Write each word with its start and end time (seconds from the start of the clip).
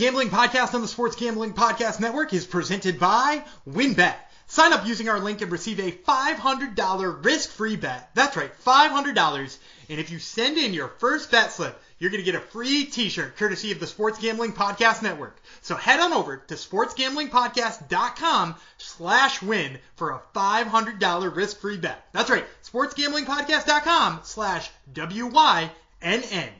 Gambling 0.00 0.30
Podcast 0.30 0.72
on 0.72 0.80
the 0.80 0.88
Sports 0.88 1.16
Gambling 1.16 1.52
Podcast 1.52 2.00
Network 2.00 2.32
is 2.32 2.46
presented 2.46 2.98
by 2.98 3.44
WynnBET. 3.68 4.14
Sign 4.46 4.72
up 4.72 4.86
using 4.86 5.10
our 5.10 5.20
link 5.20 5.42
and 5.42 5.52
receive 5.52 5.78
a 5.78 5.92
$500 5.92 7.22
risk-free 7.22 7.76
bet. 7.76 8.08
That's 8.14 8.34
right, 8.34 8.50
$500. 8.64 9.58
And 9.90 10.00
if 10.00 10.10
you 10.10 10.18
send 10.18 10.56
in 10.56 10.72
your 10.72 10.88
first 10.88 11.30
bet 11.30 11.52
slip, 11.52 11.78
you're 11.98 12.08
going 12.08 12.24
to 12.24 12.24
get 12.24 12.34
a 12.34 12.40
free 12.40 12.86
t-shirt 12.86 13.36
courtesy 13.36 13.72
of 13.72 13.80
the 13.80 13.86
Sports 13.86 14.18
Gambling 14.18 14.54
Podcast 14.54 15.02
Network. 15.02 15.38
So 15.60 15.76
head 15.76 16.00
on 16.00 16.14
over 16.14 16.38
to 16.38 16.54
sportsgamblingpodcast.com 16.54 18.54
slash 18.78 19.42
win 19.42 19.78
for 19.96 20.12
a 20.12 20.22
$500 20.34 21.36
risk-free 21.36 21.76
bet. 21.76 22.06
That's 22.12 22.30
right, 22.30 22.46
sportsgamblingpodcast.com 22.64 24.20
slash 24.22 24.70
W-Y-N-N. 24.94 26.59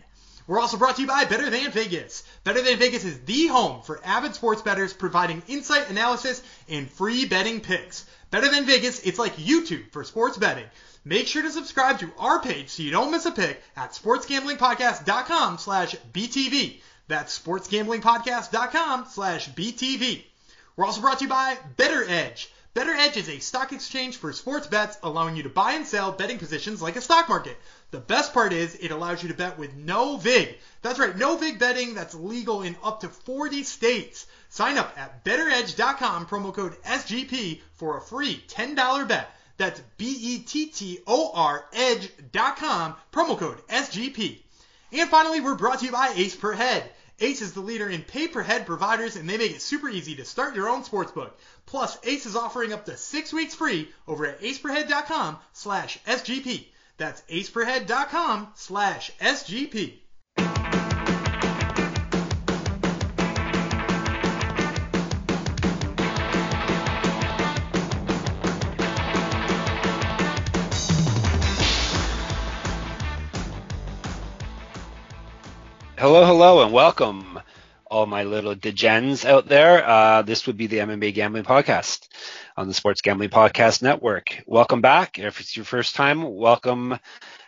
We're 0.51 0.59
also 0.59 0.79
brought 0.79 0.97
to 0.97 1.03
you 1.03 1.07
by 1.07 1.27
Better 1.27 1.49
Than 1.49 1.71
Vegas. 1.71 2.25
Better 2.43 2.61
Than 2.61 2.77
Vegas 2.77 3.05
is 3.05 3.21
the 3.21 3.47
home 3.47 3.83
for 3.83 4.01
avid 4.05 4.35
sports 4.35 4.63
bettors 4.63 4.93
providing 4.93 5.45
insight, 5.47 5.89
analysis, 5.91 6.43
and 6.69 6.91
free 6.91 7.25
betting 7.25 7.61
picks. 7.61 8.05
Better 8.33 8.51
Than 8.51 8.67
Vegas, 8.67 8.99
it's 9.05 9.21
like 9.21 9.37
YouTube 9.37 9.93
for 9.93 10.03
sports 10.03 10.39
betting. 10.39 10.65
Make 11.05 11.29
sure 11.29 11.43
to 11.43 11.53
subscribe 11.53 12.01
to 12.01 12.11
our 12.19 12.43
page 12.43 12.71
so 12.71 12.83
you 12.83 12.91
don't 12.91 13.13
miss 13.13 13.27
a 13.27 13.31
pick 13.31 13.63
at 13.77 13.93
sportsgamblingpodcast.com 13.93 15.59
slash 15.59 15.95
BTV. 16.13 16.81
That's 17.07 17.39
sportsgamblingpodcast.com 17.39 19.07
slash 19.09 19.51
BTV. 19.51 20.25
We're 20.75 20.85
also 20.85 21.01
brought 21.01 21.21
to 21.21 21.27
you 21.27 21.31
by 21.31 21.59
Bettor 21.77 22.07
Edge. 22.09 22.51
Bettor 22.73 22.95
Edge 22.95 23.17
is 23.17 23.29
a 23.29 23.41
stock 23.41 23.73
exchange 23.73 24.19
for 24.19 24.33
sports 24.33 24.69
bets, 24.69 24.97
allowing 25.03 25.35
you 25.35 25.43
to 25.43 25.49
buy 25.49 25.73
and 25.73 25.85
sell 25.85 26.13
betting 26.13 26.39
positions 26.39 26.81
like 26.81 26.95
a 26.95 27.01
stock 27.01 27.29
market. 27.29 27.57
The 27.91 27.99
best 27.99 28.33
part 28.33 28.53
is 28.53 28.77
it 28.77 28.93
allows 28.93 29.25
you 29.25 29.29
to 29.31 29.35
bet 29.35 29.59
with 29.59 29.75
no 29.75 30.17
VIG. 30.19 30.57
That's 30.81 31.01
right, 31.01 31.17
no 31.17 31.37
VIG 31.37 31.59
betting 31.59 31.95
that's 31.95 32.15
legal 32.15 32.63
in 32.63 32.77
up 32.85 33.01
to 33.01 33.09
40 33.09 33.65
states. 33.65 34.25
Sign 34.51 34.79
up 34.79 34.97
at 34.97 35.25
bettoredge.com, 35.25 36.27
promo 36.27 36.55
code 36.55 36.81
SGP 36.83 37.61
for 37.75 37.97
a 37.97 38.01
free 38.01 38.41
$10 38.47 39.09
bet. 39.09 39.35
That's 39.57 39.83
B-E-T-T-O-R 39.97 41.65
edge.com, 41.73 42.95
promo 43.13 43.37
code 43.37 43.67
SGP. 43.67 44.39
And 44.93 45.11
finally, 45.11 45.41
we're 45.41 45.57
brought 45.57 45.81
to 45.81 45.87
you 45.87 45.93
by 45.93 46.13
Ace 46.15 46.37
Per 46.37 46.53
Head. 46.53 46.89
Ace 47.23 47.43
is 47.43 47.53
the 47.53 47.61
leader 47.61 47.89
in 47.89 48.03
pay-per-head 48.03 48.67
providers, 48.67 49.17
and 49.17 49.29
they 49.29 49.37
make 49.37 49.53
it 49.53 49.61
super 49.61 49.89
easy 49.89 50.17
to 50.17 50.25
start 50.25 50.55
your 50.55 50.69
own 50.69 50.85
sportsbook. 50.85 51.33
Plus, 51.67 51.99
Ace 52.05 52.27
is 52.27 52.37
offering 52.37 52.73
up 52.73 52.87
to 52.87 52.97
six 52.97 53.33
weeks 53.33 53.55
free 53.55 53.91
over 54.09 54.27
at 54.27 54.41
aceperhead.com 54.41 55.39
slash 55.53 55.99
SGP. 56.05 56.67
That's 56.97 57.21
aceperhead.com 57.23 58.49
slash 58.55 59.13
SGP. 59.21 59.99
Hello, 76.01 76.25
hello, 76.25 76.65
and 76.65 76.73
welcome, 76.73 77.39
all 77.85 78.07
my 78.07 78.23
little 78.25 78.55
degens 78.55 79.27
out 79.27 79.49
there. 79.49 79.87
Uh, 79.87 80.23
this 80.23 80.47
would 80.47 80.57
be 80.57 80.67
the 80.67 80.79
MMA 80.79 81.13
Gambling 81.13 81.45
Podcast 81.45 82.09
on 82.57 82.69
the 82.69 82.73
Sports 82.73 83.03
Gambling 83.03 83.29
Podcast 83.29 83.83
Network. 83.83 84.43
Welcome 84.47 84.81
back. 84.81 85.19
If 85.19 85.41
it's 85.41 85.55
your 85.55 85.67
first 85.67 85.95
time, 85.95 86.23
welcome 86.23 86.99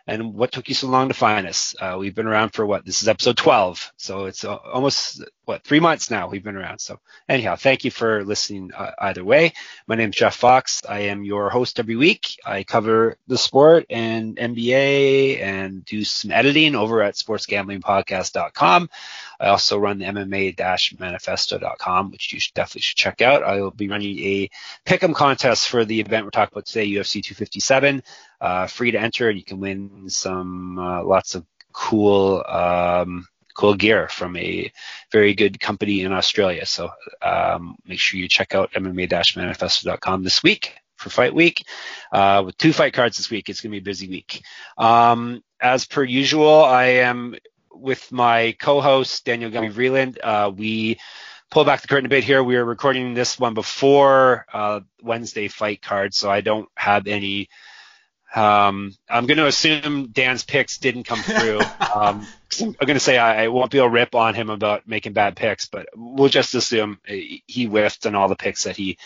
and 0.06 0.34
what 0.34 0.52
took 0.52 0.68
you 0.68 0.74
so 0.74 0.88
long 0.88 1.08
to 1.08 1.14
find 1.14 1.46
us? 1.46 1.74
Uh, 1.80 1.96
we've 1.98 2.14
been 2.14 2.26
around 2.26 2.50
for 2.50 2.66
what? 2.66 2.84
This 2.84 3.02
is 3.02 3.08
episode 3.08 3.36
12, 3.36 3.92
so 3.96 4.26
it's 4.26 4.44
uh, 4.44 4.56
almost 4.56 5.22
what 5.44 5.64
three 5.64 5.80
months 5.80 6.10
now 6.10 6.28
we've 6.28 6.42
been 6.42 6.56
around. 6.56 6.80
So 6.80 7.00
anyhow, 7.28 7.56
thank 7.56 7.84
you 7.84 7.90
for 7.90 8.24
listening. 8.24 8.72
Uh, 8.76 8.90
either 8.98 9.24
way, 9.24 9.52
my 9.86 9.94
name 9.94 10.10
is 10.10 10.16
Jeff 10.16 10.36
Fox. 10.36 10.82
I 10.88 11.00
am 11.00 11.24
your 11.24 11.50
host 11.50 11.78
every 11.78 11.96
week. 11.96 12.36
I 12.44 12.64
cover 12.64 13.16
the 13.26 13.38
sport 13.38 13.86
and 13.90 14.36
NBA 14.36 15.40
and 15.40 15.84
do 15.84 16.04
some 16.04 16.30
editing 16.30 16.74
over 16.74 17.02
at 17.02 17.14
SportsGamblingPodcast.com. 17.14 18.90
I 19.40 19.48
also 19.48 19.78
run 19.78 19.98
the 19.98 20.04
MMA-manifesto.com, 20.04 22.12
which 22.12 22.32
you 22.32 22.38
should 22.38 22.54
definitely 22.54 22.82
should 22.82 22.96
check 22.96 23.20
out. 23.20 23.42
I 23.42 23.60
will 23.60 23.72
be 23.72 23.88
running 23.88 24.16
a 24.20 24.48
pick'em 24.86 25.16
contest 25.16 25.68
for 25.68 25.84
the 25.84 26.00
event 26.00 26.24
we're 26.24 26.30
talking 26.30 26.52
about 26.52 26.66
today, 26.66 26.86
UFC 26.86 27.24
257 27.24 28.04
uh, 28.42 28.66
free 28.66 28.90
to 28.90 29.00
enter, 29.00 29.28
and 29.28 29.38
you 29.38 29.44
can 29.44 29.60
win 29.60 30.10
some 30.10 30.78
uh, 30.78 31.04
lots 31.04 31.36
of 31.36 31.46
cool 31.72 32.44
um, 32.46 33.26
cool 33.54 33.74
gear 33.74 34.08
from 34.08 34.36
a 34.36 34.70
very 35.12 35.34
good 35.34 35.60
company 35.60 36.02
in 36.02 36.12
Australia. 36.12 36.66
So 36.66 36.90
um, 37.22 37.76
make 37.86 38.00
sure 38.00 38.18
you 38.18 38.28
check 38.28 38.54
out 38.54 38.72
MMA-manifesto.com 38.72 40.24
this 40.24 40.42
week 40.42 40.74
for 40.96 41.10
fight 41.10 41.34
week. 41.34 41.64
Uh, 42.10 42.42
with 42.44 42.56
two 42.58 42.72
fight 42.72 42.94
cards 42.94 43.16
this 43.16 43.30
week, 43.30 43.48
it's 43.48 43.60
going 43.60 43.70
to 43.70 43.74
be 43.74 43.82
a 43.82 43.90
busy 43.90 44.08
week. 44.08 44.42
Um, 44.76 45.42
as 45.60 45.86
per 45.86 46.02
usual, 46.02 46.64
I 46.64 46.84
am 46.84 47.36
with 47.72 48.10
my 48.10 48.56
co-host 48.58 49.24
Daniel 49.24 49.50
Gumby 49.50 49.72
Vreeland. 49.72 50.18
Uh, 50.22 50.50
we 50.50 50.98
pull 51.50 51.64
back 51.64 51.82
the 51.82 51.88
curtain 51.88 52.06
a 52.06 52.08
bit 52.08 52.24
here. 52.24 52.42
We 52.42 52.56
are 52.56 52.64
recording 52.64 53.14
this 53.14 53.38
one 53.38 53.54
before 53.54 54.46
uh, 54.52 54.80
Wednesday 55.02 55.48
fight 55.48 55.82
card, 55.82 56.14
so 56.14 56.30
I 56.30 56.40
don't 56.40 56.68
have 56.76 57.06
any 57.06 57.48
um, 58.34 58.94
I'm 59.08 59.26
going 59.26 59.38
to 59.38 59.46
assume 59.46 60.08
Dan's 60.08 60.42
picks 60.42 60.78
didn't 60.78 61.04
come 61.04 61.20
through. 61.20 61.60
Um, 61.92 62.26
I'm 62.58 62.72
going 62.72 62.94
to 62.94 63.00
say 63.00 63.18
I, 63.18 63.44
I, 63.44 63.48
won't 63.48 63.70
be 63.70 63.78
a 63.78 63.88
rip 63.88 64.14
on 64.14 64.34
him 64.34 64.48
about 64.48 64.88
making 64.88 65.12
bad 65.12 65.36
picks, 65.36 65.66
but 65.66 65.88
we'll 65.94 66.30
just 66.30 66.54
assume 66.54 66.98
he 67.04 67.64
whiffed 67.66 68.06
on 68.06 68.14
all 68.14 68.28
the 68.28 68.36
picks 68.36 68.64
that 68.64 68.76
he 68.76 68.96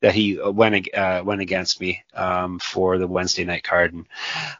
that 0.00 0.14
he 0.14 0.40
went 0.40 0.92
uh, 0.92 1.22
went 1.24 1.40
against 1.40 1.80
me 1.80 2.02
um, 2.12 2.58
for 2.58 2.98
the 2.98 3.06
Wednesday 3.06 3.44
night 3.44 3.62
card. 3.62 3.94
And 3.94 4.06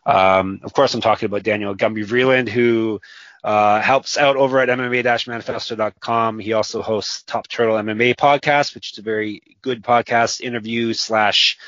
um, 0.07 0.61
of 0.63 0.73
course, 0.73 0.95
I'm 0.95 1.01
talking 1.01 1.27
about 1.27 1.43
Daniel 1.43 1.75
Gumby 1.75 2.07
Vreeland, 2.07 2.49
who 2.49 3.01
uh, 3.43 3.81
helps 3.81 4.17
out 4.17 4.37
over 4.37 4.59
at 4.61 4.69
MMA-manifesto.com. 4.69 6.39
He 6.39 6.53
also 6.55 6.81
hosts 6.81 7.23
Top 7.25 7.47
Turtle 7.47 7.77
MMA 7.77 8.15
podcast, 8.15 8.75
which 8.75 8.93
is 8.93 8.99
a 8.99 9.03
very 9.03 9.43
good 9.63 9.83
podcast 9.83 10.41
interview 10.41 10.93
slash 10.93 11.59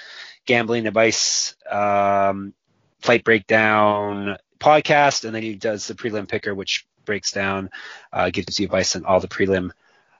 gambling 0.47 0.87
advice, 0.87 1.55
um, 1.71 2.55
fight 3.01 3.25
breakdown 3.25 4.37
podcast, 4.59 5.25
and 5.25 5.34
then 5.34 5.43
he 5.43 5.55
does 5.55 5.87
the 5.87 5.95
prelim 5.95 6.29
picker, 6.29 6.55
which 6.55 6.87
breaks 7.05 7.33
down, 7.33 7.71
uh, 8.12 8.31
gives 8.31 8.59
you 8.59 8.67
advice 8.67 8.97
on 8.97 9.05
all 9.05 9.21
the 9.21 9.29
prelim 9.29 9.71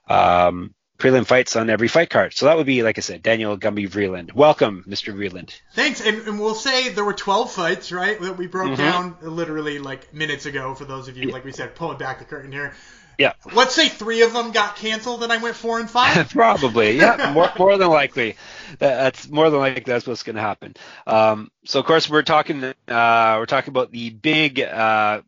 um, 0.07 0.73
prelim 0.97 1.25
fights 1.25 1.55
on 1.55 1.69
every 1.69 1.87
fight 1.87 2.09
card. 2.09 2.33
So 2.33 2.45
that 2.45 2.57
would 2.57 2.65
be, 2.65 2.83
like 2.83 2.97
I 2.97 3.01
said, 3.01 3.21
Daniel 3.21 3.57
Gumby 3.57 3.89
Vreeland. 3.89 4.33
Welcome, 4.33 4.83
Mr. 4.87 5.13
Vreeland. 5.13 5.51
Thanks. 5.73 6.01
And, 6.01 6.27
and, 6.27 6.39
we'll 6.39 6.55
say 6.55 6.89
there 6.89 7.05
were 7.05 7.13
12 7.13 7.51
fights, 7.51 7.91
right, 7.91 8.19
that 8.19 8.37
we 8.37 8.47
broke 8.47 8.71
mm-hmm. 8.71 8.81
down 8.81 9.17
literally 9.21 9.79
like 9.79 10.13
minutes 10.13 10.45
ago 10.45 10.73
for 10.73 10.85
those 10.85 11.07
of 11.07 11.17
you, 11.17 11.29
like 11.29 11.45
we 11.45 11.51
said, 11.51 11.75
pulling 11.75 11.97
back 11.97 12.19
the 12.19 12.25
curtain 12.25 12.51
here. 12.51 12.73
Yeah. 13.17 13.33
Let's 13.51 13.73
say 13.73 13.89
three 13.89 14.21
of 14.21 14.33
them 14.33 14.51
got 14.51 14.75
canceled 14.75 15.23
and 15.23 15.31
I 15.31 15.37
went 15.37 15.55
four 15.55 15.79
and 15.79 15.89
five. 15.89 16.29
Probably. 16.33 16.97
Yeah. 16.97 17.31
more, 17.33 17.49
more 17.57 17.77
than 17.77 17.89
likely. 17.89 18.35
that's 18.77 19.27
more 19.27 19.49
than 19.49 19.59
likely 19.59 19.83
that's 19.91 20.05
what's 20.05 20.23
going 20.23 20.35
to 20.35 20.41
happen. 20.41 20.75
Um, 21.07 21.51
so 21.65 21.79
of 21.79 21.85
course 21.85 22.09
we're 22.09 22.23
talking, 22.23 22.63
uh, 22.63 22.73
we're 22.87 23.45
talking 23.47 23.71
about 23.71 23.91
the 23.91 24.11
big, 24.11 24.59
uh, 24.61 25.21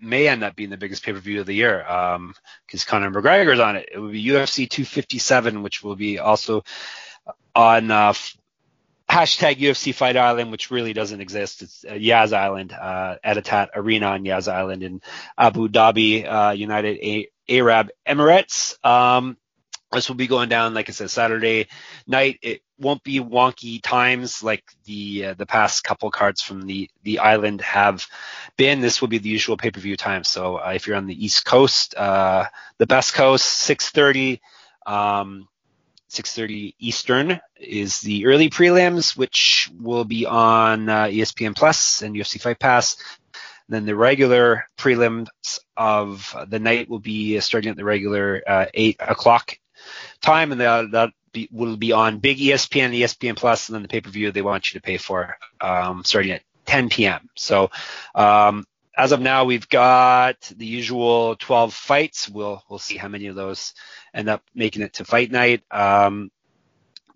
may 0.00 0.28
end 0.28 0.42
up 0.42 0.56
being 0.56 0.70
the 0.70 0.76
biggest 0.76 1.04
pay-per-view 1.04 1.40
of 1.40 1.46
the 1.46 1.54
year 1.54 1.78
because 1.78 2.16
um, 2.16 2.86
Conor 2.86 3.10
McGregor's 3.10 3.60
on 3.60 3.76
it. 3.76 3.88
It 3.92 3.98
would 3.98 4.12
be 4.12 4.24
UFC 4.24 4.68
257, 4.68 5.62
which 5.62 5.82
will 5.82 5.96
be 5.96 6.18
also 6.18 6.64
on 7.54 7.90
uh, 7.90 8.14
hashtag 9.08 9.56
UFC 9.56 9.94
Fight 9.94 10.16
Island, 10.16 10.50
which 10.50 10.70
really 10.70 10.92
doesn't 10.92 11.20
exist. 11.20 11.62
It's 11.62 11.84
uh, 11.88 11.94
Yas 11.94 12.32
Island, 12.32 12.72
uh, 12.72 13.16
Etihad 13.24 13.68
Arena 13.74 14.06
on 14.06 14.24
Yas 14.24 14.48
Island 14.48 14.82
in 14.82 15.02
Abu 15.38 15.68
Dhabi, 15.68 16.26
uh, 16.26 16.52
United 16.52 16.98
A- 16.98 17.28
Arab 17.48 17.90
Emirates. 18.06 18.84
Um, 18.84 19.36
this 19.92 20.08
will 20.08 20.16
be 20.16 20.26
going 20.26 20.48
down, 20.48 20.74
like 20.74 20.88
I 20.88 20.92
said, 20.92 21.10
Saturday 21.10 21.68
night. 22.06 22.38
It 22.42 22.62
won't 22.78 23.04
be 23.04 23.20
wonky 23.20 23.80
times 23.80 24.42
like 24.42 24.64
the 24.84 25.26
uh, 25.26 25.34
the 25.34 25.46
past 25.46 25.84
couple 25.84 26.10
cards 26.10 26.42
from 26.42 26.62
the 26.62 26.90
the 27.04 27.20
island 27.20 27.60
have 27.60 28.06
been. 28.56 28.80
This 28.80 29.00
will 29.00 29.08
be 29.08 29.18
the 29.18 29.28
usual 29.28 29.56
pay 29.56 29.70
per 29.70 29.80
view 29.80 29.96
time. 29.96 30.24
So 30.24 30.56
uh, 30.56 30.72
if 30.74 30.86
you're 30.86 30.96
on 30.96 31.06
the 31.06 31.24
East 31.24 31.44
Coast, 31.44 31.94
uh, 31.94 32.46
the 32.78 32.86
best 32.86 33.14
coast, 33.14 33.68
6:30. 33.68 34.40
Um, 34.86 35.48
6:30 36.10 36.74
Eastern 36.78 37.40
is 37.56 38.00
the 38.00 38.26
early 38.26 38.48
prelims, 38.48 39.16
which 39.16 39.70
will 39.80 40.04
be 40.04 40.26
on 40.26 40.88
uh, 40.88 41.06
ESPN 41.06 41.56
Plus 41.56 42.02
and 42.02 42.14
UFC 42.14 42.40
Fight 42.40 42.60
Pass. 42.60 42.96
Then 43.68 43.86
the 43.86 43.96
regular 43.96 44.66
prelims 44.76 45.28
of 45.76 46.34
the 46.48 46.58
night 46.58 46.88
will 46.88 46.98
be 46.98 47.40
starting 47.40 47.70
at 47.70 47.76
the 47.76 47.84
regular 47.84 48.42
uh, 48.46 48.66
eight 48.74 48.96
o'clock 49.00 49.58
time, 50.20 50.52
and 50.52 50.60
that, 50.60 50.90
that 50.92 51.10
be, 51.32 51.48
will 51.50 51.76
be 51.76 51.92
on 51.92 52.18
Big 52.18 52.38
ESPN, 52.38 52.98
ESPN 52.98 53.36
Plus, 53.36 53.68
and 53.68 53.74
then 53.74 53.82
the 53.82 53.88
pay 53.88 54.00
per 54.00 54.10
view 54.10 54.30
they 54.30 54.42
want 54.42 54.72
you 54.72 54.80
to 54.80 54.84
pay 54.84 54.96
for 54.98 55.36
um, 55.60 56.04
starting 56.04 56.32
at 56.32 56.42
10 56.66 56.88
p.m. 56.88 57.28
So 57.34 57.70
um, 58.14 58.64
as 58.96 59.12
of 59.12 59.20
now, 59.20 59.44
we've 59.44 59.68
got 59.68 60.40
the 60.56 60.66
usual 60.66 61.36
12 61.36 61.74
fights. 61.74 62.28
We'll 62.28 62.62
we'll 62.68 62.78
see 62.78 62.96
how 62.96 63.08
many 63.08 63.26
of 63.26 63.34
those 63.34 63.74
end 64.12 64.28
up 64.28 64.42
making 64.54 64.82
it 64.82 64.94
to 64.94 65.04
fight 65.04 65.30
night. 65.30 65.62
Um, 65.70 66.30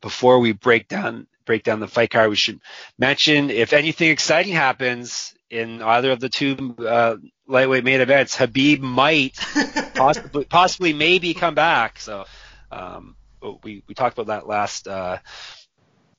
before 0.01 0.39
we 0.39 0.53
break 0.53 0.89
down 0.89 1.27
break 1.49 1.65
down 1.65 1.81
the 1.81 1.89
fight 1.89 2.11
card, 2.11 2.29
we 2.29 2.37
should 2.37 2.61
mention 2.99 3.49
if 3.49 3.73
anything 3.73 4.11
exciting 4.11 4.53
happens 4.53 5.35
in 5.51 5.81
either 5.83 6.13
of 6.13 6.21
the 6.21 6.29
two 6.29 6.77
uh, 6.87 7.17
lightweight 7.47 7.85
main 7.85 8.03
events, 8.03 8.37
Khabib 8.37 8.81
might 8.81 9.35
possibly 9.95 10.45
possibly 10.45 10.93
maybe 10.93 11.33
come 11.33 11.55
back. 11.55 11.99
So 11.99 12.27
um, 12.71 13.17
we 13.63 13.83
we 13.89 13.95
talked 13.95 14.19
about 14.19 14.27
that 14.27 14.47
last 14.47 14.87
uh, 14.87 15.19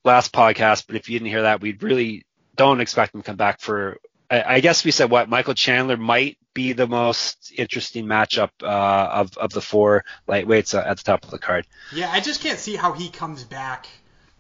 last 0.04 0.34
podcast, 0.34 0.88
but 0.88 0.96
if 0.96 1.10
you 1.10 1.20
didn't 1.20 1.32
hear 1.32 1.44
that, 1.44 1.62
we 1.62 1.78
really 1.80 2.26
don't 2.56 2.82
expect 2.82 3.14
him 3.14 3.22
to 3.22 3.26
come 3.26 3.38
back 3.38 3.62
for. 3.62 3.98
I, 4.32 4.56
I 4.56 4.60
guess 4.62 4.84
we 4.84 4.92
said 4.92 5.12
what 5.12 5.30
Michael 5.30 5.54
Chandler 5.54 5.98
might 5.98 6.38
be 6.56 6.74
the 6.74 6.88
most 6.88 7.54
interesting 7.56 8.06
matchup 8.06 8.50
uh, 8.64 8.66
of 9.14 9.38
of 9.38 9.52
the 9.52 9.62
four 9.62 10.06
lightweights 10.28 10.74
uh, 10.74 10.84
at 10.84 10.98
the 10.98 11.04
top 11.04 11.24
of 11.24 11.30
the 11.30 11.40
card. 11.40 11.68
Yeah, 11.94 12.10
I 12.12 12.20
just 12.20 12.42
can't 12.42 12.60
see 12.60 12.76
how 12.76 12.94
he 12.94 13.10
comes 13.10 13.44
back 13.44 13.88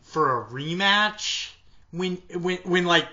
for 0.09 0.41
a 0.41 0.45
rematch 0.45 1.51
when 1.91 2.15
when 2.33 2.57
when 2.57 2.85
like 2.85 3.07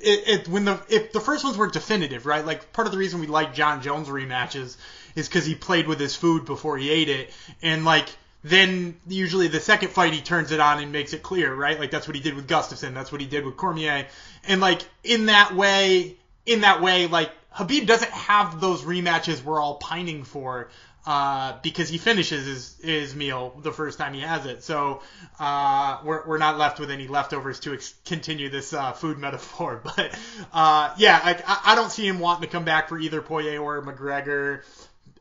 it, 0.00 0.28
it 0.28 0.48
when 0.48 0.64
the 0.64 0.80
if 0.88 1.12
the 1.12 1.20
first 1.20 1.44
ones 1.44 1.56
were 1.56 1.68
definitive, 1.68 2.26
right? 2.26 2.44
Like 2.44 2.72
part 2.72 2.86
of 2.86 2.92
the 2.92 2.98
reason 2.98 3.20
we 3.20 3.26
like 3.26 3.54
Jon 3.54 3.82
Jones 3.82 4.08
rematches 4.08 4.76
is 5.14 5.28
because 5.28 5.46
he 5.46 5.54
played 5.54 5.86
with 5.86 6.00
his 6.00 6.16
food 6.16 6.44
before 6.44 6.78
he 6.78 6.90
ate 6.90 7.08
it, 7.08 7.30
and 7.62 7.84
like 7.84 8.08
then 8.42 8.96
usually 9.06 9.48
the 9.48 9.60
second 9.60 9.90
fight 9.90 10.12
he 10.12 10.20
turns 10.20 10.52
it 10.52 10.60
on 10.60 10.82
and 10.82 10.92
makes 10.92 11.12
it 11.12 11.22
clear, 11.22 11.54
right? 11.54 11.78
Like 11.78 11.90
that's 11.90 12.06
what 12.06 12.14
he 12.16 12.22
did 12.22 12.34
with 12.34 12.48
Gustafsson, 12.48 12.94
that's 12.94 13.10
what 13.12 13.20
he 13.20 13.26
did 13.26 13.44
with 13.44 13.56
Cormier, 13.56 14.06
and 14.46 14.60
like 14.60 14.82
in 15.02 15.26
that 15.26 15.54
way, 15.54 16.16
in 16.46 16.62
that 16.62 16.82
way, 16.82 17.06
like 17.06 17.30
Khabib 17.56 17.86
doesn't 17.86 18.10
have 18.10 18.60
those 18.60 18.82
rematches 18.82 19.42
we're 19.42 19.60
all 19.60 19.76
pining 19.76 20.24
for. 20.24 20.68
Uh, 21.06 21.58
because 21.62 21.90
he 21.90 21.98
finishes 21.98 22.46
his, 22.46 22.76
his 22.82 23.14
meal 23.14 23.60
the 23.62 23.72
first 23.72 23.98
time 23.98 24.14
he 24.14 24.20
has 24.20 24.46
it. 24.46 24.62
So 24.62 25.02
uh, 25.38 25.98
we're, 26.02 26.26
we're 26.26 26.38
not 26.38 26.56
left 26.56 26.80
with 26.80 26.90
any 26.90 27.08
leftovers 27.08 27.60
to 27.60 27.74
ex- 27.74 27.94
continue 28.06 28.48
this 28.48 28.72
uh, 28.72 28.92
food 28.92 29.18
metaphor. 29.26 29.82
But 29.96 30.18
uh, 30.52 30.94
yeah, 30.96 31.20
I, 31.22 31.72
I 31.72 31.74
don't 31.74 31.90
see 31.90 32.06
him 32.08 32.20
wanting 32.20 32.48
to 32.48 32.48
come 32.48 32.64
back 32.64 32.88
for 32.88 32.98
either 32.98 33.20
Poirier 33.20 33.60
or 33.60 33.82
McGregor. 33.82 34.62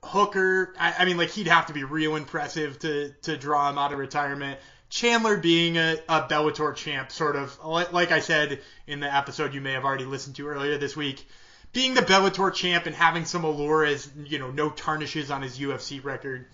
Hooker, 0.01 0.73
I, 0.79 0.95
I 0.99 1.05
mean, 1.05 1.17
like 1.17 1.29
he'd 1.31 1.47
have 1.47 1.67
to 1.67 1.73
be 1.73 1.83
real 1.83 2.15
impressive 2.15 2.79
to 2.79 3.13
to 3.23 3.37
draw 3.37 3.69
him 3.69 3.77
out 3.77 3.93
of 3.93 3.99
retirement. 3.99 4.59
Chandler 4.89 5.37
being 5.37 5.77
a, 5.77 5.97
a 6.07 6.21
Bellator 6.21 6.75
champ, 6.75 7.11
sort 7.11 7.35
of 7.35 7.57
like 7.63 8.11
I 8.11 8.19
said 8.19 8.61
in 8.85 8.99
the 8.99 9.13
episode 9.13 9.53
you 9.53 9.61
may 9.61 9.71
have 9.73 9.85
already 9.85 10.05
listened 10.05 10.35
to 10.35 10.47
earlier 10.47 10.77
this 10.77 10.95
week, 10.95 11.25
being 11.73 11.95
the 11.95 12.01
Bellator 12.01 12.53
champ 12.53 12.85
and 12.85 12.95
having 12.95 13.25
some 13.25 13.43
allure 13.43 13.85
as 13.85 14.09
you 14.25 14.39
know 14.39 14.51
no 14.51 14.69
tarnishes 14.69 15.31
on 15.31 15.41
his 15.41 15.59
UFC 15.59 16.03
record, 16.03 16.45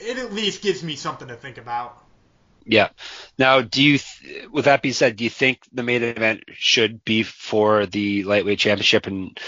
it 0.00 0.18
at 0.18 0.32
least 0.32 0.62
gives 0.62 0.82
me 0.82 0.96
something 0.96 1.28
to 1.28 1.36
think 1.36 1.58
about. 1.58 2.04
Yeah. 2.64 2.90
Now, 3.38 3.62
do 3.62 3.82
you, 3.82 3.98
with 4.52 4.66
that 4.66 4.82
being 4.82 4.92
said, 4.92 5.16
do 5.16 5.24
you 5.24 5.30
think 5.30 5.60
the 5.72 5.82
main 5.82 6.02
event 6.02 6.44
should 6.52 7.02
be 7.02 7.22
for 7.22 7.86
the 7.86 8.24
lightweight 8.24 8.58
championship 8.58 9.06
and 9.06 9.40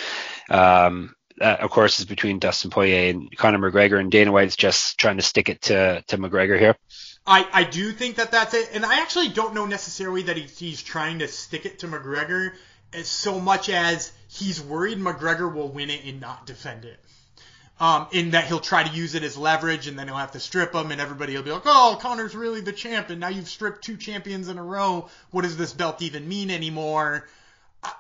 um, 0.49 1.15
that, 1.41 1.61
of 1.61 1.71
course, 1.71 2.01
is 2.01 2.07
between 2.07 2.39
Dustin 2.39 2.71
Poirier 2.71 3.11
and 3.11 3.35
Conor 3.37 3.59
McGregor, 3.59 3.99
and 3.99 4.11
Dana 4.11 4.31
White's 4.31 4.57
just 4.57 4.99
trying 4.99 5.17
to 5.17 5.23
stick 5.23 5.49
it 5.49 5.63
to, 5.63 6.03
to 6.07 6.19
McGregor 6.19 6.59
here. 6.59 6.77
I, 7.27 7.47
I 7.53 7.65
do 7.65 7.93
think 7.93 8.17
that 8.17 8.31
that's 8.31 8.55
it, 8.55 8.71
and 8.75 8.85
I 8.85 9.01
actually 9.01 9.29
don't 9.29 9.55
know 9.55 9.67
necessarily 9.67 10.23
that 10.23 10.37
he, 10.37 10.43
he's 10.43 10.83
trying 10.83 11.21
to 11.21 11.29
stick 11.29 11.65
it 11.67 11.81
to 11.81 11.89
McGregor 11.89 12.53
as 12.93 13.09
so 13.09 13.41
much 13.41 13.69
as 13.69 14.13
he's 14.29 14.61
worried 14.61 14.99
McGregor 14.99 15.53
will 15.53 15.69
win 15.69 15.91
it 15.91 16.05
and 16.05 16.21
not 16.21 16.47
defend 16.47 16.85
it. 16.85 16.99
Um, 17.79 18.09
in 18.13 18.33
that 18.33 18.45
he'll 18.45 18.61
try 18.61 18.83
to 18.83 18.95
use 18.95 19.15
it 19.15 19.23
as 19.23 19.39
leverage, 19.39 19.87
and 19.87 19.99
then 19.99 20.07
he'll 20.07 20.17
have 20.19 20.33
to 20.33 20.41
strip 20.41 20.75
him, 20.75 20.91
and 20.91 21.01
everybody 21.01 21.35
will 21.35 21.43
be 21.43 21.51
like, 21.51 21.63
"Oh, 21.65 21.99
Conor's 21.99 22.35
really 22.35 22.61
the 22.61 22.73
champ, 22.73 23.09
and 23.09 23.21
now 23.21 23.29
you've 23.29 23.49
stripped 23.49 23.83
two 23.83 23.97
champions 23.97 24.49
in 24.49 24.59
a 24.59 24.63
row. 24.63 25.09
What 25.31 25.43
does 25.43 25.57
this 25.57 25.73
belt 25.73 26.03
even 26.03 26.29
mean 26.29 26.51
anymore?" 26.51 27.27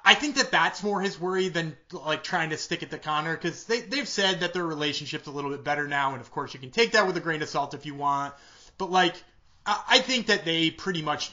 I 0.05 0.15
think 0.15 0.37
that 0.37 0.51
that's 0.51 0.83
more 0.83 1.01
his 1.01 1.19
worry 1.19 1.49
than 1.49 1.75
like 1.93 2.23
trying 2.23 2.51
to 2.51 2.59
stick 2.59 2.83
it 2.83 2.91
to 2.91 2.99
Conor 2.99 3.35
because 3.35 3.65
they 3.65 3.81
they've 3.81 4.07
said 4.07 4.41
that 4.41 4.53
their 4.53 4.67
relationship's 4.67 5.27
a 5.27 5.31
little 5.31 5.51
bit 5.51 5.65
better 5.65 5.89
now, 5.89 6.13
and 6.13 6.21
of 6.21 6.31
course 6.31 6.53
you 6.53 6.61
can 6.61 6.71
take 6.71 6.93
that 6.93 7.07
with 7.07 7.17
a 7.17 7.21
grain 7.21 7.41
of 7.41 7.49
salt 7.49 7.73
if 7.73 7.87
you 7.87 7.95
want. 7.95 8.35
But 8.77 8.91
like, 8.91 9.15
I 9.65 10.01
think 10.01 10.27
that 10.27 10.45
they 10.45 10.71
pretty 10.71 11.01
much 11.01 11.33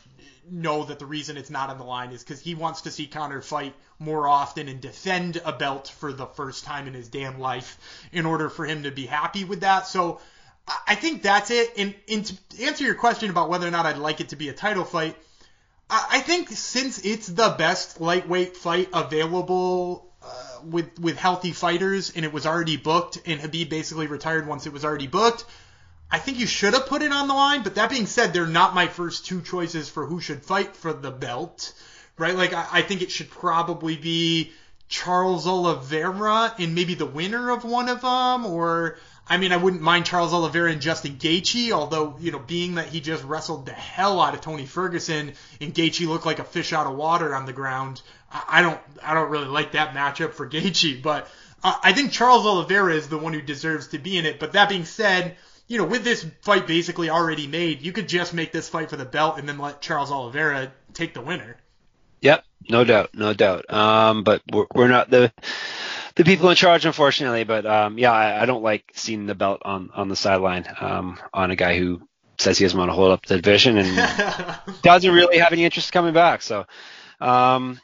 know 0.51 0.83
that 0.85 0.99
the 0.99 1.05
reason 1.05 1.37
it's 1.37 1.49
not 1.49 1.69
on 1.69 1.77
the 1.77 1.83
line 1.83 2.11
is 2.11 2.23
because 2.23 2.39
he 2.39 2.55
wants 2.55 2.81
to 2.81 2.91
see 2.91 3.07
Conor 3.07 3.41
fight 3.41 3.73
more 3.99 4.27
often 4.27 4.67
and 4.67 4.79
defend 4.81 5.41
a 5.43 5.51
belt 5.51 5.87
for 5.99 6.13
the 6.13 6.25
first 6.25 6.63
time 6.63 6.87
in 6.87 6.93
his 6.93 7.07
damn 7.07 7.39
life 7.39 7.79
in 8.11 8.25
order 8.25 8.49
for 8.49 8.65
him 8.65 8.83
to 8.83 8.91
be 8.91 9.05
happy 9.05 9.43
with 9.43 9.61
that. 9.61 9.87
So 9.87 10.19
I 10.85 10.95
think 10.95 11.21
that's 11.21 11.51
it. 11.51 11.73
And, 11.77 11.95
and 12.09 12.25
to 12.25 12.63
answer 12.63 12.83
your 12.83 12.95
question 12.95 13.29
about 13.29 13.49
whether 13.49 13.67
or 13.67 13.71
not 13.71 13.85
I'd 13.85 13.97
like 13.97 14.21
it 14.21 14.29
to 14.29 14.35
be 14.35 14.49
a 14.49 14.53
title 14.53 14.83
fight 14.83 15.15
I 15.89 16.19
think 16.19 16.49
since 16.49 16.99
it's 16.99 17.27
the 17.27 17.55
best 17.57 18.01
lightweight 18.01 18.57
fight 18.57 18.89
available 18.93 20.11
uh, 20.21 20.59
with 20.63 20.99
with 20.99 21.17
healthy 21.17 21.53
fighters, 21.53 22.11
and 22.13 22.25
it 22.25 22.33
was 22.33 22.45
already 22.45 22.75
booked, 22.75 23.21
and 23.25 23.39
Khabib 23.39 23.69
basically 23.69 24.07
retired 24.07 24.47
once 24.47 24.65
it 24.65 24.73
was 24.73 24.83
already 24.83 25.07
booked. 25.07 25.45
I 26.09 26.19
think 26.19 26.39
you 26.39 26.47
should 26.47 26.73
have 26.73 26.87
put 26.87 27.01
it 27.01 27.11
on 27.11 27.27
the 27.27 27.33
line. 27.33 27.63
But 27.63 27.75
that 27.75 27.89
being 27.89 28.05
said, 28.05 28.33
they're 28.33 28.47
not 28.47 28.75
my 28.75 28.87
first 28.87 29.25
two 29.25 29.41
choices 29.41 29.89
for 29.89 30.05
who 30.05 30.21
should 30.21 30.43
fight 30.43 30.75
for 30.75 30.93
the 30.93 31.11
belt, 31.11 31.73
right? 32.17 32.35
Like 32.35 32.53
I, 32.53 32.67
I 32.71 32.81
think 32.81 33.01
it 33.01 33.11
should 33.11 33.29
probably 33.29 33.97
be 33.97 34.51
Charles 34.87 35.47
Oliveira 35.47 36.55
and 36.57 36.73
maybe 36.73 36.95
the 36.95 37.05
winner 37.05 37.49
of 37.51 37.65
one 37.65 37.89
of 37.89 38.01
them, 38.01 38.45
or 38.45 38.97
I 39.29 39.35
mean, 39.37 39.51
I 39.51 39.57
wouldn't 39.57 39.81
mind 39.81 40.05
Charles 40.05 40.33
Oliveira 40.33 40.71
and 40.71 40.81
Justin 40.81 41.17
Gaethje, 41.17 41.71
although 41.71 42.15
you 42.19 42.31
know, 42.31 42.39
being 42.39 42.75
that 42.75 42.87
he 42.87 43.01
just 43.01 43.25
wrestled 43.25 43.65
the 43.65 43.73
hell 43.73 44.21
out 44.21 44.33
of 44.33 44.41
Tony 44.41 44.65
Ferguson 44.65 45.33
and 45.59 45.73
Gaethje 45.73 46.07
looked 46.07 46.25
like 46.25 46.39
a 46.39 46.45
fish 46.45 46.71
out 46.71 46.87
of 46.87 46.95
water 46.95 47.35
on 47.35 47.45
the 47.45 47.53
ground, 47.53 48.01
I 48.31 48.61
don't, 48.61 48.79
I 49.03 49.13
don't 49.13 49.29
really 49.29 49.47
like 49.47 49.73
that 49.73 49.93
matchup 49.93 50.33
for 50.33 50.47
Gaethje. 50.47 51.01
But 51.01 51.27
uh, 51.63 51.75
I 51.83 51.91
think 51.91 52.11
Charles 52.11 52.45
Oliveira 52.45 52.93
is 52.93 53.09
the 53.09 53.17
one 53.17 53.33
who 53.33 53.41
deserves 53.41 53.89
to 53.89 53.99
be 53.99 54.17
in 54.17 54.25
it. 54.25 54.39
But 54.39 54.53
that 54.53 54.69
being 54.69 54.85
said, 54.85 55.35
you 55.67 55.77
know, 55.77 55.85
with 55.85 56.03
this 56.03 56.25
fight 56.41 56.65
basically 56.65 57.09
already 57.09 57.47
made, 57.47 57.81
you 57.81 57.91
could 57.91 58.07
just 58.07 58.33
make 58.33 58.51
this 58.51 58.69
fight 58.69 58.89
for 58.89 58.95
the 58.95 59.05
belt 59.05 59.37
and 59.37 59.47
then 59.47 59.57
let 59.57 59.81
Charles 59.81 60.11
Oliveira 60.11 60.71
take 60.93 61.13
the 61.13 61.21
winner. 61.21 61.57
Yep, 62.21 62.43
no 62.69 62.83
doubt, 62.83 63.09
no 63.13 63.33
doubt. 63.33 63.71
Um, 63.71 64.23
but 64.23 64.41
we're, 64.51 64.65
we're 64.73 64.87
not 64.87 65.09
the 65.09 65.31
the 66.15 66.23
people 66.23 66.49
in 66.49 66.55
charge, 66.55 66.85
unfortunately. 66.85 67.43
But 67.43 67.65
um, 67.65 67.97
yeah, 67.97 68.11
I, 68.11 68.41
I, 68.41 68.45
don't 68.45 68.63
like 68.63 68.91
seeing 68.95 69.25
the 69.25 69.35
belt 69.35 69.61
on 69.63 69.91
on 69.93 70.09
the 70.09 70.15
sideline 70.15 70.65
um, 70.79 71.19
on 71.33 71.51
a 71.51 71.55
guy 71.55 71.77
who 71.77 72.07
says 72.39 72.57
he 72.57 72.65
doesn't 72.65 72.77
want 72.77 72.89
to 72.89 72.95
hold 72.95 73.11
up 73.11 73.25
the 73.25 73.35
division 73.35 73.77
and 73.77 74.55
doesn't 74.81 75.13
really 75.13 75.39
have 75.39 75.51
any 75.53 75.65
interest 75.65 75.91
coming 75.91 76.13
back. 76.13 76.41
So, 76.41 76.65
um, 77.19 77.79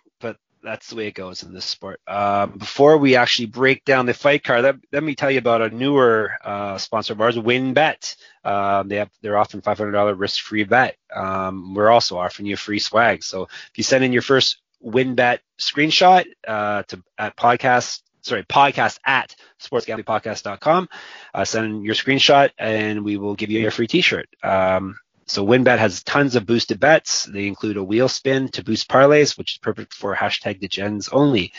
that's 0.64 0.90
the 0.90 0.96
way 0.96 1.08
it 1.08 1.14
goes 1.14 1.44
in 1.44 1.54
this 1.54 1.66
sport. 1.66 2.00
Um, 2.08 2.52
before 2.58 2.98
we 2.98 3.16
actually 3.16 3.48
break 3.48 3.84
down 3.86 4.06
the 4.06 4.14
fight 4.14 4.44
card, 4.44 4.64
let, 4.64 4.76
let 4.92 5.04
me 5.04 5.16
tell 5.16 5.30
you 5.30 5.40
about 5.40 5.62
a 5.62 5.70
newer 5.70 6.32
uh, 6.44 6.78
sponsor 6.78 7.14
of 7.14 7.22
ours, 7.22 7.36
WynnBET. 7.36 8.16
Um, 8.44 8.88
they 8.88 8.98
have 8.98 9.10
they're 9.22 9.38
offering 9.38 9.62
$500 9.62 10.20
risk-free 10.20 10.64
bet. 10.66 10.98
Um, 11.14 11.74
we're 11.74 11.90
also 11.90 12.18
offering 12.18 12.48
you 12.48 12.58
free 12.58 12.80
swag. 12.80 13.24
So 13.24 13.44
if 13.44 13.72
you 13.76 13.84
send 13.84 14.04
in 14.04 14.14
your 14.14 14.22
first 14.22 14.62
WynnBET 14.84 15.40
screenshot 15.60 16.26
uh, 16.48 16.84
to 16.84 17.04
at 17.18 17.36
podcast 17.36 18.02
sorry, 18.24 18.44
podcast 18.44 19.00
at 19.06 19.36
sportsgamblingpodcast.com. 19.62 20.90
Uh, 21.34 21.46
send 21.46 21.84
your 21.84 21.96
screenshot 21.96 22.50
and 22.58 23.04
we 23.04 23.18
will 23.18 23.36
give 23.36 23.52
you 23.52 23.60
your 23.60 23.72
free 23.72 23.88
t-shirt. 23.88 24.30
Um, 24.42 24.98
so 25.26 25.46
WynnBET 25.46 25.78
has 25.78 26.04
tons 26.04 26.36
of 26.36 26.46
boosted 26.46 26.80
bets. 26.80 27.26
They 27.26 27.48
include 27.48 27.78
a 27.78 27.84
wheel 27.84 28.10
spin 28.10 28.50
to 28.50 28.64
boost 28.64 28.90
parlays, 28.90 29.38
which 29.38 29.54
is 29.54 29.58
perfect 29.58 29.94
for 29.94 30.16
hashtag 30.16 30.60
the 30.60 30.68
gens 30.68 31.10
only. 31.10 31.54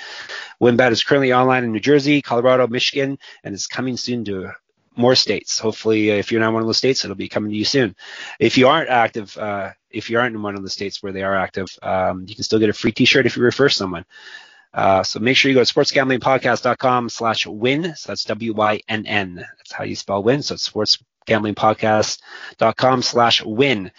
WynnBET 0.61 0.93
is 0.93 1.03
currently 1.03 1.33
online 1.33 1.65
in 1.65 1.73
New 1.73 1.81
Jersey, 1.81 2.23
Colorado, 2.23 2.67
Michigan, 2.67 3.19
and 3.43 3.55
is 3.55 3.67
coming 3.67 3.97
soon 3.97 4.25
to 4.27 4.53
more 4.97 5.15
states. 5.15 5.59
Hopefully, 5.59 6.13
uh, 6.13 6.17
if 6.17 6.31
you're 6.31 6.41
not 6.41 6.53
one 6.53 6.63
of 6.63 6.69
those 6.69 6.79
states, 6.79 7.05
it'll 7.05 7.17
be 7.17 7.29
coming 7.29 7.51
to 7.51 7.57
you 7.57 7.65
soon. 7.65 7.97
If 8.39 8.59
you 8.59 8.69
aren't 8.69 8.91
active, 8.91 9.37
uh, 9.37 9.71
if 9.91 10.11
you 10.11 10.19
aren't 10.19 10.37
in 10.37 10.43
one 10.43 10.57
of 10.57 10.63
the 10.63 10.71
states 10.71 11.03
where 11.03 11.13
they 11.13 11.23
are 11.23 11.35
active, 11.35 11.69
um, 11.83 12.25
you 12.29 12.35
can 12.35 12.45
still 12.45 12.59
get 12.59 12.71
a 12.71 12.75
free 12.75 12.93
T-shirt 12.93 13.27
if 13.27 13.37
you 13.37 13.43
refer 13.43 13.69
someone. 13.69 14.05
Uh, 14.73 15.05
so 15.05 15.21
make 15.21 15.37
sure 15.37 15.51
you 15.51 15.55
go 15.55 15.65
to 15.65 15.73
sportsgamblingpodcast.com 15.73 17.09
slash 17.09 17.47
win. 17.47 17.95
So 17.97 18.11
that's 18.11 18.25
W-Y-N-N. 18.25 19.35
That's 19.37 19.73
how 19.73 19.85
you 19.85 19.95
spell 19.95 20.23
win. 20.23 20.43
So 20.43 20.55
it's 20.55 20.99
sportsgamblingpodcast.com 21.27 23.03
slash 23.03 23.43
win. 23.45 23.91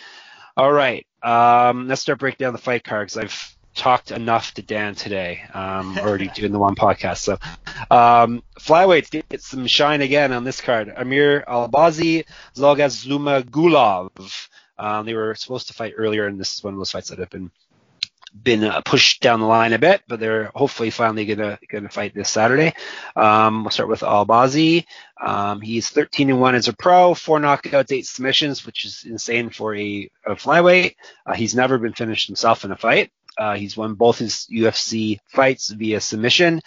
All 0.57 0.71
right. 0.71 1.05
Um, 1.21 1.87
let's 1.87 2.01
start 2.01 2.19
breaking 2.19 2.45
down 2.45 2.53
the 2.53 2.59
fight 2.59 2.83
card 2.83 3.07
because 3.07 3.17
I've 3.17 3.57
talked 3.73 4.11
enough 4.11 4.53
to 4.53 4.61
Dan 4.61 4.95
today. 4.95 5.41
Um, 5.53 5.97
already 5.97 6.27
doing 6.35 6.51
the 6.51 6.59
one 6.59 6.75
podcast. 6.75 7.17
So, 7.17 7.33
um, 7.91 8.43
flyweights 8.59 9.09
get 9.11 9.41
some 9.41 9.67
shine 9.67 10.01
again 10.01 10.31
on 10.31 10.43
this 10.43 10.61
card. 10.61 10.93
Amir 10.95 11.43
Albazi, 11.47 12.25
Zhalgas 12.55 13.05
Zhumagulov. 13.05 14.47
Um, 14.77 15.05
they 15.05 15.13
were 15.13 15.35
supposed 15.35 15.67
to 15.67 15.73
fight 15.73 15.93
earlier, 15.97 16.27
and 16.27 16.39
this 16.39 16.55
is 16.55 16.63
one 16.63 16.73
of 16.73 16.79
those 16.79 16.91
fights 16.91 17.09
that 17.09 17.19
have 17.19 17.29
been 17.29 17.51
been 18.43 18.63
uh, 18.63 18.81
pushed 18.81 19.21
down 19.21 19.39
the 19.39 19.45
line 19.45 19.73
a 19.73 19.79
bit, 19.79 20.01
but 20.07 20.19
they're 20.19 20.51
hopefully 20.55 20.89
finally 20.89 21.25
gonna 21.25 21.57
gonna 21.69 21.89
fight 21.89 22.13
this 22.13 22.29
Saturday. 22.29 22.73
Um, 23.15 23.63
we'll 23.63 23.71
start 23.71 23.89
with 23.89 24.01
Albazi. 24.01 24.85
Um, 25.21 25.61
he's 25.61 25.89
13 25.89 26.29
and 26.29 26.41
one 26.41 26.55
as 26.55 26.67
a 26.67 26.73
pro, 26.73 27.13
four 27.13 27.39
knockouts, 27.39 27.91
eight 27.91 28.05
submissions, 28.05 28.65
which 28.65 28.85
is 28.85 29.05
insane 29.07 29.49
for 29.49 29.75
a, 29.75 30.09
a 30.25 30.35
flyweight. 30.35 30.95
Uh, 31.25 31.33
he's 31.33 31.55
never 31.55 31.77
been 31.77 31.93
finished 31.93 32.27
himself 32.27 32.65
in 32.65 32.71
a 32.71 32.77
fight. 32.77 33.11
Uh, 33.37 33.55
he's 33.55 33.77
won 33.77 33.95
both 33.95 34.19
his 34.19 34.47
UFC 34.51 35.19
fights 35.27 35.69
via 35.69 36.01
submission. 36.01 36.61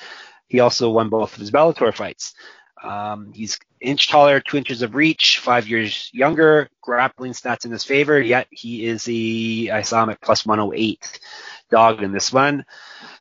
He 0.48 0.60
also 0.60 0.90
won 0.90 1.08
both 1.08 1.34
of 1.34 1.40
his 1.40 1.50
Bellator 1.50 1.94
fights. 1.94 2.34
Um, 2.82 3.32
he's 3.34 3.58
inch 3.80 4.08
taller, 4.08 4.40
two 4.40 4.56
inches 4.56 4.82
of 4.82 4.94
reach, 4.94 5.38
five 5.38 5.68
years 5.68 6.10
younger, 6.12 6.68
grappling 6.80 7.32
stats 7.32 7.64
in 7.64 7.72
his 7.72 7.84
favor, 7.84 8.20
yet 8.20 8.46
he 8.50 8.86
is 8.86 9.08
a, 9.08 9.70
I 9.70 9.82
saw 9.82 10.02
him 10.04 10.10
at 10.10 10.20
plus 10.20 10.46
108 10.46 11.20
dog 11.68 12.02
in 12.02 12.12
this 12.12 12.32
one. 12.32 12.64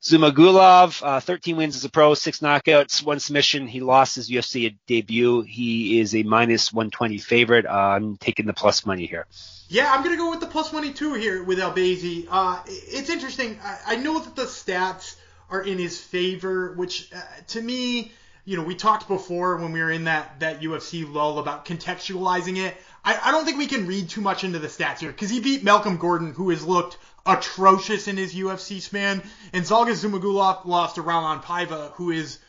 Zhumagulov, 0.01 1.01
uh, 1.04 1.20
13 1.20 1.58
wins 1.58 1.75
as 1.75 1.84
a 1.84 1.89
pro, 1.89 2.13
six 2.13 2.39
knockouts, 2.39 3.04
one 3.04 3.20
submission. 3.20 3.68
He 3.68 3.80
lost 3.82 4.16
his 4.16 4.30
UFC 4.30 4.75
debut. 4.86 5.42
He 5.42 6.00
is 6.00 6.16
a 6.16 6.24
minus 6.24 6.72
120 6.72 7.18
favorite. 7.18 7.66
Uh, 7.66 7.70
I'm 7.70 8.18
taking 8.18 8.46
the 8.46 8.54
plus 8.54 8.86
money 8.86 9.06
here. 9.06 9.25
Yeah, 9.70 9.92
I'm 9.92 10.04
gonna 10.04 10.18
go 10.18 10.30
with 10.30 10.39
the 10.39 10.48
plus 10.48 10.72
money 10.72 10.94
too 10.94 11.13
here 11.13 11.44
with 11.44 11.60
Albazi. 11.60 12.27
Uh, 12.30 12.62
it's 12.68 13.10
interesting. 13.10 13.60
I, 13.62 13.80
I, 13.88 13.96
know 13.98 14.20
that 14.20 14.36
the 14.36 14.44
stats 14.44 15.18
are 15.50 15.62
in 15.62 15.77
his 15.77 16.00
favor, 16.00 16.74
which 16.74 17.12
uh, 17.13 17.20
to 17.48 17.62
me 17.62 18.12
you 18.48 18.56
know, 18.56 18.63
we 18.63 18.75
talked 18.75 19.10
before 19.10 19.58
when 19.58 19.74
we 19.74 19.82
were 19.82 19.92
in 19.92 20.06
that 20.06 20.39
that 20.39 20.62
UFC 20.62 21.06
lull 21.06 21.38
about 21.38 21.66
contextualizing 21.66 22.58
it. 22.58 22.77
I, 23.04 23.20
I 23.22 23.32
don't 23.32 23.44
think 23.44 23.58
we 23.58 23.68
can 23.68 23.86
read 23.86 24.08
too 24.08 24.22
much 24.22 24.46
into 24.46 24.58
the 24.58 24.70
stats 24.70 25.00
here 25.00 25.12
because 25.12 25.30
he 25.30 25.42
beat 25.42 25.66
Malcolm 25.66 25.98
Gordon, 25.98 26.32
who 26.32 26.50
has 26.51 26.66
looked 26.66 26.98
atrocious 27.27 28.07
in 28.07 28.17
his 28.17 28.34
UFC 28.34 28.81
span, 28.81 29.22
and 29.53 29.65
Zhalgas 29.65 30.03
Zhumagulov 30.03 30.65
lost 30.65 30.96
to 30.96 31.03
Raulian 31.03 31.43
Paiva, 31.43 31.91
who 31.93 32.12
is 32.12 32.39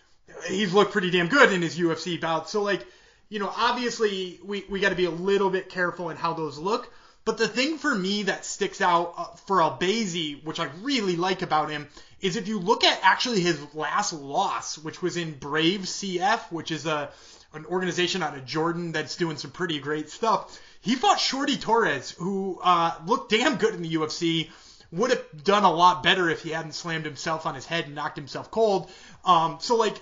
he's 0.47 0.73
looked 0.73 0.93
pretty 0.93 1.11
damn 1.11 1.29
good 1.29 1.53
in 1.53 1.63
his 1.63 1.79
UFC 1.79 2.21
bout. 2.21 2.49
So 2.49 2.63
like, 2.63 2.87
you 3.29 3.39
know, 3.39 3.53
obviously 3.55 4.41
we 4.45 4.65
we 4.69 4.81
got 4.81 4.91
to 4.91 4.95
be 4.95 5.07
a 5.07 5.11
little 5.11 5.51
bit 5.51 5.69
careful 5.69 6.11
in 6.11 6.17
how 6.17 6.35
those 6.35 6.59
look. 6.59 6.93
But 7.25 7.37
the 7.37 7.49
thing 7.49 7.77
for 7.77 7.95
me 7.95 8.23
that 8.23 8.47
sticks 8.47 8.81
out 8.81 9.15
uh, 9.19 9.25
for 9.47 9.59
Albazi, 9.59 10.43
which 10.45 10.61
I 10.61 10.71
really 10.81 11.17
like 11.17 11.43
about 11.43 11.69
him, 11.69 11.87
is 12.23 12.37
if 12.37 12.49
you 12.49 12.59
look 12.59 12.85
at 12.85 13.01
actually 13.03 13.41
his 13.41 13.61
last 13.75 14.15
loss, 14.15 14.79
which 14.79 15.03
was 15.03 15.19
in 15.19 15.35
Brave 15.35 15.81
CF, 15.83 16.51
which 16.51 16.71
is 16.71 16.87
a 16.87 17.11
an 17.55 17.67
organization 17.67 18.23
out 18.23 18.37
of 18.37 18.45
Jordan 18.45 18.93
that's 18.93 19.17
doing 19.17 19.37
some 19.37 19.51
pretty 19.51 19.79
great 19.79 20.11
stuff. 20.11 20.61
He 20.81 20.95
fought 20.95 21.19
Shorty 21.19 21.57
Torres, 21.57 22.13
who 22.13 22.61
uh, 22.63 22.95
looked 23.07 23.31
damn 23.31 23.57
good 23.57 23.75
in 23.75 23.83
the 23.83 23.95
UFC. 23.95 24.51
Would 24.91 25.11
have 25.11 25.45
done 25.45 25.65
a 25.65 25.73
lot 25.73 26.03
better 26.03 26.31
if 26.31 26.43
he 26.43 26.51
hadn't 26.51 26.73
slammed 26.73 27.05
himself 27.05 27.45
on 27.45 27.55
his 27.55 27.67
head 27.67 27.87
and 27.87 27.95
knocked 27.95 28.17
himself 28.17 28.51
cold. 28.51 28.91
Um, 29.25 29.59
so 29.61 29.77
like, 29.77 30.01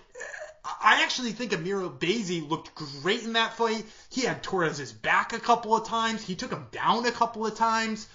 I 0.64 1.02
actually 1.02 1.32
think 1.32 1.52
Amir 1.52 1.80
Albazi 1.80 2.48
looked 2.48 2.74
great 2.74 3.22
in 3.22 3.34
that 3.34 3.54
fight. 3.54 3.84
He 4.10 4.22
had 4.22 4.42
Torres's 4.42 4.92
back 4.92 5.32
a 5.32 5.40
couple 5.40 5.74
of 5.74 5.86
times. 5.86 6.22
He 6.22 6.34
took 6.34 6.50
him 6.50 6.66
down 6.70 7.06
a 7.06 7.12
couple 7.12 7.46
of 7.46 7.56
times. 7.56 8.08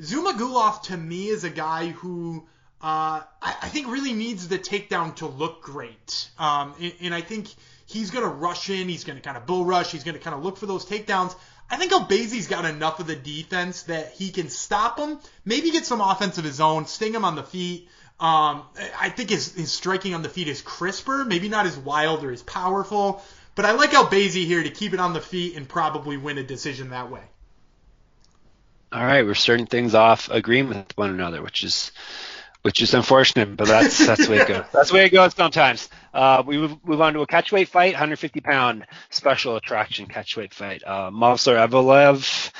Zhumagulov 0.00 0.82
to 0.84 0.96
me 0.96 1.28
is 1.28 1.44
a 1.44 1.50
guy 1.50 1.88
who 1.88 2.46
uh, 2.80 3.22
I, 3.40 3.56
I, 3.62 3.68
think 3.68 3.86
really 3.86 4.12
needs 4.12 4.48
the 4.48 4.58
takedown 4.58 5.14
to 5.16 5.26
look 5.26 5.62
great. 5.62 6.28
Um, 6.38 6.74
and, 6.80 6.92
and, 7.00 7.14
I 7.14 7.22
think 7.22 7.48
he's 7.86 8.10
going 8.10 8.24
to 8.24 8.30
rush 8.30 8.68
in. 8.68 8.90
He's 8.90 9.04
going 9.04 9.16
to 9.16 9.22
kind 9.22 9.38
of 9.38 9.46
bull 9.46 9.64
rush. 9.64 9.90
He's 9.90 10.04
going 10.04 10.16
to 10.16 10.20
kind 10.20 10.36
of 10.36 10.44
look 10.44 10.58
for 10.58 10.66
those 10.66 10.84
takedowns. 10.84 11.34
I 11.74 11.76
think 11.76 11.90
Albazi's 11.90 12.46
got 12.46 12.64
enough 12.64 13.00
of 13.00 13.08
the 13.08 13.16
defense 13.16 13.82
that 13.84 14.12
he 14.12 14.30
can 14.30 14.48
stop 14.48 14.96
him, 14.96 15.18
maybe 15.44 15.72
get 15.72 15.84
some 15.84 16.00
offense 16.00 16.38
of 16.38 16.44
his 16.44 16.60
own, 16.60 16.86
sting 16.86 17.12
him 17.12 17.24
on 17.24 17.34
the 17.34 17.42
feet. 17.42 17.88
Um, 18.20 18.62
I 19.00 19.08
think 19.08 19.30
his, 19.30 19.56
his 19.56 19.72
striking 19.72 20.14
on 20.14 20.22
the 20.22 20.28
feet 20.28 20.46
is 20.46 20.62
crisper, 20.62 21.24
maybe 21.24 21.48
not 21.48 21.66
as 21.66 21.76
wild 21.76 22.22
or 22.22 22.30
as 22.30 22.44
powerful, 22.44 23.24
but 23.56 23.64
I 23.64 23.72
like 23.72 23.90
Albazi 23.90 24.46
here 24.46 24.62
to 24.62 24.70
keep 24.70 24.94
it 24.94 25.00
on 25.00 25.14
the 25.14 25.20
feet 25.20 25.56
and 25.56 25.68
probably 25.68 26.16
win 26.16 26.38
a 26.38 26.44
decision 26.44 26.90
that 26.90 27.10
way. 27.10 27.22
All 28.92 29.04
right, 29.04 29.26
we're 29.26 29.34
starting 29.34 29.66
things 29.66 29.96
off 29.96 30.30
agreeing 30.30 30.68
with 30.68 30.96
one 30.96 31.10
another, 31.10 31.42
which 31.42 31.64
is 31.64 31.90
which 32.64 32.80
is 32.80 32.94
unfortunate, 32.94 33.58
but 33.58 33.68
that's 33.68 34.06
that's 34.06 34.24
the 34.24 34.32
way 34.32 34.38
it 34.38 34.48
goes. 34.48 34.64
That's 34.72 34.88
the 34.88 34.94
way 34.94 35.04
it 35.04 35.10
goes 35.10 35.34
sometimes. 35.34 35.90
Uh, 36.14 36.42
we 36.46 36.56
move, 36.56 37.00
on 37.00 37.12
to 37.12 37.20
a 37.20 37.26
catchweight 37.26 37.68
fight, 37.68 37.92
150 37.92 38.40
pound 38.40 38.86
special 39.10 39.56
attraction 39.56 40.06
catchweight 40.06 40.54
fight. 40.54 40.82
Uh, 40.84 41.10
Movsar 41.10 41.56
Evloev, 41.68 42.50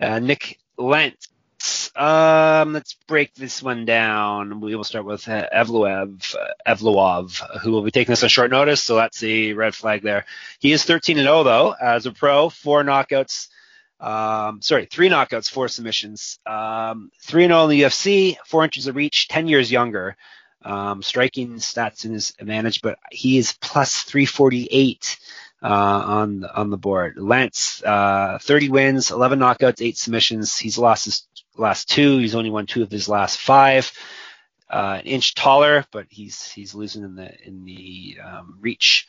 uh, 0.00 0.18
Nik 0.18 0.58
Lentz. 0.76 1.96
Um, 1.96 2.74
let's 2.74 2.92
break 3.06 3.32
this 3.34 3.62
one 3.62 3.86
down. 3.86 4.60
We 4.60 4.76
will 4.76 4.84
start 4.84 5.06
with 5.06 5.26
uh, 5.28 5.48
Evloev, 5.50 6.34
uh, 6.34 6.48
Evloev, 6.66 7.60
who 7.62 7.72
will 7.72 7.82
be 7.82 7.90
taking 7.90 8.12
this 8.12 8.22
on 8.22 8.28
short 8.28 8.50
notice, 8.50 8.82
so 8.82 8.96
that's 8.96 9.20
the 9.20 9.54
red 9.54 9.74
flag 9.74 10.02
there. 10.02 10.26
He 10.58 10.72
is 10.72 10.84
13 10.84 11.16
and 11.16 11.24
0 11.24 11.42
though 11.44 11.70
as 11.70 12.04
a 12.04 12.12
pro, 12.12 12.50
four 12.50 12.84
knockouts, 12.84 13.48
um, 14.00 14.60
sorry, 14.62 14.86
three 14.86 15.08
knockouts, 15.08 15.50
four 15.50 15.68
submissions. 15.68 16.38
Um, 16.46 17.10
three 17.20 17.44
and 17.44 17.52
all 17.52 17.64
in 17.64 17.70
the 17.70 17.82
UFC, 17.82 18.36
four 18.46 18.64
inches 18.64 18.86
of 18.86 18.96
reach, 18.96 19.28
ten 19.28 19.48
years 19.48 19.70
younger. 19.70 20.16
Um, 20.62 21.02
striking 21.02 21.56
stats 21.56 22.06
in 22.06 22.12
his 22.12 22.32
advantage, 22.38 22.80
but 22.80 22.98
he 23.10 23.36
is 23.36 23.52
plus 23.60 24.00
348 24.02 25.18
uh, 25.62 25.66
on 25.68 26.44
on 26.44 26.70
the 26.70 26.78
board. 26.78 27.16
Lentz, 27.18 27.82
uh, 27.82 28.38
30 28.40 28.70
wins, 28.70 29.10
11 29.10 29.38
knockouts, 29.38 29.82
eight 29.82 29.98
submissions. 29.98 30.56
He's 30.56 30.78
lost 30.78 31.04
his 31.04 31.26
last 31.56 31.88
two. 31.90 32.18
He's 32.18 32.34
only 32.34 32.50
won 32.50 32.66
two 32.66 32.82
of 32.82 32.90
his 32.90 33.08
last 33.08 33.38
five. 33.38 33.92
Uh, 34.70 34.98
an 35.00 35.06
inch 35.06 35.34
taller, 35.34 35.84
but 35.92 36.06
he's 36.08 36.50
he's 36.50 36.74
losing 36.74 37.04
in 37.04 37.14
the 37.14 37.30
in 37.46 37.64
the 37.64 38.18
um, 38.24 38.58
reach. 38.60 39.06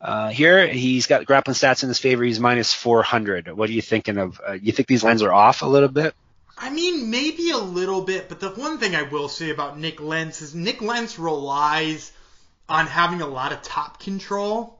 Uh, 0.00 0.28
here, 0.28 0.66
he's 0.66 1.06
got 1.06 1.26
grappling 1.26 1.54
stats 1.54 1.82
in 1.82 1.88
his 1.88 1.98
favor. 1.98 2.22
He's 2.22 2.38
minus 2.38 2.72
400. 2.72 3.50
What 3.56 3.68
are 3.68 3.72
you 3.72 3.82
thinking 3.82 4.18
of? 4.18 4.40
Uh, 4.46 4.52
you 4.52 4.72
think 4.72 4.88
these 4.88 5.02
lines 5.02 5.22
are 5.22 5.32
off 5.32 5.62
a 5.62 5.66
little 5.66 5.88
bit? 5.88 6.14
I 6.56 6.70
mean, 6.70 7.10
maybe 7.10 7.50
a 7.50 7.58
little 7.58 8.02
bit, 8.02 8.28
but 8.28 8.40
the 8.40 8.50
one 8.50 8.78
thing 8.78 8.94
I 8.96 9.02
will 9.02 9.28
say 9.28 9.50
about 9.50 9.78
Nik 9.78 10.00
Lentz 10.00 10.42
is 10.42 10.54
Nik 10.54 10.82
Lentz 10.82 11.18
relies 11.18 12.12
on 12.68 12.86
having 12.86 13.22
a 13.22 13.26
lot 13.26 13.52
of 13.52 13.62
top 13.62 14.00
control 14.00 14.78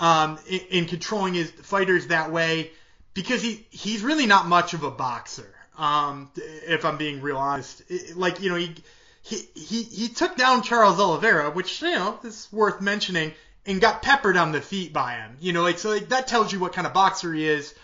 um, 0.00 0.38
in, 0.48 0.60
in 0.70 0.84
controlling 0.86 1.34
his 1.34 1.50
fighters 1.50 2.08
that 2.08 2.30
way 2.30 2.70
because 3.14 3.42
he 3.42 3.66
he's 3.70 4.02
really 4.02 4.26
not 4.26 4.46
much 4.46 4.74
of 4.74 4.82
a 4.82 4.90
boxer. 4.90 5.52
Um, 5.78 6.30
if 6.36 6.84
I'm 6.84 6.96
being 6.96 7.20
real 7.20 7.38
honest, 7.38 7.82
like 8.14 8.40
you 8.40 8.50
know 8.50 8.56
he 8.56 8.74
he 9.22 9.36
he, 9.54 9.82
he 9.82 10.08
took 10.08 10.36
down 10.36 10.62
Charles 10.62 11.00
Oliveira, 11.00 11.50
which 11.50 11.82
you 11.82 11.90
know 11.90 12.18
is 12.22 12.48
worth 12.52 12.80
mentioning 12.80 13.32
and 13.66 13.80
got 13.80 14.02
peppered 14.02 14.36
on 14.36 14.52
the 14.52 14.60
feet 14.60 14.92
by 14.92 15.14
him. 15.14 15.36
You 15.40 15.52
know, 15.52 15.62
like 15.62 15.78
so 15.78 15.90
like, 15.90 16.08
that 16.10 16.26
tells 16.26 16.52
you 16.52 16.60
what 16.60 16.72
kind 16.72 16.86
of 16.86 16.92
boxer 16.92 17.32
he 17.32 17.46
is. 17.46 17.74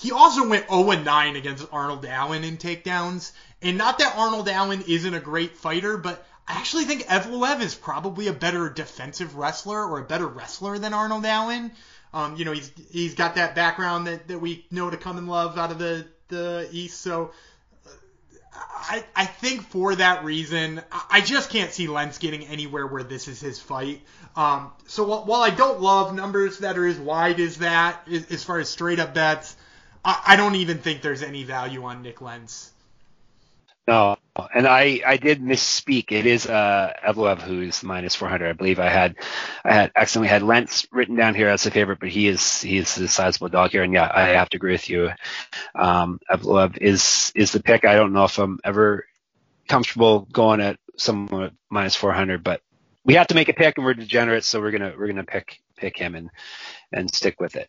He 0.00 0.10
also 0.10 0.48
went 0.48 0.68
0-9 0.68 1.36
against 1.36 1.68
Arnold 1.70 2.04
Allen 2.06 2.44
in 2.44 2.56
takedowns. 2.56 3.32
And 3.60 3.78
not 3.78 3.98
that 3.98 4.16
Arnold 4.16 4.48
Allen 4.48 4.82
isn't 4.88 5.14
a 5.14 5.20
great 5.20 5.56
fighter, 5.56 5.96
but 5.96 6.26
I 6.48 6.54
actually 6.54 6.84
think 6.84 7.04
Evloev 7.04 7.60
is 7.60 7.74
probably 7.74 8.26
a 8.26 8.32
better 8.32 8.68
defensive 8.68 9.36
wrestler 9.36 9.84
or 9.84 9.98
a 9.98 10.04
better 10.04 10.26
wrestler 10.26 10.78
than 10.78 10.94
Arnold 10.94 11.24
Allen. 11.24 11.72
Um, 12.14 12.36
you 12.36 12.44
know, 12.44 12.52
he's 12.52 12.72
he's 12.90 13.14
got 13.14 13.36
that 13.36 13.54
background 13.54 14.06
that, 14.06 14.28
that 14.28 14.38
we 14.38 14.66
know 14.70 14.90
to 14.90 14.96
come 14.96 15.18
and 15.18 15.28
love 15.28 15.56
out 15.56 15.70
of 15.70 15.78
the, 15.78 16.06
the 16.28 16.68
East. 16.72 17.00
So 17.00 17.32
I, 18.54 19.04
I 19.14 19.26
think 19.26 19.62
for 19.62 19.94
that 19.94 20.24
reason, 20.24 20.82
I 21.10 21.20
just 21.20 21.50
can't 21.50 21.72
see 21.72 21.88
Lentz 21.88 22.18
getting 22.18 22.46
anywhere 22.46 22.86
where 22.86 23.02
this 23.02 23.28
is 23.28 23.40
his 23.40 23.58
fight. 23.58 24.02
Um, 24.36 24.70
so 24.86 25.04
while 25.22 25.42
I 25.42 25.50
don't 25.50 25.80
love 25.80 26.14
numbers 26.14 26.58
that 26.58 26.76
are 26.76 26.86
as 26.86 26.98
wide 26.98 27.40
as 27.40 27.58
that, 27.58 28.06
as 28.08 28.44
far 28.44 28.58
as 28.58 28.68
straight 28.68 28.98
up 28.98 29.14
bets, 29.14 29.56
I, 30.04 30.22
I 30.28 30.36
don't 30.36 30.56
even 30.56 30.78
think 30.78 31.00
there's 31.00 31.22
any 31.22 31.44
value 31.44 31.84
on 31.84 32.02
Nik 32.02 32.20
Lentz. 32.20 32.71
No, 33.86 34.16
and 34.54 34.66
I 34.66 35.02
I 35.06 35.16
did 35.18 35.42
misspeak. 35.42 36.12
It 36.12 36.24
is 36.26 36.46
uh 36.46 36.94
Evloev 37.04 37.42
who's 37.42 37.82
minus 37.82 38.14
400. 38.14 38.48
I 38.50 38.52
believe 38.54 38.78
I 38.80 38.88
had 38.88 39.16
I 39.64 39.74
had 39.74 39.92
accidentally 39.96 40.28
had 40.28 40.42
Lentz 40.42 40.86
written 40.92 41.16
down 41.16 41.34
here 41.34 41.48
as 41.48 41.66
a 41.66 41.70
favorite, 41.70 42.00
but 42.00 42.08
he 42.08 42.28
is 42.28 42.62
he 42.62 42.78
is 42.78 42.96
a 42.98 43.08
sizable 43.08 43.48
dog 43.48 43.72
here, 43.72 43.82
and 43.82 43.92
yeah, 43.92 44.10
I 44.12 44.28
have 44.28 44.48
to 44.50 44.56
agree 44.56 44.72
with 44.72 44.88
you. 44.88 45.10
Um, 45.74 46.20
Evloev 46.30 46.78
is 46.78 47.32
is 47.34 47.52
the 47.52 47.62
pick. 47.62 47.84
I 47.84 47.96
don't 47.96 48.12
know 48.14 48.24
if 48.24 48.38
I'm 48.38 48.58
ever 48.64 49.04
comfortable 49.68 50.28
going 50.32 50.60
at 50.60 50.78
someone 50.96 51.56
minus 51.70 51.96
400, 51.96 52.44
but 52.44 52.62
we 53.04 53.14
have 53.14 53.28
to 53.28 53.34
make 53.34 53.48
a 53.48 53.54
pick, 53.54 53.78
and 53.78 53.84
we're 53.84 53.94
degenerates, 53.94 54.46
so 54.46 54.60
we're 54.60 54.70
gonna 54.72 54.94
we're 54.96 55.08
gonna 55.08 55.24
pick 55.24 55.60
pick 55.76 55.98
him 55.98 56.14
and 56.14 56.30
and 56.92 57.14
stick 57.14 57.40
with 57.40 57.56
it. 57.56 57.68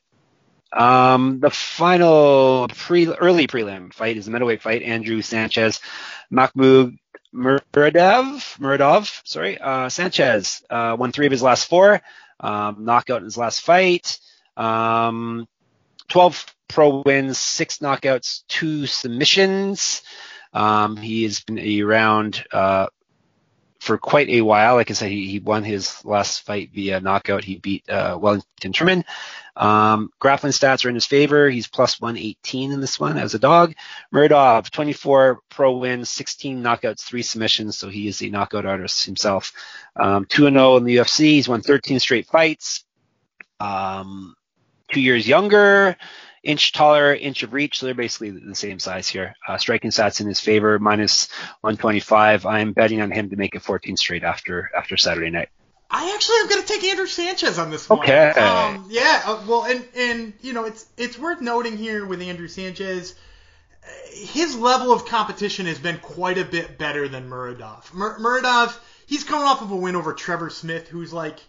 Um, 0.76 1.40
the 1.40 1.52
final 1.52 2.68
pre 2.68 3.08
early 3.08 3.48
prelim 3.48 3.94
fight 3.94 4.18
is 4.18 4.26
the 4.26 4.32
middleweight 4.32 4.62
fight. 4.62 4.82
Andrew 4.82 5.22
Sanchez, 5.22 5.80
Mahmoud 6.30 6.98
Muradov, 7.34 8.58
Muradov, 8.60 9.22
sorry, 9.24 9.58
uh, 9.58 9.90
Sanchez 9.90 10.64
uh, 10.70 10.96
won 10.98 11.12
three 11.12 11.26
of 11.26 11.32
his 11.32 11.42
last 11.42 11.68
four, 11.68 12.02
um, 12.40 12.86
knockout 12.86 13.20
in 13.20 13.26
his 13.26 13.38
last 13.38 13.62
fight. 13.62 14.20
Um, 14.56 15.48
12 16.10 16.46
pro 16.68 17.02
wins, 17.06 17.38
six 17.38 17.80
knockouts, 17.80 18.44
two 18.48 18.86
submissions. 18.86 20.02
Um, 20.54 20.98
he 20.98 21.24
has 21.24 21.40
been 21.42 21.60
around 21.82 22.44
uh, 22.52 22.88
for 23.84 23.98
quite 23.98 24.30
a 24.30 24.42
while. 24.42 24.76
Like 24.76 24.90
I 24.90 24.94
said, 24.94 25.12
he, 25.12 25.28
he 25.28 25.40
won 25.40 25.64
his 25.64 26.04
last 26.06 26.46
fight 26.46 26.72
via 26.74 27.02
knockout. 27.02 27.44
He 27.44 27.58
beat 27.58 27.90
uh, 27.90 28.18
Wellington 28.20 28.72
Turman. 28.72 29.04
Um, 29.58 30.10
grappling 30.20 30.54
stats 30.54 30.86
are 30.86 30.90
in 30.90 30.96
his 30.96 31.06
favor. 31.06 31.50
He's 31.50 31.68
plus 31.68 32.00
118 32.00 32.72
in 32.72 32.80
this 32.80 32.98
one 32.98 33.18
as 33.18 33.34
a 33.34 33.40
dog. 33.40 33.74
Muradov, 34.14 34.70
24 34.72 35.42
pro 35.50 35.78
wins, 35.78 36.10
16 36.10 36.64
knockouts, 36.64 37.02
three 37.02 37.22
submissions. 37.24 37.78
So 37.78 37.90
he 37.90 38.08
is 38.08 38.22
a 38.22 38.30
knockout 38.30 38.66
artist 38.66 39.06
himself. 39.06 39.52
Um, 39.98 40.26
2 40.26 40.50
0 40.50 40.78
in 40.78 40.86
the 40.86 40.98
UFC. 40.98 41.26
He's 41.26 41.50
won 41.50 41.62
13 41.62 42.00
straight 42.00 42.28
fights. 42.28 42.86
Um, 43.60 44.34
two 44.92 45.02
years 45.02 45.28
younger 45.28 45.98
inch 46.44 46.74
taller, 46.74 47.14
inch 47.14 47.44
of 47.44 47.54
reach. 47.54 47.80
So 47.80 47.86
they're 47.86 47.96
basically 47.96 48.32
the 48.32 48.56
same 48.56 48.80
size 48.80 49.08
here. 49.08 49.36
Uh, 49.48 49.58
striking 49.58 49.92
stats 49.92 50.22
in 50.22 50.28
his 50.28 50.40
favor, 50.40 50.78
minus 50.80 51.30
125. 51.62 52.46
I'm 52.46 52.74
betting 52.74 53.02
on 53.02 53.12
him 53.12 53.30
to 53.30 53.36
make 53.36 53.56
it 53.56 53.62
14 53.62 53.98
straight 53.98 54.24
after 54.24 54.70
after 54.78 54.98
Saturday 54.98 55.30
night. 55.30 55.50
I 55.90 56.12
actually 56.16 56.38
am 56.42 56.50
going 56.50 56.62
to 56.62 56.68
take 56.68 56.84
Andrew 56.86 57.06
Sanchez 57.06 57.60
on 57.60 57.70
this 57.70 57.88
one. 57.88 58.00
Okay. 58.00 58.30
Um, 58.30 58.88
yeah. 58.90 59.22
Uh, 59.26 59.44
well, 59.48 59.64
and 59.66 59.86
and 59.96 60.34
you 60.42 60.54
know 60.54 60.66
it's 60.66 60.86
it's 60.98 61.18
worth 61.18 61.40
noting 61.40 61.78
here 61.78 62.06
with 62.06 62.22
Andrew 62.22 62.48
Sanchez, 62.48 63.16
his 64.12 64.56
level 64.56 64.92
of 64.92 65.06
competition 65.06 65.66
has 65.66 65.80
been 65.80 65.98
quite 65.98 66.38
a 66.38 66.46
bit 66.46 66.78
better 66.78 67.08
than 67.08 67.30
Muradov. 67.30 67.94
Mur- 67.94 68.18
Muradov, 68.20 68.78
he's 69.06 69.24
coming 69.24 69.46
off 69.46 69.62
of 69.62 69.72
a 69.72 69.76
win 69.76 69.96
over 69.96 70.14
Trevor 70.14 70.50
Smith, 70.50 70.88
who's 70.88 71.14
like 71.14 71.40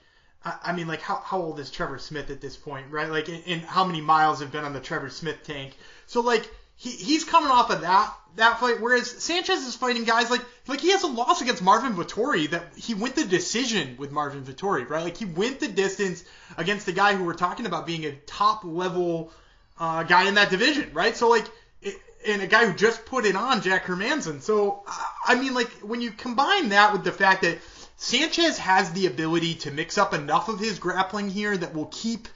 I 0.44 0.72
mean, 0.72 0.86
like, 0.86 1.00
how, 1.00 1.22
how 1.24 1.40
old 1.40 1.58
is 1.58 1.70
Trevor 1.70 1.98
Smith 1.98 2.28
at 2.30 2.40
this 2.40 2.56
point, 2.56 2.86
right? 2.90 3.08
Like, 3.08 3.28
and 3.28 3.62
how 3.62 3.84
many 3.84 4.02
miles 4.02 4.40
have 4.40 4.52
been 4.52 4.64
on 4.64 4.74
the 4.74 4.80
Trevor 4.80 5.08
Smith 5.08 5.42
tank? 5.42 5.76
So, 6.06 6.20
like, 6.20 6.48
he, 6.76 6.90
he's 6.90 7.24
coming 7.24 7.50
off 7.50 7.70
of 7.70 7.80
that 7.82 8.14
that 8.36 8.58
fight, 8.58 8.80
whereas 8.80 9.08
Sanchez 9.08 9.64
is 9.64 9.76
fighting 9.76 10.02
guys 10.02 10.28
like 10.28 10.40
like 10.66 10.80
he 10.80 10.90
has 10.90 11.04
a 11.04 11.06
loss 11.06 11.40
against 11.40 11.62
Marvin 11.62 11.94
Vettori 11.94 12.50
that 12.50 12.64
he 12.76 12.92
went 12.92 13.14
the 13.14 13.24
decision 13.24 13.96
with 13.96 14.10
Marvin 14.10 14.42
Vettori, 14.42 14.88
right? 14.88 15.04
Like 15.04 15.16
he 15.16 15.24
went 15.24 15.60
the 15.60 15.68
distance 15.68 16.24
against 16.58 16.84
the 16.84 16.92
guy 16.92 17.14
who 17.14 17.24
we're 17.24 17.34
talking 17.34 17.66
about 17.66 17.86
being 17.86 18.04
a 18.04 18.12
top 18.26 18.64
level 18.64 19.32
uh, 19.78 20.02
guy 20.02 20.26
in 20.28 20.34
that 20.34 20.50
division, 20.50 20.90
right? 20.92 21.16
So 21.16 21.28
like. 21.28 21.46
It, 21.80 21.96
and 22.26 22.40
a 22.40 22.46
guy 22.46 22.64
who 22.64 22.72
just 22.72 23.04
put 23.04 23.26
it 23.26 23.36
on 23.36 23.60
Jack 23.60 23.84
Hermansson. 23.84 24.40
So, 24.40 24.82
I 25.26 25.34
mean, 25.34 25.52
like, 25.52 25.68
when 25.82 26.00
you 26.00 26.10
combine 26.10 26.70
that 26.70 26.94
with 26.94 27.04
the 27.04 27.12
fact 27.12 27.42
that 27.42 27.58
Sanchez 28.04 28.58
has 28.58 28.92
the 28.92 29.06
ability 29.06 29.54
to 29.54 29.70
mix 29.70 29.96
up 29.96 30.12
enough 30.12 30.50
of 30.50 30.60
his 30.60 30.78
grappling 30.78 31.30
here 31.30 31.56
that 31.56 31.72
will 31.72 31.86
keep 31.86 32.28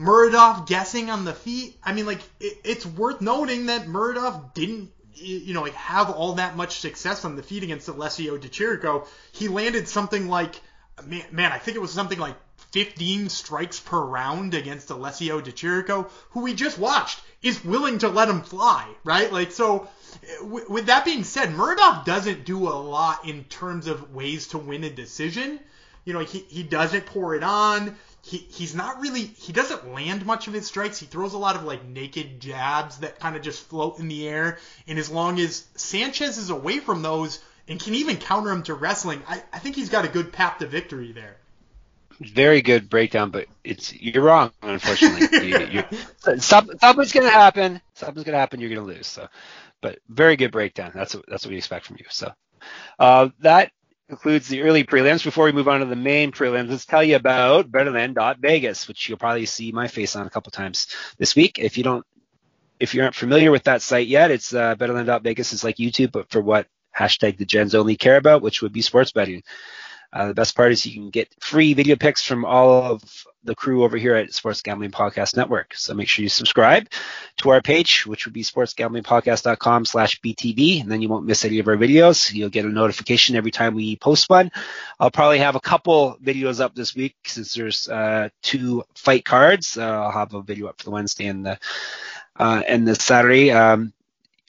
Muradov 0.00 0.66
guessing 0.66 1.10
on 1.10 1.26
the 1.26 1.34
feet. 1.34 1.78
I 1.84 1.92
mean, 1.92 2.06
like 2.06 2.22
it, 2.40 2.56
it's 2.64 2.86
worth 2.86 3.20
noting 3.20 3.66
that 3.66 3.86
Muradov 3.86 4.54
didn't, 4.54 4.90
you 5.12 5.52
know, 5.52 5.60
like 5.60 5.74
have 5.74 6.08
all 6.08 6.36
that 6.36 6.56
much 6.56 6.80
success 6.80 7.26
on 7.26 7.36
the 7.36 7.42
feet 7.42 7.62
against 7.62 7.88
Alessio 7.88 8.38
Di 8.38 8.48
Chirico. 8.48 9.06
He 9.32 9.48
landed 9.48 9.86
something 9.86 10.28
like, 10.28 10.54
man, 11.04 11.24
man, 11.30 11.52
I 11.52 11.58
think 11.58 11.76
it 11.76 11.80
was 11.80 11.92
something 11.92 12.18
like 12.18 12.36
15 12.70 13.28
strikes 13.28 13.80
per 13.80 14.00
round 14.00 14.54
against 14.54 14.88
Alessio 14.88 15.42
Di 15.42 15.52
Chirico, 15.52 16.08
who 16.30 16.40
we 16.40 16.54
just 16.54 16.78
watched 16.78 17.20
is 17.42 17.64
willing 17.64 17.98
to 17.98 18.08
let 18.08 18.28
him 18.28 18.42
fly, 18.42 18.88
right? 19.04 19.32
Like 19.32 19.52
so 19.52 19.88
with 20.42 20.86
that 20.86 21.04
being 21.04 21.24
said, 21.24 21.50
Muradov 21.50 22.04
doesn't 22.04 22.44
do 22.44 22.68
a 22.68 22.70
lot 22.70 23.26
in 23.26 23.44
terms 23.44 23.86
of 23.86 24.14
ways 24.14 24.48
to 24.48 24.58
win 24.58 24.84
a 24.84 24.90
decision. 24.90 25.58
You 26.04 26.12
know, 26.12 26.20
he, 26.20 26.40
he 26.40 26.62
doesn't 26.62 27.06
pour 27.06 27.34
it 27.34 27.42
on. 27.42 27.96
He, 28.22 28.38
he's 28.38 28.74
not 28.74 29.00
really 29.00 29.22
he 29.22 29.52
doesn't 29.52 29.92
land 29.92 30.24
much 30.26 30.46
of 30.46 30.54
his 30.54 30.66
strikes. 30.66 30.98
He 30.98 31.06
throws 31.06 31.34
a 31.34 31.38
lot 31.38 31.56
of 31.56 31.64
like 31.64 31.84
naked 31.84 32.40
jabs 32.40 32.98
that 32.98 33.18
kind 33.18 33.36
of 33.36 33.42
just 33.42 33.68
float 33.68 33.98
in 33.98 34.08
the 34.08 34.28
air. 34.28 34.58
And 34.86 34.98
as 34.98 35.10
long 35.10 35.40
as 35.40 35.66
Sanchez 35.74 36.38
is 36.38 36.50
away 36.50 36.78
from 36.78 37.02
those 37.02 37.40
and 37.66 37.80
can 37.80 37.94
even 37.94 38.16
counter 38.16 38.50
him 38.50 38.62
to 38.64 38.74
wrestling, 38.74 39.22
I, 39.28 39.42
I 39.52 39.58
think 39.58 39.76
he's 39.76 39.88
got 39.88 40.04
a 40.04 40.08
good 40.08 40.32
path 40.32 40.58
to 40.58 40.66
victory 40.66 41.12
there 41.12 41.36
very 42.24 42.62
good 42.62 42.88
breakdown, 42.88 43.30
but 43.30 43.46
it's 43.64 43.92
you're 43.94 44.22
wrong, 44.22 44.52
unfortunately. 44.62 45.72
you, 45.72 45.84
something's 46.38 47.12
gonna 47.12 47.30
happen. 47.30 47.80
Something's 47.94 48.24
gonna 48.24 48.38
happen. 48.38 48.60
You're 48.60 48.70
gonna 48.70 48.86
lose. 48.86 49.06
So, 49.06 49.28
but 49.80 49.98
very 50.08 50.36
good 50.36 50.52
breakdown. 50.52 50.92
That's 50.94 51.14
what, 51.14 51.24
that's 51.28 51.44
what 51.44 51.50
we 51.50 51.58
expect 51.58 51.86
from 51.86 51.96
you. 51.98 52.06
So 52.10 52.32
uh, 52.98 53.28
that 53.40 53.72
concludes 54.08 54.48
the 54.48 54.62
early 54.62 54.84
prelims. 54.84 55.24
Before 55.24 55.44
we 55.44 55.52
move 55.52 55.68
on 55.68 55.80
to 55.80 55.86
the 55.86 55.96
main 55.96 56.32
prelims, 56.32 56.70
let's 56.70 56.86
tell 56.86 57.02
you 57.02 57.16
about 57.16 57.66
Vegas, 58.40 58.88
which 58.88 59.08
you'll 59.08 59.18
probably 59.18 59.46
see 59.46 59.72
my 59.72 59.88
face 59.88 60.16
on 60.16 60.26
a 60.26 60.30
couple 60.30 60.50
times 60.50 60.88
this 61.18 61.34
week. 61.34 61.58
If 61.58 61.78
you 61.78 61.84
don't, 61.84 62.04
if 62.78 62.94
you 62.94 63.02
aren't 63.02 63.14
familiar 63.14 63.50
with 63.50 63.64
that 63.64 63.82
site 63.82 64.08
yet, 64.08 64.30
it's 64.30 64.52
uh, 64.52 64.74
Vegas 64.74 65.52
is 65.52 65.64
like 65.64 65.76
YouTube, 65.76 66.12
but 66.12 66.30
for 66.30 66.40
what 66.40 66.66
hashtag 66.96 67.38
the 67.38 67.44
gens 67.44 67.74
only 67.74 67.96
care 67.96 68.16
about, 68.16 68.42
which 68.42 68.62
would 68.62 68.72
be 68.72 68.82
sports 68.82 69.12
betting. 69.12 69.42
Uh, 70.12 70.28
the 70.28 70.34
best 70.34 70.54
part 70.54 70.72
is 70.72 70.84
you 70.84 70.92
can 70.92 71.10
get 71.10 71.34
free 71.40 71.74
video 71.74 71.96
picks 71.96 72.22
from 72.22 72.44
all 72.44 72.82
of 72.82 73.26
the 73.44 73.54
crew 73.54 73.82
over 73.82 73.96
here 73.96 74.14
at 74.14 74.32
Sports 74.32 74.62
Gambling 74.62 74.90
Podcast 74.90 75.36
Network. 75.36 75.74
So 75.74 75.94
make 75.94 76.08
sure 76.08 76.22
you 76.22 76.28
subscribe 76.28 76.88
to 77.38 77.50
our 77.50 77.60
page, 77.60 78.06
which 78.06 78.24
would 78.24 78.34
be 78.34 78.44
sportsgamblingpodcast.com 78.44 79.84
slash 79.84 80.20
BTV, 80.20 80.82
and 80.82 80.90
then 80.90 81.02
you 81.02 81.08
won't 81.08 81.26
miss 81.26 81.44
any 81.44 81.58
of 81.58 81.68
our 81.68 81.76
videos. 81.76 82.32
You'll 82.32 82.50
get 82.50 82.64
a 82.64 82.68
notification 82.68 83.36
every 83.36 83.50
time 83.50 83.74
we 83.74 83.96
post 83.96 84.28
one. 84.28 84.52
I'll 85.00 85.10
probably 85.10 85.38
have 85.38 85.56
a 85.56 85.60
couple 85.60 86.16
videos 86.22 86.60
up 86.60 86.74
this 86.74 86.94
week 86.94 87.16
since 87.24 87.54
there's 87.54 87.88
uh, 87.88 88.28
two 88.42 88.84
fight 88.94 89.24
cards. 89.24 89.76
Uh, 89.76 89.82
I'll 89.82 90.12
have 90.12 90.34
a 90.34 90.42
video 90.42 90.68
up 90.68 90.78
for 90.78 90.84
the 90.84 90.90
Wednesday 90.90 91.26
and 91.26 91.44
the 91.44 91.58
uh, 92.36 92.62
and 92.66 92.86
the 92.86 92.94
Saturday. 92.94 93.50
Um, 93.50 93.92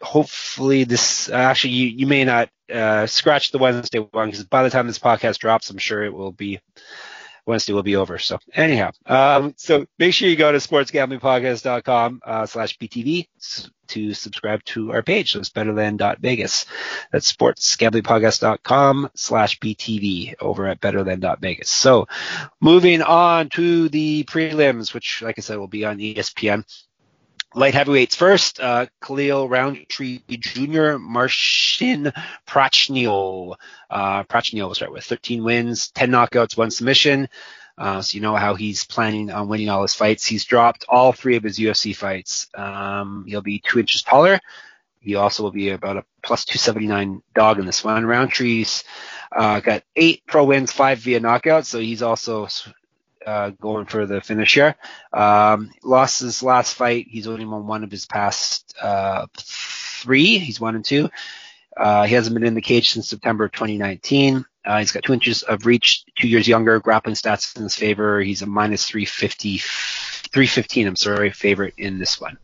hopefully 0.04 0.84
this 0.84 1.30
actually 1.30 1.74
you, 1.74 1.88
you 1.88 2.08
may 2.08 2.26
not 2.26 2.50
uh, 2.72 3.08
scratch 3.08 3.52
the 3.52 3.58
Wednesday 3.58 4.00
one 4.00 4.30
because 4.30 4.44
by 4.44 4.64
the 4.64 4.70
time 4.70 4.88
this 4.88 5.00
podcast 5.00 5.40
drops, 5.40 5.70
I'm 5.70 5.78
sure 5.78 6.04
it 6.04 6.14
will 6.14 6.32
be 6.32 6.60
Wednesday 7.46 7.74
will 7.74 7.84
be 7.84 7.98
over. 7.98 8.18
So 8.20 8.40
anyhow, 8.54 8.92
um, 9.06 9.54
so 9.58 9.86
make 10.00 10.14
sure 10.14 10.30
you 10.30 10.36
go 10.36 10.52
to 10.52 10.60
sportsgamblingpodcast.com 10.60 12.22
uh, 12.26 12.46
slash 12.46 12.78
BTV 12.78 13.28
to 13.88 14.14
subscribe 14.14 14.64
to 14.64 14.94
our 14.94 15.04
page. 15.04 15.34
So 15.34 15.40
it's 15.40 15.50
better 15.50 15.74
than 15.74 16.00
Vegas. 16.20 16.66
That's 17.12 17.32
sportsgamblingpodcast.com 17.32 19.10
slash 19.16 19.60
BTV 19.60 20.36
over 20.40 20.68
at 20.68 20.80
better 20.80 21.04
than 21.04 21.24
Vegas. 21.42 21.70
So 21.70 22.08
moving 22.62 23.02
on 23.02 23.50
to 23.50 23.90
the 23.90 24.24
prelims, 24.24 24.94
which 24.94 25.22
like 25.22 25.38
I 25.38 25.42
said 25.42 25.58
will 25.58 25.68
be 25.68 25.86
on 25.86 25.98
ESPN 25.98 26.64
light 27.56 27.74
heavyweights 27.74 28.16
first, 28.16 28.60
uh, 28.60 28.88
Khalil 29.02 29.48
Rountree 29.48 30.20
Jr., 30.28 30.98
Marcin 30.98 32.12
Prachnio. 32.48 33.56
Uh, 33.90 34.24
will 34.32 34.74
start 34.74 34.92
with 34.92 35.04
13 35.04 35.44
wins, 35.44 35.90
10 35.92 36.12
knockouts, 36.12 36.58
one 36.58 36.72
submission. 36.72 37.30
Uh, 37.78 38.02
so 38.02 38.16
you 38.16 38.22
know 38.22 38.36
how 38.36 38.56
he's 38.56 38.86
planning 38.86 39.32
on 39.32 39.48
winning 39.48 39.70
all 39.70 39.82
his 39.82 39.96
fights. 39.96 40.26
He's 40.26 40.46
dropped 40.46 40.86
all 40.88 41.12
three 41.12 41.36
of 41.36 41.44
his 41.44 41.58
UFC 41.58 41.96
fights. 41.96 42.48
Um, 42.54 43.26
he'll 43.28 43.42
be 43.42 43.60
two 43.60 43.80
inches 43.80 44.04
taller. 44.04 44.40
He 45.00 45.16
also 45.16 45.44
will 45.44 45.52
be 45.52 45.70
about 45.70 45.98
a 45.98 46.06
plus 46.22 46.46
279 46.46 47.22
dog 47.36 47.60
in 47.60 47.66
this 47.66 47.84
one. 47.84 48.06
Rountree's 48.06 48.84
uh, 49.36 49.60
got 49.60 49.84
eight 49.96 50.24
pro 50.28 50.46
wins, 50.46 50.72
five 50.72 51.00
via 51.00 51.20
knockout, 51.20 51.66
so 51.66 51.80
he's 51.80 52.02
also 52.02 52.48
uh, 53.26 53.52
going 53.52 53.86
for 53.86 54.06
the 54.06 54.22
finish 54.22 54.54
here. 54.54 54.76
Um, 55.12 55.72
lost 55.84 56.22
his 56.22 56.44
last 56.44 56.76
fight. 56.76 57.08
He's 57.10 57.28
only 57.28 57.46
won 57.46 57.68
one 57.68 57.84
of 57.84 57.92
his 57.92 58.06
past 58.06 58.76
uh, 58.82 59.28
three. 59.38 60.38
He's 60.38 60.60
one 60.60 60.76
and 60.76 60.86
two. 60.86 61.10
Uh, 61.76 62.04
he 62.04 62.14
hasn't 62.14 62.34
been 62.34 62.46
in 62.46 62.54
the 62.54 62.62
cage 62.62 62.92
since 62.92 63.08
September 63.08 63.48
2019. 63.48 64.46
Uh, 64.66 64.80
he's 64.80 64.92
got 64.92 65.04
two 65.04 65.14
inches 65.14 65.44
of 65.44 65.66
reach, 65.66 66.06
two 66.18 66.28
years 66.28 66.48
younger. 66.48 66.80
Grappling 66.80 67.16
stats 67.16 67.56
in 67.58 67.64
his 67.64 67.76
favor. 67.76 68.22
He's 68.22 68.42
a 68.42 68.46
minus 68.46 68.86
350, 68.86 69.58
315. 69.58 70.88
I'm 70.88 70.96
sorry, 70.96 71.32
favorite 71.32 71.74
in 71.78 72.00
this 72.00 72.22
one. 72.22 72.38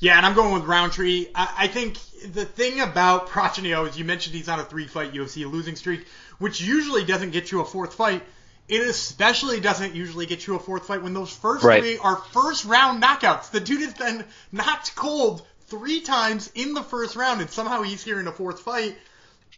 Yeah, 0.00 0.16
and 0.16 0.24
I'm 0.24 0.34
going 0.34 0.54
with 0.54 0.64
Rountree. 0.64 1.28
I, 1.34 1.54
I 1.58 1.66
think 1.66 1.98
the 2.32 2.44
thing 2.44 2.80
about 2.80 3.28
Prachnio 3.28 3.88
is 3.88 3.98
you 3.98 4.04
mentioned 4.04 4.34
he's 4.34 4.48
on 4.48 4.60
a 4.60 4.64
three-fight 4.64 5.12
UFC 5.12 5.50
losing 5.50 5.76
streak, 5.76 6.06
which 6.38 6.60
usually 6.60 7.04
doesn't 7.04 7.30
get 7.30 7.50
you 7.52 7.60
a 7.60 7.64
fourth 7.64 7.94
fight. 7.94 8.22
It 8.70 8.82
especially 8.82 9.58
doesn't 9.58 9.96
usually 9.96 10.26
get 10.26 10.46
you 10.46 10.54
a 10.54 10.60
fourth 10.60 10.86
fight 10.86 11.02
when 11.02 11.12
those 11.12 11.32
first 11.32 11.64
right. 11.64 11.82
three 11.82 11.98
are 11.98 12.14
first 12.16 12.64
round 12.64 13.02
knockouts. 13.02 13.50
The 13.50 13.58
dude 13.58 13.80
has 13.80 13.94
been 13.94 14.24
knocked 14.52 14.94
cold 14.94 15.44
three 15.62 16.00
times 16.00 16.52
in 16.54 16.74
the 16.74 16.82
first 16.84 17.16
round, 17.16 17.40
and 17.40 17.50
somehow 17.50 17.82
he's 17.82 18.04
here 18.04 18.20
in 18.20 18.28
a 18.28 18.32
fourth 18.32 18.60
fight. 18.60 18.96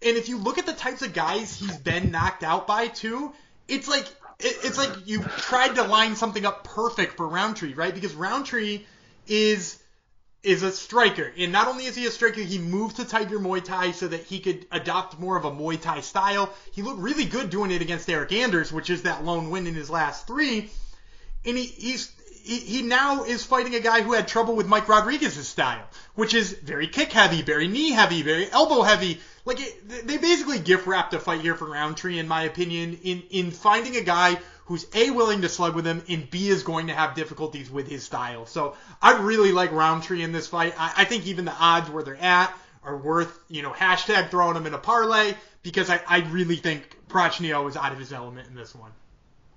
And 0.01 0.17
if 0.17 0.31
you 0.31 0.39
look 0.39 0.57
at 0.57 0.65
the 0.65 0.73
types 0.73 1.03
of 1.03 1.13
guys 1.13 1.55
he's 1.55 1.77
been 1.77 2.11
knocked 2.11 2.43
out 2.43 2.67
by 2.67 2.89
too, 2.89 3.35
it's 3.69 3.87
like 3.87 4.07
it, 4.39 4.57
it's 4.65 4.79
like 4.79 5.07
you 5.07 5.23
tried 5.23 5.75
to 5.75 5.83
line 5.83 6.17
something 6.17 6.47
up 6.47 6.65
perfect 6.65 7.19
for 7.19 7.29
Rountree, 7.29 7.75
right? 7.75 7.95
Because 7.95 8.15
Rountree 8.15 8.87
is 9.29 9.79
is 10.43 10.63
a 10.63 10.73
striker. 10.73 11.33
And 11.39 11.53
not 11.53 11.69
only 11.69 11.87
is 11.87 11.95
he 11.95 12.07
a 12.07 12.11
striker, 12.11 12.41
he 12.41 12.59
moved 12.59 12.97
to 12.97 13.05
Tiger 13.05 13.39
Muay 13.39 13.63
Thai 13.63 13.93
so 13.93 14.09
that 14.09 14.25
he 14.25 14.41
could 14.41 14.67
adopt 14.73 15.19
more 15.19 15.37
of 15.37 15.45
a 15.45 15.51
Muay 15.51 15.81
Thai 15.81 16.01
style. 16.01 16.53
He 16.73 16.83
looked 16.83 17.01
really 17.01 17.25
good 17.25 17.51
doing 17.51 17.71
it 17.71 17.83
against 17.83 18.09
Eryk 18.09 18.33
Anders, 18.33 18.73
which 18.73 18.91
is 18.91 19.03
that 19.03 19.25
lone 19.25 19.51
win 19.51 19.67
in 19.67 19.75
his 19.75 19.89
last 19.89 20.27
three. 20.27 20.71
And 21.45 21.57
he, 21.57 21.65
he's 21.65 22.13
he, 22.45 22.83
now 22.83 23.25
is 23.25 23.45
fighting 23.45 23.75
a 23.75 23.81
guy 23.81 24.03
who 24.03 24.13
had 24.13 24.29
trouble 24.29 24.57
with 24.57 24.67
Mike 24.67 24.89
Rodriguez's 24.89 25.49
style, 25.49 25.89
which 26.15 26.35
is 26.35 26.53
very 26.53 26.89
kick 26.89 27.13
heavy, 27.13 27.43
very 27.43 27.69
knee 27.69 27.91
heavy, 27.91 28.23
very 28.23 28.51
elbow 28.51 28.83
heavy. 28.83 29.21
Like 29.45 29.61
it, 29.61 30.07
they 30.07 30.19
basically 30.19 30.59
gift 30.59 30.87
wrapped 30.87 31.15
a 31.15 31.19
fight 31.19 31.41
here 31.41 31.55
for 31.55 31.71
Rountree, 31.71 32.19
in 32.19 32.29
my 32.29 32.43
opinion, 32.45 32.99
in 33.03 33.23
in 33.31 33.51
finding 33.51 33.97
a 33.97 34.03
guy 34.03 34.39
who's 34.67 34.87
a 34.95 35.11
willing 35.11 35.43
to 35.43 35.49
slug 35.49 35.75
with 35.75 35.87
him 35.87 36.03
and 36.09 36.31
b 36.31 36.49
is 36.49 36.63
going 36.63 36.87
to 36.87 36.95
have 36.95 37.15
difficulties 37.15 37.71
with 37.71 37.89
his 37.89 38.05
style. 38.05 38.47
So 38.47 38.77
I 39.01 39.19
really 39.19 39.53
like 39.53 39.73
Rountree 39.73 40.23
in 40.23 40.33
this 40.33 40.47
fight. 40.47 40.75
I, 40.79 40.93
I 40.99 41.05
think 41.05 41.27
even 41.27 41.45
the 41.45 41.55
odds 41.59 41.91
where 41.91 42.03
they're 42.03 42.17
at 42.17 42.57
are 42.85 42.97
worth 42.97 43.39
you 43.49 43.63
know 43.63 43.71
hashtag 43.71 44.31
throwing 44.31 44.57
him 44.57 44.67
in 44.67 44.75
a 44.75 44.79
parlay 44.79 45.35
because 45.63 45.91
I, 45.91 46.01
I 46.07 46.21
really 46.31 46.57
think 46.57 46.97
Prachnio 47.09 47.69
is 47.69 47.77
out 47.77 47.93
of 47.93 47.99
his 47.99 48.13
element 48.13 48.49
in 48.49 48.55
this 48.55 48.75
one. 48.75 48.93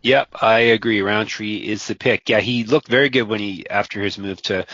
Yep, 0.05 0.35
I 0.39 0.59
agree. 0.59 1.01
Rountree 1.01 1.57
is 1.57 1.87
the 1.87 1.95
pick. 1.95 2.29
Yeah, 2.29 2.39
he 2.39 2.63
looked 2.63 2.87
very 2.87 3.09
good 3.09 3.23
when 3.23 3.39
he 3.39 3.67
after 3.67 3.99
his 4.03 4.19
move 4.19 4.39
to 4.43 4.67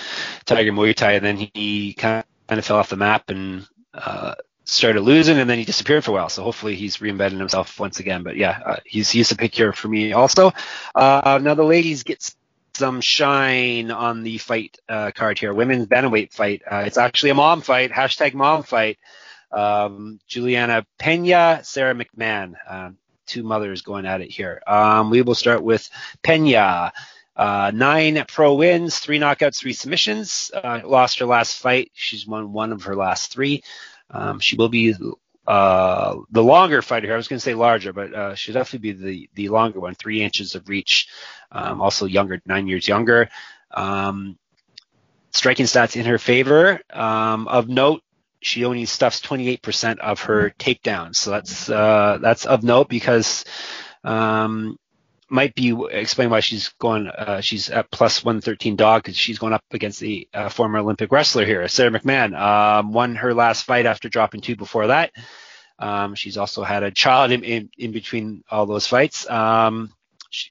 Tiger 0.43 0.73
Muay 0.73 0.93
Thai, 0.93 1.13
and 1.13 1.25
then 1.25 1.37
he 1.53 1.93
kind 1.93 2.25
of 2.49 2.65
fell 2.65 2.75
off 2.75 2.89
the 2.89 2.97
map 2.97 3.29
and 3.29 3.65
uh, 3.93 4.35
started 4.65 4.99
losing, 4.99 5.37
and 5.37 5.49
then 5.49 5.57
he 5.57 5.63
disappeared 5.63 6.03
for 6.03 6.11
a 6.11 6.13
while. 6.15 6.27
So 6.27 6.43
hopefully 6.43 6.75
he's 6.75 6.97
reinvented 6.97 7.39
himself 7.39 7.79
once 7.79 8.01
again. 8.01 8.23
But 8.23 8.35
yeah, 8.35 8.59
uh, 8.65 8.75
he's 8.85 9.09
he's 9.09 9.29
the 9.29 9.37
pick 9.37 9.55
here 9.55 9.71
for 9.71 9.87
me 9.87 10.11
also. 10.11 10.51
Uh, 10.93 11.39
now 11.41 11.53
the 11.53 11.63
ladies 11.63 12.03
get 12.03 12.29
some 12.75 12.99
shine 12.99 13.89
on 13.89 14.23
the 14.23 14.37
fight 14.37 14.79
uh, 14.89 15.11
card 15.15 15.39
here. 15.39 15.53
Women's 15.53 15.87
bantamweight 15.87 16.33
fight. 16.33 16.61
Uh, 16.69 16.83
it's 16.85 16.97
actually 16.97 17.29
a 17.29 17.35
mom 17.35 17.61
fight. 17.61 17.91
Hashtag 17.91 18.33
mom 18.33 18.63
fight. 18.63 18.99
Um, 19.49 20.19
Julianna 20.27 20.85
Pena, 20.99 21.61
Sara 21.63 21.95
McMann. 21.95 22.55
Um, 22.69 22.97
two 23.25 23.43
mothers 23.43 23.81
going 23.81 24.05
at 24.05 24.21
it 24.21 24.29
here. 24.29 24.61
Um, 24.65 25.09
we 25.09 25.21
will 25.21 25.35
start 25.35 25.63
with 25.63 25.89
Pena. 26.23 26.93
Uh, 27.35 27.71
nine 27.73 28.23
pro 28.27 28.53
wins, 28.53 28.99
three 28.99 29.17
knockouts, 29.17 29.59
three 29.59 29.73
submissions. 29.73 30.51
Uh, 30.53 30.81
lost 30.85 31.19
her 31.19 31.25
last 31.25 31.59
fight. 31.59 31.91
She's 31.93 32.27
won 32.27 32.53
one 32.53 32.71
of 32.71 32.83
her 32.83 32.95
last 32.95 33.31
three. 33.31 33.63
Um, 34.09 34.39
she 34.39 34.57
will 34.57 34.69
be 34.69 34.93
uh, 35.47 36.15
the 36.29 36.43
longer 36.43 36.81
fighter 36.81 37.07
here. 37.07 37.13
I 37.13 37.17
was 37.17 37.27
going 37.27 37.39
to 37.39 37.43
say 37.43 37.53
larger, 37.53 37.93
but 37.93 38.13
uh, 38.13 38.35
she'll 38.35 38.53
definitely 38.53 38.91
be 38.91 39.03
the, 39.03 39.29
the 39.35 39.49
longer 39.49 39.79
one, 39.79 39.95
three 39.95 40.21
inches 40.21 40.55
of 40.55 40.69
reach. 40.69 41.07
Um, 41.51 41.81
also 41.81 42.05
younger, 42.05 42.41
nine 42.45 42.67
years 42.67 42.87
younger. 42.87 43.29
Um, 43.71 44.37
striking 45.31 45.65
stats 45.65 45.95
in 45.95 46.05
her 46.05 46.17
favor. 46.17 46.81
Um, 46.91 47.47
of 47.47 47.69
note, 47.69 48.03
she 48.41 48.65
only 48.65 48.85
stuffs 48.85 49.21
28% 49.21 49.99
of 49.99 50.21
her 50.21 50.53
takedowns. 50.57 51.15
So 51.15 51.31
that's 51.31 51.69
uh, 51.69 52.17
that's 52.21 52.45
of 52.45 52.63
note 52.63 52.89
because 52.89 53.45
um, 54.03 54.77
might 55.29 55.55
be 55.55 55.75
explain 55.91 56.29
why 56.29 56.41
she's 56.41 56.69
going. 56.79 57.07
Uh, 57.07 57.41
she's 57.41 57.69
at 57.69 57.89
plus 57.91 58.23
113 58.23 58.75
dog 58.75 59.03
because 59.03 59.15
she's 59.15 59.39
going 59.39 59.53
up 59.53 59.63
against 59.71 59.99
the 59.99 60.27
uh, 60.33 60.49
former 60.49 60.79
Olympic 60.79 61.11
wrestler 61.11 61.45
here, 61.45 61.67
Sara 61.67 61.91
McMann. 61.91 62.37
Um, 62.37 62.91
won 62.91 63.15
her 63.15 63.33
last 63.33 63.63
fight 63.63 63.85
after 63.85 64.09
dropping 64.09 64.41
two 64.41 64.55
before 64.55 64.87
that. 64.87 65.11
Um, 65.79 66.15
she's 66.15 66.37
also 66.37 66.63
had 66.63 66.83
a 66.83 66.91
child 66.91 67.31
in, 67.31 67.43
in, 67.43 67.69
in 67.77 67.91
between 67.91 68.43
all 68.51 68.65
those 68.65 68.85
fights. 68.85 69.27
Um, 69.29 69.91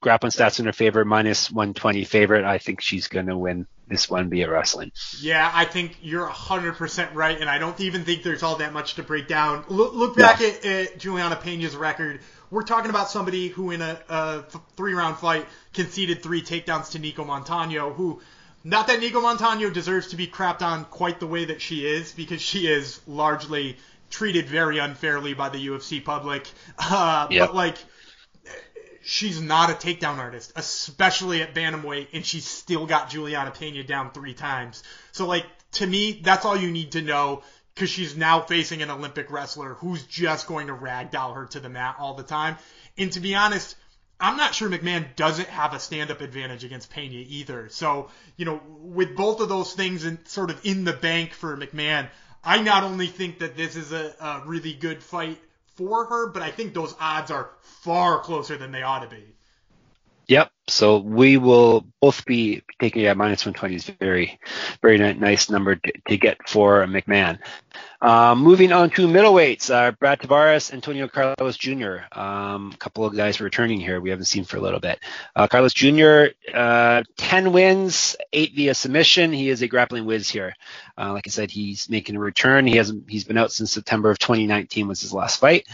grappling 0.01 0.31
stats 0.31 0.59
in 0.59 0.65
her 0.65 0.73
favor, 0.73 1.03
minus 1.05 1.51
120 1.51 2.03
favorite. 2.03 2.45
I 2.45 2.57
think 2.57 2.81
she's 2.81 3.07
going 3.07 3.27
to 3.27 3.37
win 3.37 3.67
this 3.87 4.09
one 4.09 4.29
via 4.29 4.49
wrestling. 4.49 4.91
Yeah, 5.19 5.49
I 5.53 5.65
think 5.65 5.97
you're 6.01 6.27
100% 6.27 7.13
right, 7.13 7.39
and 7.39 7.49
I 7.49 7.57
don't 7.57 7.79
even 7.81 8.03
think 8.03 8.23
there's 8.23 8.43
all 8.43 8.57
that 8.57 8.73
much 8.73 8.95
to 8.95 9.03
break 9.03 9.27
down. 9.27 9.65
Look, 9.69 9.93
look 9.93 10.15
back 10.15 10.39
yeah. 10.39 10.47
at, 10.47 10.65
at, 10.65 10.97
Julianna 10.97 11.35
Pena's 11.35 11.75
record. 11.75 12.21
We're 12.49 12.63
talking 12.63 12.89
about 12.89 13.09
somebody 13.09 13.49
who, 13.49 13.71
in 13.71 13.81
a, 13.81 13.99
a 14.09 14.43
three 14.75 14.93
round 14.93 15.17
fight, 15.17 15.45
conceded 15.73 16.21
three 16.23 16.41
takedowns 16.41 16.91
to 16.91 16.99
Nicco 16.99 17.25
Montaño, 17.25 17.93
who. 17.93 18.21
Not 18.63 18.85
that 18.87 18.99
Nicco 18.99 19.23
Montaño 19.23 19.73
deserves 19.73 20.09
to 20.09 20.15
be 20.15 20.27
crapped 20.27 20.61
on 20.61 20.85
quite 20.85 21.19
the 21.19 21.25
way 21.25 21.45
that 21.45 21.61
she 21.61 21.83
is, 21.87 22.11
because 22.11 22.39
she 22.39 22.67
is 22.67 23.01
largely 23.07 23.77
treated 24.11 24.47
very 24.47 24.77
unfairly 24.77 25.33
by 25.33 25.49
the 25.49 25.67
UFC 25.67 26.03
public. 26.03 26.47
Uh, 26.77 27.27
yep. 27.31 27.47
But 27.47 27.55
like, 27.55 27.77
she's 29.03 29.41
not 29.41 29.69
a 29.69 29.73
takedown 29.73 30.17
artist, 30.17 30.53
especially 30.55 31.41
at 31.41 31.53
bantamweight, 31.53 32.07
and 32.13 32.25
she's 32.25 32.45
still 32.45 32.85
got 32.85 33.09
Julianna 33.09 33.51
Pena 33.51 33.83
down 33.83 34.11
three 34.11 34.33
times. 34.33 34.83
So 35.11 35.27
like 35.27 35.45
to 35.73 35.87
me, 35.87 36.19
that's 36.23 36.45
all 36.45 36.57
you 36.57 36.71
need 36.71 36.93
to 36.93 37.01
know 37.01 37.43
because 37.73 37.89
she's 37.89 38.17
now 38.17 38.41
facing 38.41 38.81
an 38.81 38.89
Olympic 38.89 39.31
wrestler 39.31 39.75
who's 39.75 40.03
just 40.05 40.47
going 40.47 40.67
to 40.67 40.73
ragdoll 40.73 41.35
her 41.35 41.45
to 41.47 41.59
the 41.59 41.69
mat 41.69 41.95
all 41.99 42.15
the 42.15 42.23
time. 42.23 42.57
And 42.97 43.11
to 43.13 43.19
be 43.19 43.35
honest, 43.35 43.75
I'm 44.19 44.37
not 44.37 44.53
sure 44.53 44.69
McMann 44.69 45.15
doesn't 45.15 45.47
have 45.47 45.73
a 45.73 45.79
stand-up 45.79 46.21
advantage 46.21 46.63
against 46.63 46.91
Pena 46.91 47.23
either. 47.27 47.69
So, 47.69 48.09
you 48.37 48.45
know, 48.45 48.61
with 48.81 49.15
both 49.15 49.39
of 49.39 49.49
those 49.49 49.73
things 49.73 50.05
and 50.05 50.19
sort 50.27 50.51
of 50.51 50.63
in 50.63 50.83
the 50.83 50.93
bank 50.93 51.33
for 51.33 51.57
McMann, 51.57 52.09
I 52.43 52.61
not 52.61 52.83
only 52.83 53.07
think 53.07 53.39
that 53.39 53.55
this 53.55 53.75
is 53.75 53.91
a, 53.91 54.13
a 54.19 54.43
really 54.45 54.73
good 54.73 55.01
fight 55.01 55.39
for 55.87 56.05
her, 56.05 56.27
but 56.27 56.41
I 56.41 56.51
think 56.51 56.73
those 56.73 56.95
odds 56.99 57.31
are 57.31 57.51
far 57.61 58.19
closer 58.19 58.57
than 58.57 58.71
they 58.71 58.83
ought 58.83 58.99
to 58.99 59.07
be. 59.07 59.35
Yep. 60.31 60.49
So 60.69 60.99
we 60.99 61.35
will 61.35 61.85
both 61.99 62.25
be 62.25 62.61
taking 62.79 63.05
at 63.05 63.17
minus 63.17 63.45
120 63.45 63.75
is 63.75 63.83
very, 63.99 64.39
very 64.81 64.97
nice 64.97 65.49
number 65.49 65.75
to, 65.75 65.91
to 66.07 66.15
get 66.15 66.47
for 66.47 66.85
McMann. 66.85 67.39
Um, 68.01 68.39
moving 68.39 68.71
on 68.71 68.91
to 68.91 69.09
middleweights, 69.09 69.69
uh, 69.69 69.91
Brad 69.91 70.21
Tavares, 70.21 70.71
Antonio 70.71 71.09
Carlos 71.09 71.57
Jr. 71.57 71.97
Um, 72.17 72.71
a 72.73 72.77
couple 72.77 73.03
of 73.03 73.13
guys 73.13 73.41
returning 73.41 73.81
here 73.81 73.99
we 73.99 74.09
haven't 74.09 74.23
seen 74.23 74.45
for 74.45 74.55
a 74.55 74.61
little 74.61 74.79
bit. 74.79 74.99
Uh, 75.35 75.47
Carlos 75.47 75.73
Jr. 75.73 76.27
Uh, 76.53 77.03
10 77.17 77.51
wins, 77.51 78.15
eight 78.31 78.53
via 78.55 78.73
submission. 78.73 79.33
He 79.33 79.49
is 79.49 79.61
a 79.61 79.67
grappling 79.67 80.05
whiz 80.05 80.29
here. 80.29 80.55
Uh, 80.97 81.11
like 81.11 81.27
I 81.27 81.29
said, 81.29 81.51
he's 81.51 81.89
making 81.89 82.15
a 82.15 82.21
return. 82.21 82.65
He 82.65 82.77
hasn't. 82.77 83.09
He's 83.09 83.25
been 83.25 83.37
out 83.37 83.51
since 83.51 83.73
September 83.73 84.09
of 84.09 84.19
2019 84.19 84.87
was 84.87 85.01
his 85.01 85.11
last 85.11 85.41
fight. 85.41 85.67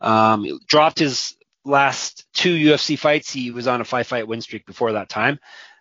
Um, 0.00 0.58
dropped 0.66 0.98
his 0.98 1.36
last 1.70 2.26
two 2.34 2.54
UFC 2.54 2.98
fights, 2.98 3.32
he 3.32 3.50
was 3.50 3.66
on 3.66 3.80
a 3.80 3.84
five 3.84 4.06
fight 4.06 4.28
win 4.28 4.42
streak 4.42 4.66
before 4.66 4.92
that 4.92 5.08
time. 5.08 5.38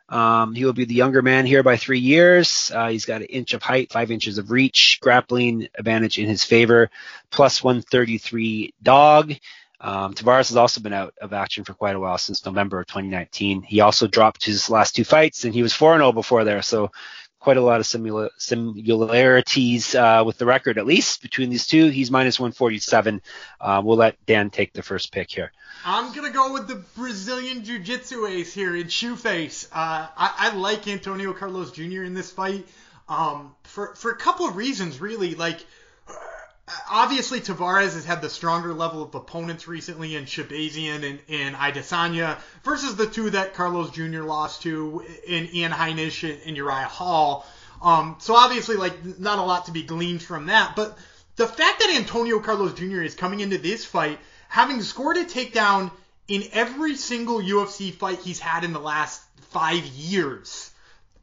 Um, 0.10 0.56
he 0.56 0.65
will 0.65 0.73
be 0.73 0.86
the 0.86 0.95
younger 0.95 1.21
man 1.21 1.45
here 1.45 1.62
by 1.62 1.78
three 1.78 1.99
years. 1.99 2.71
Uh, 2.73 2.89
he's 2.89 3.06
got 3.06 3.21
an 3.21 3.28
inch 3.28 3.54
of 3.54 3.62
height, 3.62 3.91
five 3.91 4.10
inches 4.10 4.38
of 4.39 4.49
reach, 4.49 4.99
grappling 5.02 5.67
advantage 5.78 6.17
in 6.17 6.28
his 6.28 6.43
favor, 6.43 6.89
plus 7.30 7.63
133 7.63 8.73
dog. 8.82 9.34
Um, 9.82 10.13
Tavares 10.13 10.49
has 10.49 10.58
also 10.58 10.82
been 10.82 10.93
out 10.93 11.13
of 11.21 11.32
action 11.32 11.63
for 11.63 11.73
quite 11.73 11.95
a 11.95 11.99
while 11.99 12.17
since 12.17 12.45
November 12.45 12.80
of 12.80 12.88
2019. 12.88 13.62
He 13.62 13.80
also 13.82 14.08
dropped 14.08 14.43
his 14.43 14.69
last 14.69 14.95
two 14.95 15.06
fights, 15.06 15.45
and 15.45 15.54
he 15.54 15.63
was 15.63 15.73
4-0 15.73 16.13
before 16.13 16.43
there, 16.43 16.62
so 16.62 16.91
quite 17.39 17.58
a 17.58 17.62
lot 17.62 17.80
of 17.80 17.86
simula- 17.86 18.30
similarities 18.38 19.95
uh, 19.95 20.23
with 20.25 20.38
the 20.38 20.45
record, 20.45 20.78
at 20.78 20.86
least 20.86 21.21
between 21.21 21.49
these 21.49 21.65
two. 21.67 21.89
He's 21.89 22.12
minus 22.12 22.39
147. 22.39 23.21
Uh, 23.60 23.82
we'll 23.84 23.97
let 23.97 24.23
Dan 24.25 24.49
take 24.49 24.73
the 24.73 24.84
first 24.84 25.12
pick 25.12 25.32
here. 25.32 25.52
I'm 25.86 26.13
gonna 26.13 26.32
go 26.32 26.52
with 26.52 26.67
the 26.67 26.84
Brazilian 26.95 27.63
Jiu-Jitsu 27.63 28.25
ace 28.28 28.54
here 28.54 28.75
in 28.75 28.88
Shoeface. 28.88 29.67
Uh, 29.71 30.08
I, 30.15 30.36
I 30.38 30.56
like 30.56 30.88
Antonio 30.88 31.34
Carlos 31.34 31.71
Jr. 31.71 32.04
in 32.04 32.13
this 32.13 32.32
fight 32.32 32.67
um, 33.08 33.56
for 33.63 33.95
for 33.95 34.12
a 34.12 34.17
couple 34.17 34.47
of 34.47 34.56
reasons, 34.56 34.99
really. 34.99 35.36
Like 35.36 35.65
obviously 36.89 37.39
Tavares 37.39 37.93
has 37.93 38.05
had 38.05 38.21
the 38.21 38.29
stronger 38.29 38.73
level 38.73 39.03
of 39.03 39.15
opponents 39.15 39.67
recently 39.67 40.15
in 40.15 40.25
Shahbazyan 40.25 41.03
and, 41.03 41.19
and 41.29 41.55
Adesanya 41.55 42.39
versus 42.63 42.95
the 42.95 43.08
two 43.08 43.29
that 43.32 43.53
Carlos 43.53 43.91
Jr. 43.91 44.23
lost 44.23 44.63
to 44.63 45.03
in 45.25 45.49
Ian 45.53 45.71
Heinisch 45.71 46.29
and, 46.29 46.39
and 46.45 46.58
Uriah 46.58 46.86
Hall. 46.86 47.45
Um, 47.82 48.17
so 48.19 48.36
obviously, 48.36 48.75
like, 48.75 49.19
not 49.19 49.39
a 49.39 49.43
lot 49.43 49.65
to 49.65 49.71
be 49.71 49.84
gleaned 49.84 50.21
from 50.21 50.47
that. 50.47 50.75
But 50.75 50.97
the 51.36 51.47
fact 51.47 51.79
that 51.79 51.95
Antonio 51.95 52.39
Carlos 52.39 52.73
Jr. 52.73 53.01
is 53.01 53.15
coming 53.15 53.39
into 53.39 53.58
this 53.58 53.86
fight 53.86 54.19
having 54.47 54.82
scored 54.82 55.17
a 55.17 55.25
takedown 55.25 55.91
in 56.27 56.43
every 56.51 56.95
single 56.95 57.39
UFC 57.39 57.93
fight 57.93 58.19
he's 58.19 58.39
had 58.39 58.63
in 58.63 58.73
the 58.73 58.79
last 58.79 59.21
five 59.51 59.86
years, 59.86 60.71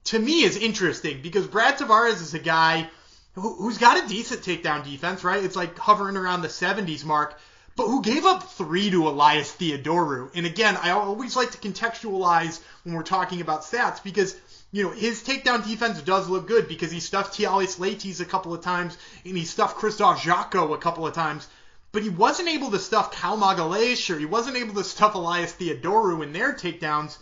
to 0.04 0.18
me 0.18 0.42
is 0.42 0.56
interesting 0.56 1.22
because 1.22 1.46
Brad 1.46 1.78
Tavares 1.78 2.20
is 2.20 2.34
a 2.34 2.38
guy– 2.38 2.88
who, 3.36 3.68
has 3.68 3.78
got 3.78 4.02
a 4.02 4.08
decent 4.08 4.42
takedown 4.42 4.84
defense, 4.84 5.22
right? 5.22 5.44
It's 5.44 5.56
like 5.56 5.78
hovering 5.78 6.16
around 6.16 6.42
the 6.42 6.48
70s 6.48 7.04
mark, 7.04 7.38
but 7.76 7.86
who 7.86 8.02
gave 8.02 8.24
up 8.24 8.50
three 8.50 8.90
to 8.90 9.08
Elias 9.08 9.54
Theodorou. 9.54 10.30
And 10.34 10.46
again, 10.46 10.76
I 10.82 10.90
always 10.90 11.36
like 11.36 11.50
to 11.50 11.58
contextualize 11.58 12.60
when 12.84 12.94
we're 12.94 13.02
talking 13.02 13.42
about 13.42 13.62
stats 13.62 14.02
because 14.02 14.34
you 14.72 14.82
know, 14.82 14.90
his 14.90 15.22
takedown 15.22 15.66
defense 15.66 16.02
does 16.02 16.28
look 16.28 16.48
good 16.48 16.66
because 16.66 16.90
he 16.90 17.00
stuffed 17.00 17.36
Thales 17.36 17.76
Leites 17.76 18.20
a 18.20 18.24
couple 18.24 18.54
of 18.54 18.62
times 18.62 18.96
and 19.24 19.36
he 19.36 19.44
stuffed 19.44 19.78
Krzysztof 19.78 20.16
Jotko 20.16 20.74
a 20.74 20.78
couple 20.78 21.06
of 21.06 21.14
times. 21.14 21.46
But 21.92 22.02
he 22.02 22.08
wasn't 22.08 22.48
able 22.48 22.70
to 22.72 22.78
stuff 22.78 23.10
Caio 23.10 23.36
Magalhães 23.36 24.14
or 24.14 24.18
he 24.18 24.26
wasn't 24.26 24.56
able 24.56 24.74
to 24.74 24.84
stuff 24.84 25.14
Elias 25.14 25.52
Theodorou 25.54 26.22
in 26.22 26.32
their 26.32 26.52
takedowns, 26.52 27.16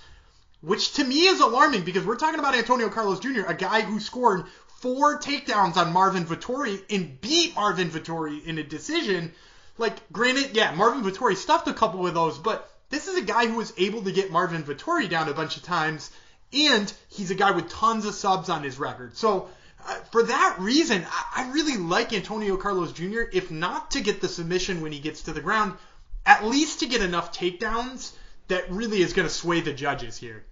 which 0.63 0.95
to 0.95 1.05
me 1.05 1.27
is 1.27 1.41
alarming 1.41 1.83
because 1.83 2.05
we're 2.05 2.17
talking 2.17 2.41
about 2.41 2.57
Antonio 2.57 2.89
Carlos 2.89 3.21
Jr., 3.21 3.43
a 3.47 3.55
guy 3.55 3.83
who 3.83 4.01
scored 4.01 4.47
four 4.85 5.19
takedowns 5.19 5.79
on 5.79 5.95
Marvin 5.95 6.27
Vettori 6.27 6.79
and 6.91 7.19
beat 7.23 7.55
Marvin 7.55 7.89
Vettori 7.89 8.45
in 8.45 8.59
a 8.59 8.63
decision. 8.63 9.33
Like, 9.79 10.13
granted, 10.13 10.51
yeah, 10.53 10.75
Marvin 10.75 11.03
Vettori 11.03 11.37
stuffed 11.37 11.67
a 11.69 11.73
couple 11.73 12.07
of 12.07 12.13
those, 12.13 12.37
but 12.37 12.71
this 12.91 13.09
is 13.09 13.17
a 13.17 13.23
guy 13.23 13.47
who 13.47 13.57
was 13.57 13.73
able 13.79 14.03
to 14.03 14.13
get 14.13 14.31
Marvin 14.31 14.63
Vettori 14.63 15.09
down 15.09 15.31
a 15.31 15.33
bunch 15.33 15.57
of 15.57 15.63
times 15.63 16.11
and 16.53 16.93
he's 17.09 17.31
a 17.31 17.35
guy 17.35 17.53
with 17.53 17.71
tons 17.71 18.05
of 18.05 18.13
subs 18.13 18.51
on 18.51 18.63
his 18.63 18.79
record. 18.79 19.17
So 19.17 19.49
uh, 19.89 19.95
for 20.13 20.25
that 20.25 20.57
reason, 20.59 21.03
I, 21.11 21.45
I 21.45 21.53
really 21.53 21.79
like 21.79 22.13
Antonio 22.13 22.59
Carlos 22.59 22.93
Jr. 22.93 23.23
If 23.33 23.51
not 23.51 23.93
to 23.93 24.03
get 24.03 24.21
the 24.21 24.29
submission 24.29 24.83
when 24.83 24.93
he 24.93 24.99
gets 24.99 25.23
to 25.23 25.33
the 25.33 25.41
ground, 25.41 25.79
at 26.27 26.45
least 26.45 26.81
to 26.81 26.87
get 26.87 27.01
enough 27.01 27.33
takedowns 27.33 28.13
that 28.49 28.71
really 28.71 29.01
is 29.01 29.15
going 29.15 29.27
to 29.27 29.33
sway 29.33 29.63
the 29.63 29.73
judges 29.73 30.19
here. 30.19 30.45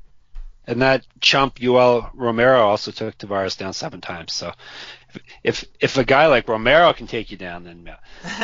And 0.66 0.82
that 0.82 1.04
chump 1.20 1.56
Yoel 1.56 2.10
Romero 2.14 2.60
also 2.60 2.92
took 2.92 3.18
Tavares 3.18 3.58
down 3.58 3.72
seven 3.72 4.00
times. 4.00 4.32
So 4.32 4.52
if 5.42 5.64
if 5.80 5.98
a 5.98 6.04
guy 6.04 6.26
like 6.26 6.48
Romero 6.48 6.92
can 6.92 7.06
take 7.06 7.30
you 7.30 7.36
down, 7.36 7.64
then 7.64 7.84
yeah. 7.86 7.96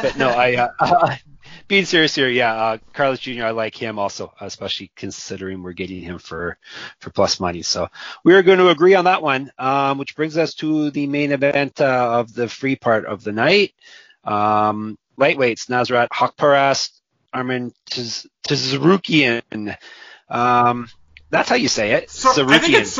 But 0.02 0.16
no, 0.16 0.28
I 0.28 0.68
uh, 0.78 1.16
being 1.68 1.84
serious 1.84 2.14
here, 2.14 2.28
yeah, 2.28 2.54
uh, 2.54 2.78
Carlos 2.92 3.20
Jr. 3.20 3.44
I 3.44 3.50
like 3.50 3.74
him 3.74 3.98
also, 3.98 4.32
especially 4.40 4.90
considering 4.96 5.62
we're 5.62 5.72
getting 5.72 6.00
him 6.02 6.18
for 6.18 6.58
for 6.98 7.10
plus 7.10 7.40
money. 7.40 7.62
So 7.62 7.88
we 8.24 8.34
are 8.34 8.42
going 8.42 8.58
to 8.58 8.70
agree 8.70 8.94
on 8.94 9.04
that 9.04 9.22
one, 9.22 9.50
um, 9.58 9.98
which 9.98 10.16
brings 10.16 10.36
us 10.36 10.54
to 10.54 10.90
the 10.90 11.06
main 11.06 11.32
event 11.32 11.80
uh, 11.80 12.18
of 12.18 12.34
the 12.34 12.48
free 12.48 12.76
part 12.76 13.06
of 13.06 13.22
the 13.22 13.32
night. 13.32 13.74
Um, 14.24 14.98
lightweights: 15.18 15.68
Nasrat 15.68 16.08
Haqparast, 16.08 17.00
Arman 17.34 17.72
Tsarukyan. 17.90 19.76
Um, 20.28 20.88
that's 21.30 21.48
how 21.48 21.56
you 21.56 21.68
say 21.68 21.92
it. 21.92 22.10
So, 22.10 22.42
I 22.54 22.58
think 22.58 22.74
it's. 22.82 22.92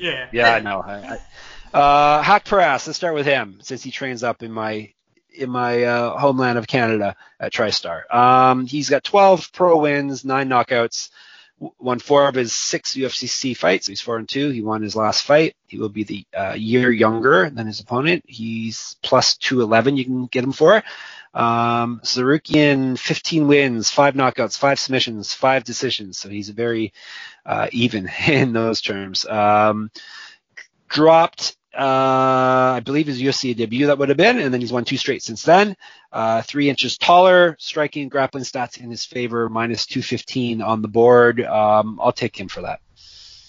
Yeah. 0.00 0.28
Yeah, 0.32 0.54
I 0.54 0.60
know. 0.60 0.80
I, 0.80 1.18
I, 1.72 1.78
uh, 1.78 2.22
Haqparast, 2.22 2.86
let's 2.86 2.96
start 2.96 3.14
with 3.14 3.26
him 3.26 3.58
since 3.62 3.82
he 3.82 3.90
trains 3.90 4.22
up 4.22 4.42
in 4.42 4.52
my 4.52 4.92
in 5.36 5.50
my 5.50 5.82
uh, 5.82 6.16
homeland 6.18 6.58
of 6.58 6.66
Canada 6.66 7.16
at 7.40 7.52
TriStar. 7.52 8.12
Um, 8.14 8.66
he's 8.66 8.88
got 8.88 9.02
12 9.02 9.52
pro 9.52 9.78
wins, 9.78 10.24
nine 10.24 10.48
knockouts, 10.48 11.10
won 11.58 11.98
four 11.98 12.28
of 12.28 12.34
his 12.36 12.52
six 12.52 12.94
UFCC 12.94 13.56
fights. 13.56 13.86
He's 13.88 14.00
four 14.00 14.16
and 14.18 14.28
two. 14.28 14.50
He 14.50 14.62
won 14.62 14.82
his 14.82 14.94
last 14.94 15.22
fight. 15.24 15.56
He 15.66 15.78
will 15.78 15.88
be 15.88 16.04
the 16.04 16.26
uh, 16.36 16.54
year 16.56 16.90
younger 16.90 17.50
than 17.50 17.66
his 17.66 17.80
opponent. 17.80 18.24
He's 18.26 18.96
plus 19.02 19.36
211. 19.36 19.96
You 19.96 20.04
can 20.04 20.26
get 20.26 20.44
him 20.44 20.52
for. 20.52 20.82
Um, 21.34 22.00
Tsarukyan, 22.04 22.98
15 22.98 23.48
wins, 23.48 23.90
five 23.90 24.14
knockouts, 24.14 24.56
five 24.56 24.78
submissions, 24.78 25.34
five 25.34 25.64
decisions. 25.64 26.16
So 26.18 26.28
he's 26.28 26.48
very 26.48 26.92
uh, 27.44 27.68
even 27.72 28.08
in 28.26 28.52
those 28.52 28.80
terms. 28.80 29.26
Um, 29.26 29.90
dropped 30.88 31.56
uh, 31.76 32.74
I 32.76 32.80
believe 32.84 33.06
his 33.06 33.20
UFC 33.20 33.56
debut 33.56 33.86
that 33.86 33.98
would 33.98 34.08
have 34.08 34.18
been, 34.18 34.38
and 34.38 34.54
then 34.54 34.60
he's 34.60 34.72
won 34.72 34.84
two 34.84 34.96
straight 34.96 35.22
since 35.22 35.42
then. 35.42 35.76
Uh, 36.12 36.42
three 36.42 36.68
inches 36.70 36.96
taller, 36.96 37.56
striking, 37.58 38.08
grappling 38.08 38.44
stats 38.44 38.80
in 38.80 38.90
his 38.90 39.04
favor, 39.04 39.48
minus 39.48 39.86
215 39.86 40.62
on 40.62 40.82
the 40.82 40.88
board. 40.88 41.40
Um, 41.40 41.98
I'll 42.02 42.12
take 42.12 42.38
him 42.38 42.48
for 42.48 42.62
that. 42.62 42.80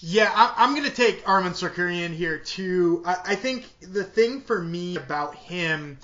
Yeah, 0.00 0.30
I, 0.34 0.64
am 0.64 0.74
going 0.74 0.88
to 0.88 0.94
take 0.94 1.24
Arman 1.24 1.52
Tsarukyan 1.52 2.12
here 2.12 2.38
too. 2.38 3.02
I, 3.06 3.16
I, 3.24 3.34
think 3.34 3.66
the 3.80 4.04
thing 4.04 4.42
for 4.42 4.60
me 4.60 4.96
about 4.96 5.34
him 5.34 5.98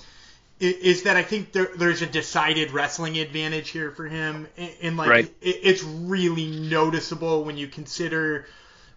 is, 0.63 1.03
that 1.03 1.17
I 1.17 1.23
think 1.23 1.51
there, 1.51 1.69
there's 1.75 2.01
a 2.01 2.05
decided 2.05 2.71
wrestling 2.71 3.17
advantage 3.17 3.69
here 3.69 3.91
for 3.91 4.07
him, 4.07 4.47
and, 4.57 4.71
and 4.81 4.97
like 4.97 5.09
right. 5.09 5.25
it, 5.41 5.59
it's 5.63 5.83
really 5.83 6.47
noticeable 6.47 7.43
when 7.43 7.57
you 7.57 7.67
consider 7.67 8.45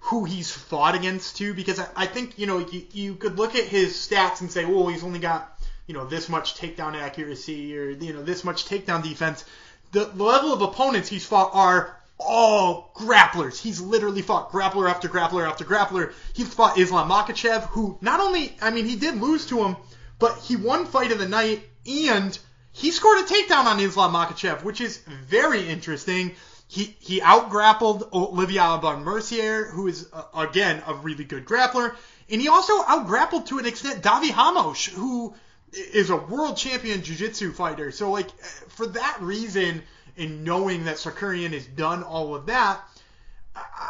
who 0.00 0.24
he's 0.24 0.50
fought 0.52 0.94
against 0.94 1.36
too, 1.36 1.52
because 1.52 1.80
I, 1.80 1.88
I 1.96 2.06
think 2.06 2.38
you 2.38 2.46
know 2.46 2.58
you, 2.58 2.82
you 2.92 3.14
could 3.14 3.36
look 3.36 3.54
at 3.54 3.64
his 3.64 3.94
stats 3.94 4.40
and 4.40 4.50
say, 4.50 4.64
well, 4.64 4.86
he's 4.88 5.02
only 5.02 5.18
got 5.18 5.60
you 5.86 5.94
know 5.94 6.06
this 6.06 6.28
much 6.28 6.54
takedown 6.54 6.94
accuracy 6.94 7.76
or 7.76 7.90
you 7.90 8.12
know 8.12 8.22
this 8.22 8.44
much 8.44 8.66
takedown 8.66 9.02
defense. 9.02 9.44
The, 9.92 10.04
the 10.04 10.24
level 10.24 10.52
of 10.52 10.62
opponents 10.62 11.08
he's 11.08 11.24
fought 11.24 11.50
are 11.54 11.96
all 12.18 12.92
grapplers. 12.94 13.60
He's 13.60 13.80
literally 13.80 14.22
fought 14.22 14.50
grappler 14.50 14.88
after 14.88 15.08
grappler 15.08 15.48
after 15.48 15.64
grappler. 15.64 16.12
He's 16.32 16.52
fought 16.52 16.78
Islam 16.78 17.08
Makhachev, 17.08 17.64
who 17.68 17.98
not 18.00 18.20
only 18.20 18.56
I 18.62 18.70
mean 18.70 18.86
he 18.86 18.96
did 18.96 19.16
lose 19.20 19.46
to 19.46 19.64
him, 19.64 19.76
but 20.18 20.38
he 20.38 20.56
won 20.56 20.86
fight 20.86 21.12
of 21.12 21.18
the 21.18 21.28
night 21.28 21.62
and 21.86 22.38
he 22.72 22.90
scored 22.90 23.18
a 23.18 23.22
takedown 23.22 23.64
on 23.64 23.80
Islam 23.80 24.12
Makhachev, 24.12 24.62
which 24.62 24.80
is 24.80 24.98
very 24.98 25.66
interesting. 25.66 26.34
He 26.68 26.96
he 26.98 27.22
outgrappled 27.22 28.08
Olivier 28.12 28.60
Aubin 28.60 29.04
Mercier, 29.04 29.64
who 29.66 29.86
is 29.86 30.08
uh, 30.12 30.24
again 30.34 30.82
a 30.86 30.94
really 30.94 31.24
good 31.24 31.44
grappler, 31.44 31.94
and 32.28 32.40
he 32.40 32.48
also 32.48 32.74
outgrappled 32.86 33.46
to 33.46 33.58
an 33.58 33.66
extent 33.66 34.02
Davi 34.02 34.36
Ramos, 34.36 34.84
who 34.86 35.34
is 35.72 36.10
a 36.10 36.16
world 36.16 36.56
champion 36.56 37.02
jiu-jitsu 37.02 37.52
fighter. 37.52 37.90
So 37.92 38.10
like 38.10 38.28
for 38.68 38.86
that 38.88 39.18
reason, 39.20 39.82
and 40.18 40.44
knowing 40.44 40.84
that 40.84 40.96
Tsarukyan 40.96 41.52
has 41.52 41.66
done 41.66 42.02
all 42.02 42.34
of 42.34 42.46
that, 42.46 42.80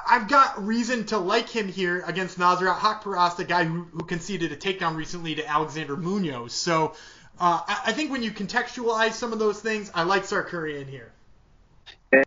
I've 0.08 0.28
got 0.28 0.64
reason 0.64 1.04
to 1.06 1.18
like 1.18 1.48
him 1.48 1.68
here 1.68 2.02
against 2.06 2.38
Nasrat 2.38 2.78
Haqparast, 2.78 3.38
a 3.38 3.44
guy 3.44 3.64
who, 3.64 3.82
who 3.82 4.04
conceded 4.04 4.52
a 4.52 4.56
takedown 4.56 4.96
recently 4.96 5.34
to 5.36 5.48
Alexander 5.48 5.96
Munoz. 5.96 6.52
So 6.52 6.94
uh, 7.40 7.60
I, 7.66 7.82
I, 7.86 7.92
think 7.92 8.10
when 8.10 8.22
you 8.22 8.30
contextualize 8.30 9.12
some 9.12 9.32
of 9.32 9.38
those 9.38 9.60
things, 9.60 9.90
I 9.94 10.04
like 10.04 10.22
Tsarukyan 10.22 10.88
here. 10.88 11.12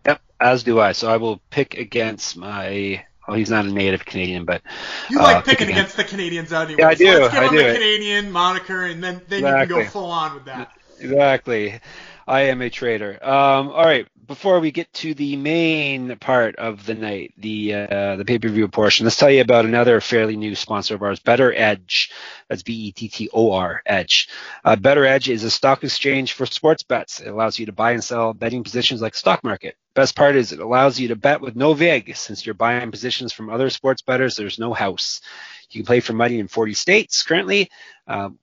Yep, 0.06 0.20
as 0.40 0.62
do 0.62 0.78
I. 0.78 0.92
So 0.92 1.10
I 1.10 1.16
will 1.16 1.40
pick 1.50 1.78
against 1.78 2.36
my. 2.36 3.04
Oh, 3.26 3.34
he's 3.34 3.50
not 3.50 3.64
a 3.64 3.70
native 3.70 4.04
Canadian, 4.04 4.44
but 4.44 4.62
you 5.08 5.18
like 5.18 5.36
uh, 5.36 5.40
picking 5.42 5.68
against, 5.68 5.94
against 5.94 5.96
the 5.96 6.04
Canadians 6.04 6.52
anyway. 6.52 6.80
Yeah, 6.80 6.88
I 6.88 6.94
do. 6.94 7.06
So 7.06 7.20
let's 7.20 7.34
give 7.34 7.42
I 7.42 7.46
him 7.46 7.52
do 7.52 7.58
the 7.58 7.72
Canadian 7.74 8.32
moniker, 8.32 8.84
and 8.84 9.02
then 9.02 9.20
then 9.28 9.40
exactly. 9.40 9.60
you 9.60 9.82
can 9.82 9.84
go 9.84 9.90
full 9.90 10.10
on 10.10 10.34
with 10.34 10.44
that. 10.46 10.72
Exactly. 11.00 11.80
I 12.26 12.42
am 12.42 12.60
a 12.62 12.70
traitor. 12.70 13.18
Um, 13.22 13.70
all 13.70 13.84
right. 13.84 14.06
Before 14.30 14.60
we 14.60 14.70
get 14.70 14.92
to 14.92 15.12
the 15.12 15.34
main 15.34 16.16
part 16.18 16.54
of 16.54 16.86
the 16.86 16.94
night, 16.94 17.34
the 17.36 17.74
uh, 17.74 18.14
the 18.14 18.24
pay 18.24 18.38
per 18.38 18.48
view 18.48 18.68
portion, 18.68 19.02
let's 19.02 19.16
tell 19.16 19.28
you 19.28 19.40
about 19.40 19.64
another 19.64 20.00
fairly 20.00 20.36
new 20.36 20.54
sponsor 20.54 20.94
of 20.94 21.02
ours, 21.02 21.18
Bettor 21.18 21.52
Edge. 21.52 22.12
That's 22.48 22.62
B 22.62 22.72
E 22.72 22.92
T 22.92 23.08
T 23.08 23.28
O 23.32 23.50
R 23.50 23.82
Edge. 23.84 24.28
Uh, 24.64 24.76
Bettor 24.76 25.04
Edge 25.04 25.28
is 25.28 25.42
a 25.42 25.50
stock 25.50 25.82
exchange 25.82 26.34
for 26.34 26.46
sports 26.46 26.84
bets. 26.84 27.18
It 27.18 27.26
allows 27.26 27.58
you 27.58 27.66
to 27.66 27.72
buy 27.72 27.90
and 27.90 28.04
sell 28.04 28.32
betting 28.32 28.62
positions 28.62 29.02
like 29.02 29.16
stock 29.16 29.42
market. 29.42 29.74
Best 29.94 30.14
part 30.14 30.36
is 30.36 30.52
it 30.52 30.60
allows 30.60 31.00
you 31.00 31.08
to 31.08 31.16
bet 31.16 31.40
with 31.40 31.56
no 31.56 31.74
vig. 31.74 32.14
Since 32.14 32.46
you're 32.46 32.54
buying 32.54 32.92
positions 32.92 33.32
from 33.32 33.50
other 33.50 33.68
sports 33.68 34.02
bettors, 34.02 34.36
there's 34.36 34.60
no 34.60 34.72
house. 34.72 35.22
You 35.70 35.80
can 35.80 35.86
play 35.86 35.98
for 35.98 36.12
money 36.12 36.38
in 36.38 36.46
40 36.46 36.74
states 36.74 37.24
currently. 37.24 37.68
Um, 38.06 38.38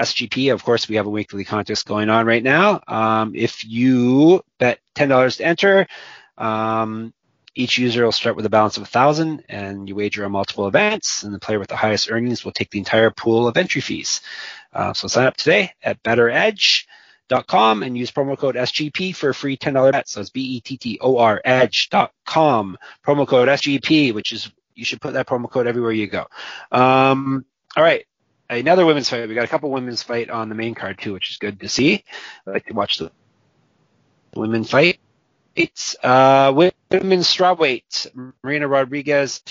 SGP, 0.00 0.52
of 0.52 0.64
course, 0.64 0.88
we 0.88 0.96
have 0.96 1.06
a 1.06 1.10
weekly 1.10 1.44
contest 1.44 1.86
going 1.86 2.08
on 2.08 2.26
right 2.26 2.42
now. 2.42 2.80
Um, 2.88 3.32
if 3.34 3.64
you 3.66 4.42
bet 4.58 4.80
$10 4.94 5.36
to 5.36 5.44
enter, 5.44 5.86
um, 6.38 7.12
each 7.54 7.76
user 7.76 8.04
will 8.04 8.12
start 8.12 8.36
with 8.36 8.46
a 8.46 8.50
balance 8.50 8.78
of 8.78 8.82
1000 8.84 9.44
and 9.48 9.88
you 9.88 9.94
wager 9.94 10.24
on 10.24 10.32
multiple 10.32 10.66
events, 10.66 11.22
and 11.22 11.34
the 11.34 11.38
player 11.38 11.58
with 11.58 11.68
the 11.68 11.76
highest 11.76 12.10
earnings 12.10 12.44
will 12.44 12.52
take 12.52 12.70
the 12.70 12.78
entire 12.78 13.10
pool 13.10 13.46
of 13.46 13.58
entry 13.58 13.82
fees. 13.82 14.22
Uh, 14.72 14.94
so 14.94 15.06
sign 15.06 15.26
up 15.26 15.36
today 15.36 15.72
at 15.82 16.02
bettoredge.com 16.02 17.82
and 17.82 17.98
use 17.98 18.10
promo 18.10 18.38
code 18.38 18.54
SGP 18.54 19.14
for 19.14 19.30
a 19.30 19.34
free 19.34 19.58
$10 19.58 19.92
bet. 19.92 20.08
So 20.08 20.22
it's 20.22 20.30
B-E-T-T-O-R 20.30 21.42
edge.com, 21.44 22.78
promo 23.06 23.28
code 23.28 23.48
SGP, 23.48 24.14
which 24.14 24.32
is, 24.32 24.50
you 24.74 24.86
should 24.86 25.02
put 25.02 25.12
that 25.12 25.26
promo 25.26 25.50
code 25.50 25.66
everywhere 25.66 25.92
you 25.92 26.06
go. 26.06 26.26
Um, 26.72 27.44
all 27.76 27.82
right 27.82 28.06
another 28.58 28.84
women's 28.84 29.08
fight. 29.08 29.28
We 29.28 29.34
got 29.34 29.44
a 29.44 29.48
couple 29.48 29.70
women's 29.70 30.02
fight 30.02 30.30
on 30.30 30.48
the 30.48 30.54
main 30.54 30.74
card 30.74 30.98
too, 30.98 31.12
which 31.12 31.30
is 31.30 31.38
good 31.38 31.60
to 31.60 31.68
see. 31.68 32.04
I 32.46 32.50
like 32.50 32.66
to 32.66 32.74
watch 32.74 32.98
the 32.98 33.10
women 34.34 34.64
fight. 34.64 34.98
It's 35.54 35.96
uh, 36.02 36.52
women's 36.54 37.26
strawweight. 37.26 38.34
Marina 38.42 38.68
Rodriguez 38.68 39.42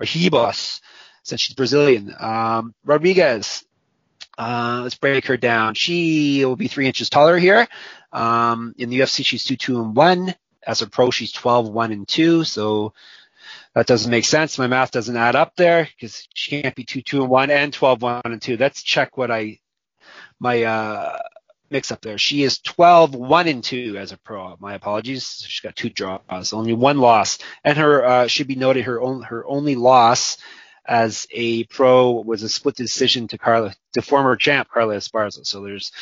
or 0.00 0.06
Ribas, 0.06 0.80
since 1.22 1.40
she's 1.40 1.54
Brazilian. 1.54 2.14
Um, 2.18 2.74
Rodriguez. 2.84 3.64
Uh, 4.36 4.80
let's 4.84 4.94
break 4.94 5.26
her 5.26 5.36
down. 5.36 5.74
She 5.74 6.44
will 6.44 6.54
be 6.54 6.68
three 6.68 6.86
inches 6.86 7.10
taller 7.10 7.36
here. 7.38 7.66
Um, 8.12 8.72
in 8.78 8.88
the 8.88 9.00
UFC, 9.00 9.24
she's 9.24 9.44
two 9.44 9.56
two 9.56 9.82
and 9.82 9.96
one. 9.96 10.34
As 10.64 10.82
a 10.82 10.86
pro, 10.86 11.10
she's 11.10 11.32
12 11.32 11.70
one 11.70 11.92
and 11.92 12.06
two. 12.06 12.44
So 12.44 12.92
that 13.74 13.86
doesn't 13.86 14.10
make 14.10 14.24
sense. 14.24 14.58
My 14.58 14.66
math 14.66 14.90
doesn't 14.90 15.16
add 15.16 15.36
up 15.36 15.54
there 15.56 15.88
because 15.96 16.26
she 16.34 16.62
can't 16.62 16.74
be 16.74 16.84
two, 16.84 17.02
two 17.02 17.22
and 17.22 17.30
one 17.30 17.50
and 17.50 17.72
12, 17.72 18.02
one 18.02 18.22
and 18.24 18.42
two. 18.42 18.56
Let's 18.56 18.82
check 18.82 19.16
what 19.16 19.30
I, 19.30 19.60
my, 20.40 20.62
uh, 20.62 21.18
mix 21.70 21.92
up 21.92 22.00
there. 22.00 22.18
She 22.18 22.42
is 22.42 22.58
12, 22.60 23.14
one 23.14 23.46
and 23.46 23.62
two 23.62 23.96
as 23.98 24.12
a 24.12 24.18
pro. 24.18 24.56
My 24.58 24.74
apologies. 24.74 25.44
She's 25.46 25.60
got 25.60 25.76
two 25.76 25.90
draws, 25.90 26.52
only 26.52 26.72
one 26.72 26.98
loss. 26.98 27.38
And 27.64 27.78
her, 27.78 28.04
uh, 28.04 28.26
should 28.26 28.48
be 28.48 28.54
noted 28.56 28.84
her 28.84 29.00
only, 29.00 29.26
her 29.26 29.46
only 29.46 29.74
loss 29.74 30.38
as 30.88 31.26
a 31.30 31.64
pro 31.64 32.12
was 32.12 32.42
a 32.42 32.48
split 32.48 32.74
decision 32.74 33.28
to 33.28 33.36
Carla, 33.36 33.74
to 33.92 34.00
former 34.00 34.34
champ 34.36 34.68
Carla 34.70 34.96
Esparza. 34.96 35.46
So 35.46 35.60
there's 35.62 35.92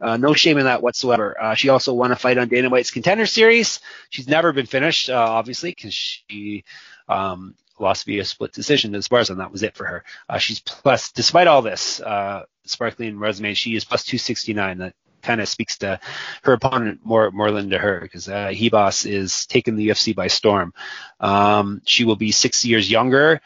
uh, 0.00 0.16
no 0.16 0.34
shame 0.34 0.56
in 0.56 0.64
that 0.64 0.82
whatsoever. 0.82 1.36
Uh, 1.40 1.54
she 1.54 1.68
also 1.68 1.92
won 1.92 2.12
a 2.12 2.16
fight 2.16 2.38
on 2.38 2.48
Dana 2.48 2.70
White's 2.70 2.92
Contender 2.92 3.26
Series. 3.26 3.80
She's 4.10 4.28
never 4.28 4.52
been 4.52 4.66
finished, 4.66 5.10
uh, 5.10 5.16
obviously, 5.16 5.70
because 5.70 5.94
she 5.94 6.62
um, 7.08 7.54
lost 7.78 8.06
via 8.06 8.24
split 8.24 8.52
decision 8.52 8.92
to 8.92 8.98
Esparza, 8.98 9.30
and 9.30 9.40
that 9.40 9.52
was 9.52 9.62
it 9.62 9.76
for 9.76 9.86
her. 9.86 10.04
Uh, 10.28 10.38
she's 10.38 10.60
plus, 10.60 11.12
despite 11.12 11.46
all 11.46 11.62
this 11.62 12.00
uh, 12.00 12.44
sparkling 12.64 13.18
resume, 13.18 13.54
she 13.54 13.76
is 13.76 13.84
plus 13.84 14.04
269. 14.04 14.78
That 14.78 14.94
kind 15.22 15.40
of 15.40 15.48
speaks 15.48 15.78
to 15.78 15.98
her 16.44 16.52
opponent 16.52 17.00
more 17.04 17.30
more 17.32 17.50
than 17.50 17.70
to 17.70 17.78
her 17.78 18.00
because 18.00 18.28
uh, 18.28 18.48
Ribas 18.52 19.06
is 19.06 19.46
taking 19.46 19.76
the 19.76 19.88
UFC 19.88 20.14
by 20.14 20.28
storm. 20.28 20.72
Um, 21.20 21.82
she 21.86 22.04
will 22.04 22.16
be 22.16 22.32
six 22.32 22.64
years 22.64 22.90
younger 22.90 23.40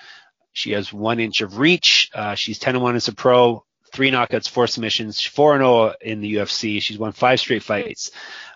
She 0.53 0.73
has 0.73 0.92
one 0.92 1.20
inch 1.20 1.40
of 1.42 1.59
reach. 1.59 2.11
Uh, 2.14 2.35
she's 2.35 2.59
10 2.59 2.77
and 2.77 2.83
1 2.85 2.96
as 2.96 3.09
a 3.09 3.14
pro, 3.14 3.64
three 3.92 4.11
knockouts, 4.11 4.48
four 4.48 4.66
submissions, 4.66 5.20
4 5.20 5.55
and 5.55 5.62
0 5.62 5.94
in 6.00 6.20
the 6.20 6.35
UFC. 6.37 6.81
She's 6.81 6.98
won 6.98 7.12
five 7.12 7.40
straight 7.40 7.62
fights. 7.62 8.11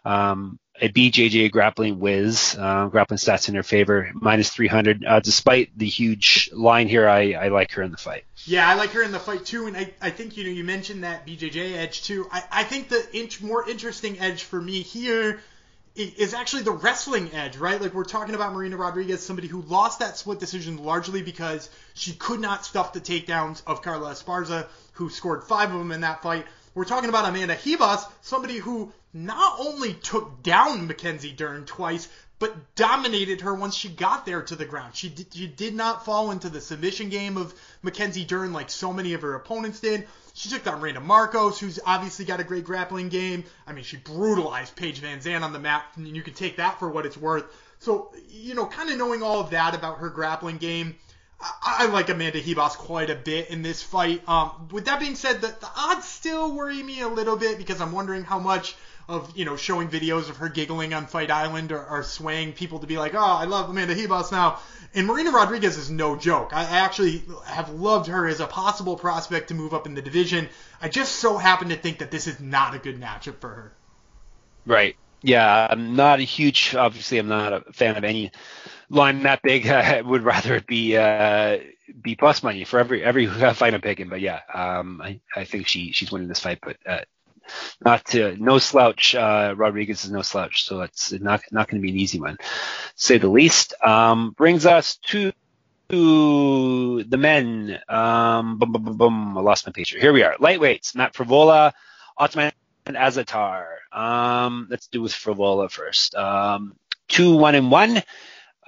Um, 0.05 0.59
a 0.81 0.89
BJJ 0.89 1.53
grappling 1.53 2.01
whiz, 2.01 2.57
uh, 2.59 2.89
grappling 2.89 3.19
stats 3.19 3.49
in 3.49 3.55
her 3.55 3.63
favor, 3.63 4.11
minus 4.15 4.51
300. 4.51 5.05
Uh, 5.05 5.21
despite 5.21 5.77
the 5.79 5.87
huge 5.87 6.51
line 6.53 6.89
here, 6.89 7.09
I, 7.09 7.33
I 7.33 7.49
like 7.49 7.73
her 7.73 7.83
in 7.83 7.93
the 7.93 7.97
fight. 7.97 8.25
Yeah, 8.45 8.69
I 8.69 8.75
like 8.75 8.91
her 8.91 9.03
in 9.03 9.13
the 9.13 9.21
fight 9.21 9.45
too, 9.45 9.67
and 9.67 9.77
I, 9.77 9.93
I 10.03 10.11
think 10.11 10.37
you 10.37 10.45
know 10.45 10.51
you 10.51 10.65
mentioned 10.65 11.05
that 11.05 11.27
BJJ 11.27 11.77
edge 11.77 12.03
too. 12.03 12.27
I, 12.31 12.43
I 12.51 12.65
think 12.65 12.89
the 12.89 13.07
inch 13.17 13.41
more 13.41 13.69
interesting 13.69 14.19
edge 14.19 14.43
for 14.43 14.61
me 14.61 14.83
here 14.83 15.41
is 15.97 16.35
actually 16.35 16.63
the 16.63 16.73
wrestling 16.73 17.33
edge, 17.33 17.57
right? 17.57 17.81
Like 17.81 17.95
we're 17.95 18.05
talking 18.05 18.35
about 18.35 18.53
Marina 18.53 18.77
Rodriguez, 18.77 19.25
somebody 19.25 19.47
who 19.47 19.63
lost 19.63 20.01
that 20.01 20.17
split 20.17 20.41
decision 20.41 20.83
largely 20.83 21.23
because 21.23 21.71
she 21.95 22.15
could 22.15 22.41
not 22.41 22.65
stuff 22.65 22.93
the 22.93 23.01
takedowns 23.01 23.63
of 23.67 23.83
Carla 23.83 24.11
Esparza, 24.11 24.67
who 24.95 25.09
scored 25.09 25.45
five 25.45 25.73
of 25.73 25.79
them 25.79 25.93
in 25.93 26.01
that 26.01 26.23
fight. 26.23 26.47
We're 26.75 26.85
talking 26.85 27.09
about 27.09 27.29
Amanda 27.29 27.55
Ribas, 27.55 28.05
somebody 28.23 28.59
who 28.59 28.93
not 29.13 29.61
only 29.61 29.95
took 29.95 30.43
down 30.43 30.89
Mackenzie 30.89 31.31
Dern 31.31 31.65
twice, 31.65 32.09
but 32.45 32.75
dominated 32.75 33.41
her 33.41 33.55
once 33.55 33.75
she 33.75 33.89
got 33.89 34.27
there 34.27 34.43
to 34.43 34.55
the 34.55 34.67
ground. 34.67 34.95
She 34.95 35.09
did, 35.09 35.33
she 35.33 35.47
did 35.47 35.75
not 35.75 36.05
fall 36.05 36.31
into 36.31 36.51
the 36.51 36.61
submission 36.61 37.09
game 37.09 37.39
of 37.39 37.55
Mackenzie 37.81 38.27
Dern 38.27 38.53
like 38.53 38.69
so 38.69 38.93
many 38.93 39.15
of 39.15 39.23
her 39.23 39.35
opponents 39.35 39.81
did. 39.81 40.07
She 40.35 40.51
took 40.51 40.63
down 40.63 40.83
Randa 40.83 41.01
Markos, 41.01 41.59
who's 41.59 41.81
obviously 41.87 42.27
got 42.27 42.41
a 42.41 42.45
great 42.45 42.65
grappling 42.65 43.09
game. 43.09 43.45
I 43.67 43.73
mean, 43.73 43.83
she 43.83 43.97
brutalized 43.97 44.77
Paige 44.77 44.99
Van 44.99 45.21
VanZant 45.21 45.41
on 45.41 45.55
the 45.55 45.59
mat, 45.59 45.87
and 45.97 46.07
you 46.07 46.21
can 46.21 46.35
take 46.35 46.59
that 46.59 46.79
for 46.79 46.91
what 46.91 47.07
it's 47.07 47.17
worth. 47.17 47.47
So, 47.79 48.13
you 48.29 48.55
know, 48.55 48.67
kind 48.67 48.91
of 48.91 48.99
knowing 48.99 49.23
all 49.23 49.41
of 49.41 49.49
that 49.53 49.75
about 49.75 50.01
her 50.01 50.11
grappling 50.11 50.59
game, 50.59 50.97
I, 51.41 51.77
I 51.79 51.87
like 51.87 52.11
Amanda 52.11 52.43
Ribas 52.43 52.77
quite 52.77 53.09
a 53.09 53.15
bit 53.15 53.49
in 53.49 53.63
this 53.63 53.83
fight. 53.83 54.23
Um, 54.29 54.69
with 54.71 54.85
that 54.85 55.01
being 55.01 55.15
said, 55.15 55.41
the, 55.41 55.47
the 55.47 55.71
odds 55.79 56.05
still 56.05 56.55
worry 56.55 56.83
me 56.83 57.01
a 57.01 57.09
little 57.09 57.39
bit 57.39 57.57
because 57.57 57.81
I'm 57.81 57.93
wondering 57.93 58.23
how 58.23 58.39
much 58.39 58.77
of 59.09 59.37
you 59.37 59.45
know 59.45 59.57
showing 59.57 59.89
videos 59.89 60.31
of 60.31 60.39
her 60.39 60.49
giggling 60.49 60.95
on 60.95 61.07
Fight 61.07 61.31
Island 61.31 61.73
or, 61.73 61.85
or 61.85 62.03
swaying 62.03 62.53
people 62.55 62.79
to 62.81 62.87
be 62.87 62.97
like, 62.97 63.15
oh, 63.15 63.19
I 63.19 63.45
love 63.45 63.69
Amanda 63.69 63.95
Ribas 63.95 64.33
now. 64.33 64.59
And 64.95 65.09
Marina 65.09 65.33
Rodriguez 65.33 65.77
is 65.77 65.91
no 65.91 66.15
joke. 66.15 66.51
I 66.53 66.63
actually 66.63 67.25
have 67.47 67.71
loved 67.71 68.07
her 68.07 68.29
as 68.29 68.39
a 68.41 68.47
possible 68.47 68.97
prospect 68.97 69.49
to 69.49 69.55
move 69.55 69.75
up 69.75 69.87
in 69.87 69.95
the 69.95 70.03
division. 70.03 70.49
I 70.81 70.89
just 70.89 71.17
so 71.17 71.37
happen 71.37 71.71
to 71.71 71.77
think 71.77 71.99
that 71.99 72.13
this 72.13 72.29
is 72.29 72.39
not 72.39 72.75
a 72.75 72.79
good 72.79 73.01
matchup 73.01 73.41
for 73.41 73.49
her. 73.49 73.73
Right. 74.67 74.97
Yeah, 75.21 75.67
I'm 75.71 75.97
not 75.97 76.21
a 76.21 76.23
huge. 76.23 76.75
Obviously, 76.75 77.19
I'm 77.19 77.29
not 77.29 77.53
a 77.53 77.73
fan 77.73 77.97
of 77.97 78.05
any 78.05 78.31
line 78.91 79.23
that 79.23 79.43
big. 79.43 79.67
I 79.69 80.01
would 80.01 80.23
rather 80.23 80.57
it 80.57 80.67
be 80.67 80.97
uh, 80.97 81.59
be 82.01 82.15
plus 82.15 82.43
money 82.43 82.65
for 82.65 82.79
every 82.79 83.03
every 83.03 83.27
fight 83.55 83.75
I'm 83.75 83.81
picking. 83.81 84.09
But 84.09 84.21
yeah, 84.21 84.41
um, 84.53 85.01
I, 85.03 85.21
I 85.35 85.45
think 85.45 85.67
she 85.67 85.93
she's 85.93 86.13
winning 86.13 86.29
this 86.29 86.41
fight. 86.41 86.59
But 86.63 86.77
uh, 86.87 87.01
not 87.85 88.05
to 88.07 88.37
no 88.37 88.59
slouch. 88.59 89.15
Uh, 89.15 89.55
Rodriguez 89.57 90.05
is 90.05 90.11
no 90.11 90.23
slouch, 90.23 90.65
so 90.65 90.83
it's 90.83 91.13
not 91.13 91.43
not 91.51 91.69
going 91.69 91.81
to 91.81 91.87
be 91.87 91.93
an 91.93 91.99
easy 91.99 92.21
one, 92.21 92.39
say 92.97 93.19
the 93.19 93.29
least. 93.29 93.75
Um, 93.85 94.33
brings 94.33 94.67
us 94.67 94.97
to 95.09 95.33
the 95.89 97.17
men. 97.19 97.79
Um, 97.89 98.59
boom, 98.59 98.73
boom, 98.73 98.85
boom, 98.85 98.97
boom. 98.97 99.39
I 99.39 99.41
lost 99.41 99.67
my 99.67 99.73
page. 99.73 99.91
Here 99.91 100.13
we 100.13 100.23
are. 100.23 100.37
Lightweights: 100.37 100.95
Matt 100.95 101.15
Frevola, 101.15 101.73
Ottman 102.19 102.53
Azaitar. 102.87 103.65
Um, 103.93 104.67
let's 104.71 104.89
do 104.89 105.03
with 105.03 105.13
Frevola 105.13 105.71
first. 105.71 106.15
Um, 106.15 106.75
two 107.09 107.37
one 107.37 107.55
and 107.55 107.71
one 107.71 108.03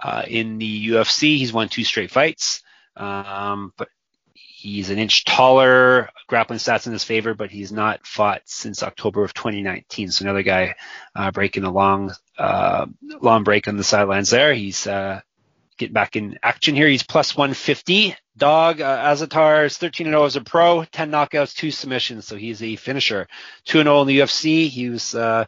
uh, 0.03 0.23
in 0.27 0.59
the 0.59 0.89
UFC. 0.89 1.39
He's 1.39 1.53
won 1.53 1.69
two 1.69 1.85
straight 1.85 2.11
fights. 2.11 2.63
Um, 2.97 3.73
but 3.77 3.89
He's 4.59 4.89
an 4.89 4.99
inch 4.99 5.27
taller, 5.27 6.09
grappling 6.29 6.59
stats 6.59 6.87
in 6.87 6.95
his 6.95 7.05
favor, 7.05 7.35
but 7.35 7.51
he's 7.51 7.71
not 7.71 8.07
fought 8.07 8.41
since 8.47 8.83
October 8.83 9.23
of 9.23 9.35
2019. 9.35 10.11
So 10.11 10.23
another 10.23 10.43
guy 10.43 10.77
uh, 11.15 11.31
breaking 11.31 11.65
a 11.65 11.71
long, 11.71 12.15
uh, 12.39 12.87
long 13.21 13.45
break 13.45 13.69
on 13.69 13.77
the 13.77 13.85
sidelines 13.85 14.31
there. 14.31 14.55
He's 14.55 14.87
uh, 14.87 15.21
getting 15.77 15.93
back 15.93 16.17
in 16.17 16.39
action 16.43 16.75
here. 16.75 16.89
He's 16.89 17.03
plus 17.03 17.37
150. 17.37 18.17
Dog 18.39 18.81
uh, 18.81 19.13
Azaitar 19.13 19.67
is 19.67 19.77
13 19.77 20.07
0 20.07 20.25
as 20.25 20.37
a 20.37 20.41
pro, 20.41 20.85
10 20.85 21.11
knockouts, 21.11 21.55
two 21.55 21.71
submissions. 21.71 22.27
So 22.27 22.37
he's 22.37 22.63
a 22.63 22.77
finisher. 22.77 23.29
2 23.67 23.83
0 23.83 24.01
in 24.01 24.09
the 24.09 24.21
UFC. 24.21 24.71
He 24.71 24.89
was 24.89 25.15
uh, 25.15 25.45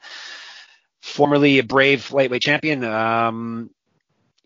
formerly 1.01 1.61
a 1.61 1.65
brave 1.65 2.13
lightweight 2.13 2.43
champion. 2.43 2.85
Um, 2.85 3.71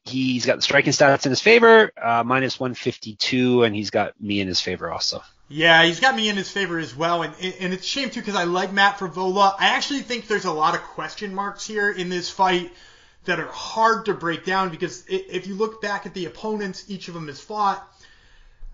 He's 0.04 0.46
got 0.46 0.56
the 0.56 0.62
striking 0.62 0.92
stats 0.92 1.26
in 1.26 1.30
his 1.30 1.40
favor, 1.40 1.92
uh, 2.00 2.24
minus 2.24 2.58
152, 2.58 3.62
and 3.62 3.74
he's 3.74 3.90
got 3.90 4.20
me 4.20 4.40
in 4.40 4.48
his 4.48 4.60
favor 4.60 4.90
also. 4.90 5.22
Yeah, 5.48 5.84
he's 5.84 6.00
got 6.00 6.16
me 6.16 6.28
in 6.28 6.36
his 6.36 6.50
favor 6.50 6.78
as 6.78 6.96
well, 6.96 7.22
and 7.22 7.34
and 7.60 7.74
it's 7.74 7.84
a 7.84 7.86
shame 7.86 8.10
too 8.10 8.20
because 8.20 8.34
I 8.34 8.44
like 8.44 8.72
Matt 8.72 8.98
Frevola. 8.98 9.54
I 9.58 9.76
actually 9.76 10.00
think 10.00 10.26
there's 10.26 10.46
a 10.46 10.52
lot 10.52 10.74
of 10.74 10.80
question 10.80 11.34
marks 11.34 11.66
here 11.66 11.90
in 11.90 12.08
this 12.08 12.30
fight 12.30 12.72
that 13.26 13.38
are 13.38 13.48
hard 13.48 14.06
to 14.06 14.14
break 14.14 14.44
down 14.44 14.70
because 14.70 15.04
if 15.08 15.46
you 15.46 15.54
look 15.54 15.82
back 15.82 16.06
at 16.06 16.14
the 16.14 16.24
opponents 16.24 16.84
each 16.88 17.08
of 17.08 17.14
them 17.14 17.28
has 17.28 17.38
fought, 17.40 17.86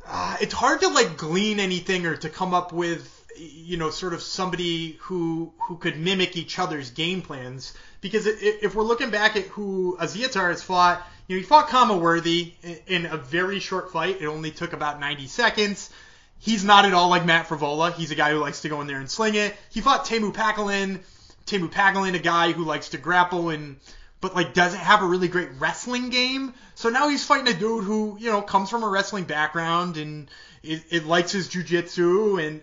uh, 0.07 0.37
it's 0.41 0.55
hard 0.55 0.81
to 0.81 0.89
like 0.89 1.17
glean 1.17 1.59
anything 1.59 2.07
or 2.07 2.17
to 2.17 2.29
come 2.29 2.55
up 2.55 2.73
with 2.73 3.15
you 3.37 3.77
know 3.77 3.91
sort 3.91 4.15
of 4.15 4.23
somebody 4.23 4.97
who 5.01 5.53
who 5.59 5.77
could 5.77 5.99
mimic 5.99 6.37
each 6.37 6.59
other's 6.59 6.91
game 6.91 7.23
plans 7.23 7.75
because 8.01 8.27
if 8.27 8.75
we're 8.75 8.85
looking 8.85 9.11
back 9.11 9.37
at 9.37 9.45
who 9.47 9.97
Azaitar 10.01 10.51
has 10.51 10.63
fought, 10.63 11.05
you 11.29 11.37
know, 11.37 11.41
he 11.41 11.47
fought 11.47 11.69
Khama 11.69 11.97
Worthy 11.97 12.55
in 12.87 13.07
a 13.07 13.19
very 13.19 13.61
short 13.61 13.93
fight. 13.93 14.23
It 14.23 14.27
only 14.27 14.51
took 14.51 14.73
about 14.73 14.99
90 14.99 15.27
seconds. 15.27 15.91
He's 16.39 16.65
not 16.65 16.87
at 16.87 16.95
all 16.95 17.11
like 17.11 17.27
Matt 17.27 17.49
Frevola. 17.49 17.93
He's 17.93 18.11
a 18.11 18.15
guy 18.15 18.31
who 18.31 18.39
likes 18.39 18.63
to 18.63 18.69
go 18.69 18.81
in 18.81 18.87
there 18.87 18.99
and 18.99 19.11
sling 19.11 19.35
it. 19.35 19.55
He 19.71 19.83
fought 19.83 20.07
Teemu 20.07 20.33
Packalén. 20.33 21.01
Teemu 21.47 21.71
Packalén, 21.71 22.15
a 22.15 22.19
guy 22.19 22.53
who 22.53 22.65
likes 22.65 22.91
to 22.91 22.99
grapple 22.99 23.51
and 23.51 23.77
but 24.21 24.35
like 24.35 24.53
doesn't 24.55 24.81
have 24.81 25.03
a 25.03 25.07
really 25.07 25.29
great 25.29 25.51
wrestling 25.59 26.11
game. 26.11 26.55
So 26.75 26.89
now 26.89 27.09
he's 27.09 27.25
fighting 27.25 27.49
a 27.49 27.59
dude 27.59 27.85
who 27.85 28.17
you 28.19 28.31
know 28.31 28.43
comes 28.43 28.71
from 28.71 28.83
a 28.83 28.89
wrestling 28.89 29.25
background 29.25 29.97
and 29.97 30.31
it, 30.63 30.83
it 30.91 31.07
likes 31.07 31.33
his 31.33 31.49
jujitsu 31.49 32.45
and 32.45 32.63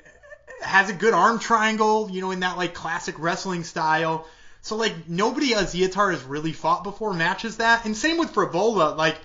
has 0.62 0.90
a 0.90 0.94
good 0.94 1.14
arm 1.14 1.40
triangle, 1.40 2.10
you 2.10 2.22
know, 2.22 2.32
in 2.32 2.42
that 2.42 2.58
like 2.58 2.74
classic 2.74 3.16
wrestling 3.20 3.64
style. 3.64 4.28
So 4.66 4.78
like 4.78 5.08
nobody 5.08 5.52
Azaitar 5.52 6.12
has 6.12 6.24
really 6.24 6.52
fought 6.52 6.84
before 6.84 7.14
matches 7.14 7.58
that. 7.58 7.86
And 7.86 7.96
same 7.96 8.18
with 8.18 8.34
Frevola. 8.34 8.98
Like 8.98 9.20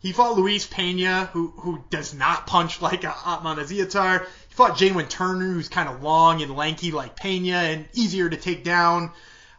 he 0.00 0.12
fought 0.12 0.38
Luis 0.38 0.66
Pena, 0.66 1.28
who 1.34 1.48
who 1.58 1.84
does 1.90 2.14
not 2.14 2.46
punch 2.46 2.80
like 2.80 3.04
a 3.04 3.08
Ottman 3.08 3.58
Azaitar. 3.58 4.24
He 4.48 4.54
fought 4.54 4.78
Jalen 4.78 5.10
Turner, 5.10 5.52
who's 5.52 5.68
kind 5.68 5.90
of 5.90 6.02
long 6.02 6.40
and 6.40 6.56
lanky 6.56 6.92
like 6.92 7.14
Pena 7.14 7.56
and 7.56 7.86
easier 7.92 8.30
to 8.30 8.38
take 8.38 8.64
down. 8.64 9.10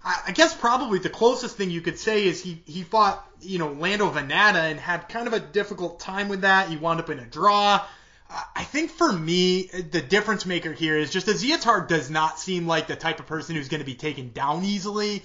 I, 0.04 0.24
I 0.26 0.32
guess 0.32 0.56
probably 0.56 0.98
the 0.98 1.10
closest 1.12 1.56
thing 1.56 1.70
you 1.70 1.82
could 1.82 2.00
say 2.00 2.26
is 2.26 2.42
he 2.42 2.64
he 2.66 2.82
fought 2.82 3.24
you 3.40 3.60
know 3.60 3.74
Lando 3.74 4.10
Vannata 4.10 4.72
and 4.72 4.80
had 4.80 5.08
kind 5.08 5.28
of 5.28 5.34
a 5.34 5.40
difficult 5.40 6.00
time 6.00 6.30
with 6.30 6.42
that. 6.42 6.70
He 6.70 6.78
wound 6.78 7.00
up 7.00 7.12
in 7.12 7.20
a 7.20 7.26
draw. 7.26 7.86
I 8.30 8.64
think 8.64 8.92
for 8.92 9.12
me, 9.12 9.64
the 9.64 10.02
difference 10.02 10.46
maker 10.46 10.74
here 10.74 10.98
is 10.98 11.12
just 11.12 11.28
Azaitar 11.28 11.88
does 11.88 12.10
not 12.10 12.40
seem 12.40 12.68
like 12.68 12.88
the 12.88 12.96
type 12.96 13.20
of 13.20 13.26
person 13.26 13.56
who's 13.56 13.70
going 13.70 13.80
to 13.80 13.86
be 13.86 13.96
taken 13.96 14.32
down 14.32 14.66
easily. 14.66 15.24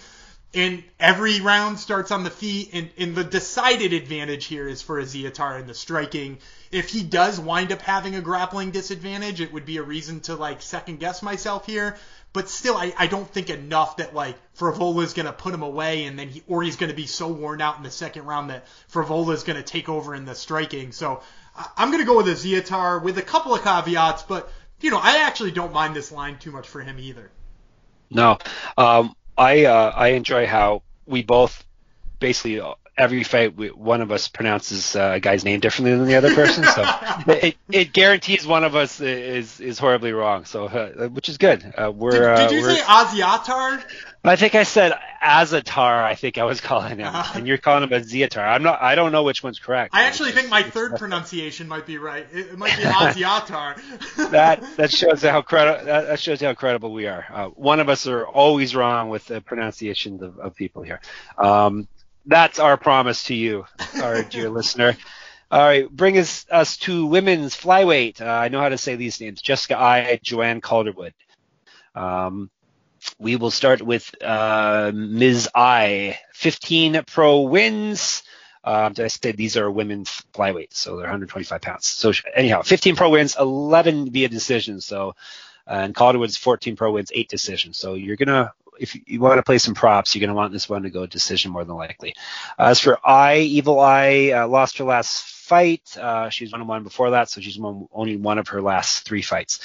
And 0.55 0.85
every 1.01 1.41
round 1.41 1.79
starts 1.79 2.11
on 2.11 2.25
the 2.25 2.31
feet, 2.31 2.71
and, 2.75 2.91
and 2.99 3.15
the 3.15 3.25
decided 3.25 3.95
advantage 3.95 4.45
here 4.45 4.69
is 4.69 4.83
for 4.83 5.01
Azaitar 5.01 5.59
in 5.59 5.67
the 5.67 5.73
striking. 5.73 6.39
If 6.71 6.91
he 6.91 7.03
does 7.03 7.41
wind 7.41 7.73
up 7.73 7.81
having 7.81 8.15
a 8.15 8.21
grappling 8.21 8.71
disadvantage, 8.71 9.41
it 9.41 9.53
would 9.53 9.65
be 9.65 9.79
a 9.79 9.83
reason 9.83 10.21
to 10.23 10.35
like 10.35 10.61
second 10.61 11.01
guess 11.01 11.23
myself 11.23 11.65
here. 11.65 11.97
But 12.35 12.51
still, 12.51 12.77
I, 12.77 12.93
I 12.99 13.07
don't 13.07 13.29
think 13.29 13.49
enough 13.51 13.97
that 13.97 14.15
like 14.15 14.37
Frevola 14.57 15.03
is 15.05 15.15
going 15.15 15.27
to 15.27 15.33
put 15.33 15.55
him 15.55 15.63
away, 15.63 16.05
and 16.05 16.19
then 16.19 16.29
he 16.29 16.43
or 16.47 16.63
he's 16.63 16.77
going 16.77 16.91
to 16.91 16.97
be 16.97 17.07
so 17.07 17.29
worn 17.29 17.63
out 17.63 17.79
in 17.79 17.83
the 17.83 17.91
second 17.91 18.27
round 18.27 18.51
that 18.51 18.67
Frevola 18.93 19.33
is 19.33 19.43
going 19.43 19.57
to 19.57 19.63
take 19.63 19.89
over 19.89 20.15
in 20.15 20.27
the 20.27 20.35
striking. 20.35 20.93
So 20.93 21.23
I'm 21.77 21.91
going 21.91 22.01
to 22.01 22.07
go 22.07 22.17
with 22.17 22.27
Azaitar 22.27 23.03
with 23.03 23.19
a 23.19 23.23
couple 23.23 23.55
of 23.55 23.63
caveats, 23.63 24.23
but 24.23 24.51
you 24.81 24.91
know, 24.91 25.01
I 25.01 25.25
actually 25.27 25.53
don't 25.53 25.73
mind 25.73 25.95
this 25.95 26.11
line 26.11 26.39
too 26.39 26.51
much 26.51 26.69
for 26.69 26.81
him 26.81 26.99
either. 26.99 27.31
No, 28.11 28.39
um, 28.77 29.15
I 29.37 29.65
uh, 29.65 29.93
I 29.95 30.09
enjoy 30.09 30.47
how 30.47 30.83
we 31.07 31.23
both 31.23 31.65
basically 32.19 32.61
every 32.97 33.25
fight 33.25 33.57
we, 33.57 33.69
one 33.69 34.01
of 34.03 34.13
us 34.13 34.29
pronounces 34.29 34.95
uh, 34.95 35.13
a 35.15 35.21
guy's 35.21 35.45
name 35.45 35.61
differently 35.61 35.97
than 35.97 36.07
the 36.07 36.17
other 36.17 36.35
person, 36.35 36.65
so 36.65 36.85
it, 37.33 37.57
it 37.71 37.93
guarantees 37.93 38.47
one 38.47 38.65
of 38.65 38.77
us 38.77 39.01
is 39.01 39.61
is 39.61 39.79
horribly 39.79 40.13
wrong. 40.13 40.45
So 40.45 40.67
uh, 40.67 41.09
which 41.09 41.29
is 41.29 41.39
good. 41.39 41.73
Uh, 41.77 41.91
we're 41.91 42.35
did, 42.37 42.49
did 42.49 42.51
you 42.53 42.59
uh, 42.59 42.63
we're, 42.63 42.77
say 42.77 42.83
Asiatar? 44.25 44.31
I 44.31 44.37
think 44.37 44.55
I 44.55 44.63
said 44.63 44.93
Azatar. 45.23 46.05
I 46.05 46.15
think 46.15 46.39
I 46.39 46.45
was 46.45 46.61
calling 46.61 46.99
him, 46.99 47.07
uh, 47.07 47.27
and 47.35 47.47
you're 47.47 47.59
calling 47.59 47.83
him 47.83 47.93
a 47.93 48.01
Ziatar. 48.01 48.47
I'm 48.47 48.63
not. 48.63 48.81
I 48.81 48.95
don't 48.95 49.13
know 49.13 49.25
which 49.25 49.43
one's 49.43 49.59
correct. 49.59 49.95
I 49.95 50.05
actually 50.05 50.33
think 50.33 50.49
my 50.49 50.63
third 50.63 50.97
pronunciation 50.97 51.67
might 51.69 51.87
be 51.87 51.99
right. 51.99 52.27
It, 52.33 52.53
it 52.53 52.59
might 52.59 52.77
be 52.77 52.83
Aziatar. 52.85 53.81
that 54.31 54.65
that 54.77 54.93
shows 54.93 55.23
how 55.23 55.43
credible. 55.43 55.85
That, 55.87 56.21
shows 56.21 56.41
how 56.41 56.55
credible 56.55 56.93
we 56.93 57.07
are. 57.07 57.27
Uh, 57.33 57.49
one 57.49 57.81
of 57.81 57.89
us 57.89 58.07
are 58.07 58.27
always 58.27 58.77
wrong 58.77 59.09
with 59.09 59.27
the 59.27 59.41
pronunciations 59.41 60.23
of, 60.23 60.39
of 60.39 60.55
people 60.55 60.83
here. 60.83 61.01
Um, 61.37 61.89
that's 62.25 62.61
our 62.61 62.77
promise 62.77 63.25
to 63.25 63.35
you, 63.35 63.67
our 64.01 64.23
dear 64.31 64.49
listener. 64.51 64.97
All 65.51 65.61
right, 65.61 65.91
bring 65.91 66.17
us, 66.17 66.47
us 66.51 66.79
to 66.79 67.05
women's 67.05 67.55
flyweight. 67.55 68.23
Uh, 68.23 68.27
I 68.27 68.49
know 68.49 68.61
how 68.61 68.69
to 68.69 68.79
say 68.79 68.95
these 68.95 69.21
names: 69.21 69.43
Jessica 69.43 69.77
Eye, 69.77 70.21
Joanne 70.23 70.61
Calderwood. 70.61 71.13
Um, 71.95 72.51
we 73.19 73.37
will 73.37 73.51
start 73.51 73.83
with 73.83 74.15
uh, 74.23 74.91
Ms. 74.95 75.49
Eye. 75.55 76.19
15 76.35 77.03
pro 77.07 77.43
wins. 77.43 78.23
Um, 78.65 78.95
I 78.99 79.09
said 79.09 79.37
these 79.37 79.57
are 79.57 79.71
women's 79.71 80.23
flyweights, 80.33 80.75
So 80.75 80.93
they're 80.93 81.03
125 81.03 81.61
pounds. 81.61 81.87
So 81.87 82.13
anyhow, 82.35 82.63
15 82.63 82.97
pro 82.97 83.11
wins, 83.11 83.37
11 83.39 84.13
via 84.13 84.29
decision. 84.29 84.81
So 84.81 85.15
and 85.67 85.95
Calderwood's 85.95 86.37
14 86.37 86.77
pro 86.77 86.93
wins, 86.93 87.11
eight 87.15 87.29
decisions. 87.29 87.79
So 87.79 87.95
you're 87.95 88.17
gonna 88.17 88.53
if 88.79 88.97
you 89.07 89.21
want 89.21 89.39
to 89.39 89.43
play 89.43 89.59
some 89.59 89.75
props, 89.75 90.15
you're 90.15 90.21
going 90.21 90.29
to 90.29 90.35
want 90.35 90.53
this 90.53 90.69
one 90.69 90.83
to 90.83 90.91
go 90.91 91.07
decision 91.07 91.53
more 91.53 91.65
than 91.65 91.77
likely. 91.77 92.15
As 92.59 92.81
for 92.81 92.99
Eye, 93.07 93.39
Evil 93.39 93.79
Eye 93.79 94.33
uh, 94.35 94.49
lost 94.49 94.79
her 94.79 94.85
last 94.85 95.23
fight. 95.25 95.97
Uh, 95.97 96.31
she's 96.31 96.53
won 96.53 96.67
one 96.67 96.83
before 96.83 97.11
that, 97.11 97.29
so 97.29 97.41
she's 97.41 97.59
won 97.59 97.87
only 97.93 98.17
one 98.17 98.39
of 98.39 98.49
her 98.49 98.63
last 98.63 99.05
three 99.05 99.23
fights. 99.23 99.61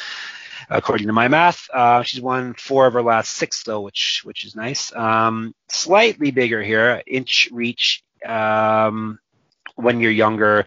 According 0.69 1.07
to 1.07 1.13
my 1.13 1.27
math, 1.27 1.67
uh, 1.73 2.03
she's 2.03 2.21
won 2.21 2.53
four 2.53 2.87
of 2.87 2.93
her 2.93 3.03
last 3.03 3.31
six 3.31 3.63
though, 3.63 3.81
which 3.81 4.21
which 4.23 4.45
is 4.45 4.55
nice. 4.55 4.93
Um, 4.95 5.53
slightly 5.69 6.31
bigger 6.31 6.61
here, 6.61 7.01
inch 7.05 7.49
reach. 7.51 8.03
Um, 8.25 9.19
when 9.75 9.99
you're 9.99 10.11
younger, 10.11 10.65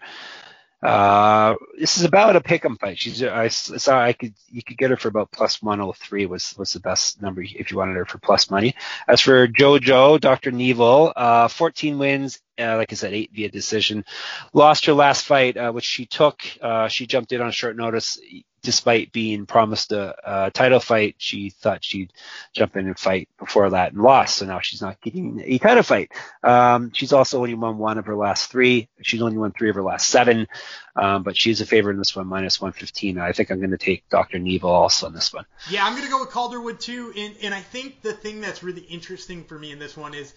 uh, 0.81 1.55
this 1.77 1.97
is 1.97 2.05
about 2.05 2.35
a 2.35 2.41
pick'em 2.41 2.79
fight. 2.79 2.97
She's 2.97 3.21
I 3.21 3.49
saw 3.49 4.01
I 4.01 4.13
could 4.13 4.33
you 4.49 4.63
could 4.63 4.77
get 4.77 4.89
her 4.89 4.97
for 4.97 5.09
about 5.09 5.31
plus 5.31 5.61
103 5.61 6.25
was 6.25 6.55
was 6.57 6.73
the 6.73 6.79
best 6.79 7.21
number 7.21 7.43
if 7.43 7.69
you 7.69 7.77
wanted 7.77 7.97
her 7.97 8.05
for 8.05 8.17
plus 8.17 8.49
money. 8.49 8.73
As 9.07 9.21
for 9.21 9.47
JoJo, 9.47 10.19
Dr. 10.19 10.51
Neville, 10.51 11.13
uh, 11.15 11.47
14 11.49 11.99
wins, 11.99 12.39
uh, 12.59 12.77
like 12.77 12.91
I 12.91 12.95
said, 12.95 13.13
eight 13.13 13.29
via 13.31 13.49
decision. 13.49 14.05
Lost 14.53 14.87
her 14.87 14.93
last 14.93 15.25
fight, 15.25 15.55
uh, 15.55 15.71
which 15.71 15.85
she 15.85 16.07
took. 16.07 16.41
Uh, 16.59 16.87
she 16.87 17.05
jumped 17.05 17.31
in 17.31 17.41
on 17.41 17.51
short 17.51 17.77
notice 17.77 18.19
despite 18.63 19.11
being 19.11 19.45
promised 19.45 19.91
a, 19.91 20.15
a, 20.23 20.51
title 20.51 20.79
fight, 20.79 21.15
she 21.17 21.49
thought 21.49 21.83
she'd 21.83 22.13
jump 22.53 22.75
in 22.75 22.87
and 22.87 22.97
fight 22.97 23.29
before 23.39 23.69
that 23.71 23.93
and 23.93 24.01
lost. 24.01 24.37
So 24.37 24.45
now 24.45 24.59
she's 24.59 24.81
not 24.81 25.01
getting 25.01 25.41
a 25.43 25.57
title 25.57 25.83
fight. 25.83 26.11
Um, 26.43 26.91
she's 26.93 27.13
also 27.13 27.39
only 27.39 27.55
won 27.55 27.77
one 27.77 27.97
of 27.97 28.05
her 28.05 28.15
last 28.15 28.51
three. 28.51 28.89
She's 29.01 29.21
only 29.21 29.37
won 29.37 29.51
three 29.51 29.69
of 29.69 29.75
her 29.75 29.81
last 29.81 30.09
seven. 30.09 30.47
Um, 30.95 31.23
but 31.23 31.37
she's 31.37 31.61
a 31.61 31.65
favorite 31.65 31.93
in 31.93 31.99
this 31.99 32.15
one, 32.15 32.27
minus 32.27 32.59
115. 32.59 33.17
I 33.17 33.31
think 33.31 33.49
I'm 33.49 33.59
going 33.59 33.71
to 33.71 33.77
take 33.77 34.07
Dr. 34.09 34.39
Neville 34.39 34.69
also 34.69 35.07
in 35.07 35.13
this 35.13 35.33
one. 35.33 35.45
Yeah, 35.69 35.85
I'm 35.85 35.93
going 35.93 36.05
to 36.05 36.11
go 36.11 36.19
with 36.19 36.29
Calderwood 36.29 36.79
too. 36.79 37.13
And, 37.17 37.35
and 37.41 37.53
I 37.53 37.61
think 37.61 38.01
the 38.01 38.13
thing 38.13 38.41
that's 38.41 38.61
really 38.61 38.81
interesting 38.81 39.43
for 39.45 39.57
me 39.57 39.71
in 39.71 39.79
this 39.79 39.95
one 39.95 40.13
is, 40.13 40.33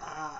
uh, 0.00 0.36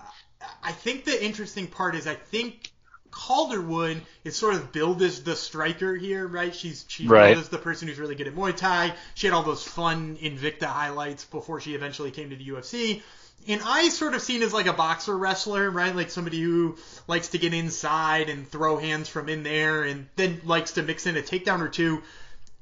I 0.62 0.72
think 0.72 1.05
the 1.05 1.24
interesting 1.24 1.66
part 1.66 1.95
is 1.95 2.07
I 2.07 2.14
think 2.14 2.72
Calderwood 3.11 4.01
is 4.25 4.37
sort 4.37 4.55
of 4.55 4.73
billed 4.73 5.03
as 5.03 5.23
the 5.23 5.37
striker 5.37 5.95
here, 5.95 6.27
right? 6.27 6.55
She's 6.55 6.85
she's 6.89 7.09
right. 7.09 7.29
billed 7.29 7.45
as 7.45 7.49
the 7.49 7.59
person 7.59 7.89
who's 7.89 7.99
really 7.99 8.15
good 8.15 8.27
at 8.29 8.35
Muay 8.35 8.57
Thai. 8.57 8.95
She 9.15 9.27
had 9.27 9.35
all 9.35 9.43
those 9.43 9.65
fun 9.65 10.17
Invicta 10.17 10.67
highlights 10.67 11.25
before 11.25 11.61
she 11.61 11.75
eventually 11.75 12.11
came 12.11 12.31
to 12.31 12.37
the 12.37 12.47
UFC. 12.47 13.03
And 13.47 13.61
Eye 13.65 13.89
sort 13.89 14.15
of 14.15 14.21
seen 14.21 14.43
as 14.43 14.53
like 14.53 14.67
a 14.67 14.73
boxer 14.73 15.17
wrestler, 15.17 15.71
right? 15.71 15.95
Like 15.95 16.11
somebody 16.11 16.41
who 16.41 16.77
likes 17.07 17.29
to 17.29 17.39
get 17.39 17.55
inside 17.55 18.29
and 18.29 18.49
throw 18.49 18.77
hands 18.77 19.09
from 19.09 19.29
in 19.29 19.43
there 19.43 19.85
and 19.85 20.07
then 20.17 20.41
likes 20.45 20.73
to 20.73 20.83
mix 20.83 21.07
in 21.07 21.17
a 21.17 21.23
takedown 21.23 21.61
or 21.61 21.69
two. 21.69 22.03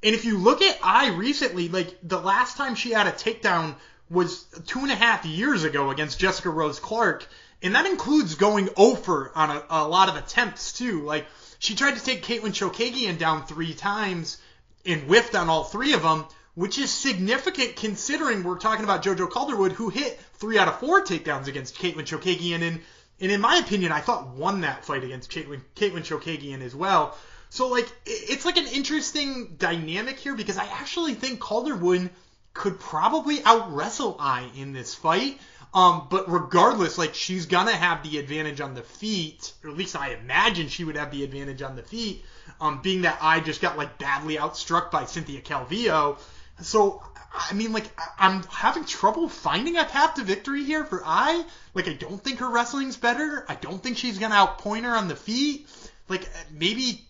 And 0.03 0.15
if 0.15 0.25
you 0.25 0.39
look 0.39 0.63
at 0.63 0.79
Eye 0.83 1.09
recently, 1.09 1.69
like 1.69 1.97
the 2.03 2.21
last 2.21 2.57
time 2.57 2.75
she 2.75 2.91
had 2.93 3.07
a 3.07 3.13
takedown 3.13 3.75
was 4.09 4.45
two 4.67 4.81
and 4.81 4.93
a 4.93 4.95
half 4.95 5.25
years 5.25 5.65
ago 5.65 5.91
against 5.91 6.19
Jessica 6.21 6.51
Rose 6.51 6.79
Clark 6.79 7.27
and 7.63 7.75
that 7.75 7.87
includes 7.87 8.35
going 8.35 8.69
over 8.77 9.33
on 9.35 9.51
a, 9.51 9.63
a 9.71 9.89
lot 9.89 10.09
of 10.09 10.17
attempts 10.17 10.73
too. 10.73 11.03
Like 11.03 11.27
she 11.59 11.75
tried 11.75 11.97
to 11.97 12.05
take 12.05 12.23
Katlyn 12.23 12.53
Chookagian 12.53 13.19
down 13.19 13.47
three 13.47 13.75
times 13.75 14.39
and 14.85 15.03
whiffed 15.03 15.35
on 15.35 15.49
all 15.49 15.65
three 15.65 15.95
of 15.95 16.03
them, 16.03 16.27
which 16.55 16.79
is 16.79 16.91
significant 16.91 17.77
considering 17.77 18.43
we're 18.43 18.59
talking 18.59 18.85
about 18.85 19.03
JoJo 19.03 19.31
Calderwood, 19.31 19.73
who 19.73 19.89
hit 19.89 20.21
three 20.35 20.59
out 20.59 20.69
of 20.69 20.81
four 20.81 21.03
takedowns 21.03 21.49
against 21.49 21.77
Katlyn 21.77 22.05
Chookagian. 22.05 22.63
and 22.63 22.81
and 23.21 23.33
in 23.33 23.41
my 23.41 23.57
opinion, 23.57 23.93
I 23.93 24.01
thought 24.01 24.29
won 24.29 24.61
that 24.61 24.85
fight 24.85 25.03
against 25.03 25.31
Caitlin 25.31 25.63
Katlyn 25.75 26.05
Chookagian 26.05 26.61
as 26.61 26.75
well. 26.75 27.17
So 27.49 27.69
like 27.69 27.91
it's 28.05 28.45
like 28.45 28.59
an 28.59 28.67
interesting 28.67 29.57
dynamic 29.59 30.19
here 30.19 30.35
because 30.35 30.59
I 30.59 30.67
actually 30.67 31.15
think 31.15 31.41
Calderwood 31.41 32.11
could 32.53 32.79
probably 32.79 33.43
out 33.45 33.75
wrestle 33.75 34.17
Eye 34.19 34.49
in 34.57 34.73
this 34.73 34.95
fight. 34.95 35.39
Um, 35.75 36.07
but 36.11 36.31
regardless, 36.31 36.97
like 36.99 37.15
she's 37.15 37.47
gonna 37.47 37.73
have 37.73 38.03
the 38.03 38.19
advantage 38.19 38.61
on 38.61 38.75
the 38.75 38.83
feet, 38.83 39.53
or 39.63 39.71
at 39.71 39.77
least 39.77 39.97
I 39.97 40.15
imagine 40.15 40.69
she 40.69 40.85
would 40.85 40.97
have 40.97 41.11
the 41.11 41.25
advantage 41.25 41.63
on 41.63 41.77
the 41.77 41.83
feet. 41.83 42.25
Um, 42.61 42.81
being 42.81 43.03
that 43.03 43.19
Eye 43.21 43.41
just 43.41 43.61
got 43.61 43.77
like 43.77 43.99
badly 43.99 44.37
outstruck 44.37 44.91
by 44.91 45.05
Cynthia 45.05 45.41
Calvillo. 45.41 46.19
So 46.63 47.03
I 47.35 47.53
mean, 47.53 47.73
like 47.73 47.91
I'm 48.19 48.43
having 48.45 48.85
trouble 48.85 49.29
finding 49.29 49.77
a 49.77 49.85
path 49.85 50.15
to 50.15 50.25
victory 50.25 50.65
here 50.65 50.85
for 50.85 51.03
Eye. 51.05 51.45
Like 51.75 51.89
I 51.89 51.93
don't 51.93 52.23
think 52.23 52.39
her 52.39 52.49
wrestling's 52.49 52.97
better. 52.97 53.45
I 53.49 53.57
don't 53.57 53.83
think 53.83 53.99
she's 53.99 54.19
gonna 54.19 54.35
outpoint 54.35 54.85
her 54.85 54.97
on 54.97 55.09
the 55.09 55.17
feet. 55.17 55.69
Like 56.09 56.29
maybe 56.51 57.06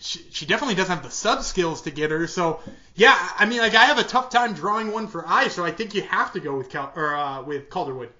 she, 0.00 0.20
she 0.30 0.46
definitely 0.46 0.74
doesn't 0.74 0.94
have 0.94 1.04
the 1.04 1.10
sub 1.10 1.42
skills 1.42 1.82
to 1.82 1.90
get 1.90 2.10
her. 2.10 2.26
So 2.26 2.60
yeah, 2.94 3.16
I 3.38 3.46
mean, 3.46 3.58
like 3.58 3.74
I 3.74 3.84
have 3.84 3.98
a 3.98 4.04
tough 4.04 4.30
time 4.30 4.54
drawing 4.54 4.92
one 4.92 5.08
for 5.08 5.26
Eye. 5.26 5.48
So 5.48 5.64
I 5.64 5.70
think 5.70 5.94
you 5.94 6.02
have 6.02 6.32
to 6.32 6.40
go 6.40 6.56
with 6.56 6.70
Cal 6.70 6.92
or 6.94 7.14
uh, 7.14 7.42
with 7.42 7.70
Calderwood. 7.70 8.10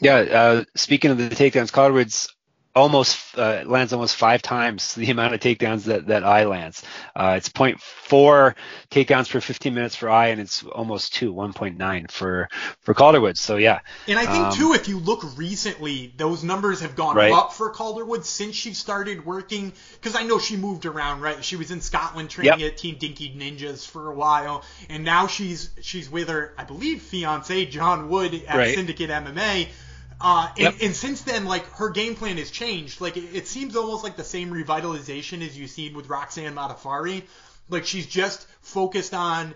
Yeah, 0.00 0.16
uh, 0.16 0.64
speaking 0.74 1.12
of 1.12 1.18
the 1.18 1.28
takedowns, 1.28 1.72
Calderwood's 1.72 2.34
almost 2.74 3.36
uh, 3.36 3.62
lands 3.66 3.92
almost 3.92 4.16
five 4.16 4.40
times 4.40 4.94
the 4.94 5.10
amount 5.10 5.34
of 5.34 5.40
takedowns 5.40 5.84
that 5.84 6.06
that 6.06 6.24
Eye 6.24 6.44
lands. 6.44 6.82
Uh, 7.14 7.34
it's 7.36 7.48
0.4 7.48 8.54
takedowns 8.90 9.30
per 9.30 9.40
15 9.40 9.74
minutes 9.74 9.94
for 9.94 10.08
Eye, 10.08 10.28
and 10.28 10.40
it's 10.40 10.62
almost 10.64 11.14
two, 11.14 11.34
1.9 11.34 12.10
for 12.10 12.48
for 12.80 12.94
Calderwood. 12.94 13.36
So 13.36 13.56
yeah. 13.56 13.80
And 14.08 14.18
I 14.18 14.24
think 14.24 14.44
um, 14.46 14.52
too, 14.54 14.72
if 14.72 14.88
you 14.88 14.98
look 14.98 15.36
recently, 15.36 16.12
those 16.16 16.42
numbers 16.42 16.80
have 16.80 16.96
gone 16.96 17.16
right? 17.16 17.32
up 17.32 17.52
for 17.52 17.70
Calderwood 17.70 18.24
since 18.24 18.56
she 18.56 18.72
started 18.72 19.26
working. 19.26 19.72
Because 19.94 20.16
I 20.16 20.22
know 20.22 20.38
she 20.38 20.56
moved 20.56 20.86
around, 20.86 21.20
right? 21.20 21.44
She 21.44 21.56
was 21.56 21.70
in 21.70 21.80
Scotland 21.80 22.30
training 22.30 22.60
yep. 22.60 22.72
at 22.72 22.78
Team 22.78 22.96
Dinky 22.98 23.34
Ninjas 23.36 23.86
for 23.86 24.10
a 24.10 24.14
while, 24.14 24.64
and 24.88 25.04
now 25.04 25.26
she's 25.26 25.70
she's 25.82 26.08
with 26.10 26.28
her, 26.28 26.54
I 26.56 26.64
believe, 26.64 27.02
fiance 27.02 27.66
John 27.66 28.08
Wood 28.08 28.34
at 28.46 28.56
right. 28.56 28.74
Syndicate 28.74 29.10
MMA 29.10 29.68
uh, 30.22 30.48
and, 30.50 30.58
yep. 30.58 30.74
and, 30.80 30.94
since 30.94 31.22
then, 31.22 31.44
like 31.44 31.66
her 31.72 31.90
game 31.90 32.14
plan 32.14 32.36
has 32.38 32.50
changed. 32.50 33.00
Like 33.00 33.16
it, 33.16 33.34
it, 33.34 33.48
seems 33.48 33.76
almost 33.76 34.04
like 34.04 34.16
the 34.16 34.24
same 34.24 34.50
revitalization 34.50 35.44
as 35.44 35.58
you've 35.58 35.70
seen 35.70 35.94
with 35.94 36.08
Roxanne 36.08 36.54
Modafferi. 36.54 37.24
Like 37.68 37.84
she's 37.86 38.06
just 38.06 38.46
focused 38.60 39.14
on 39.14 39.54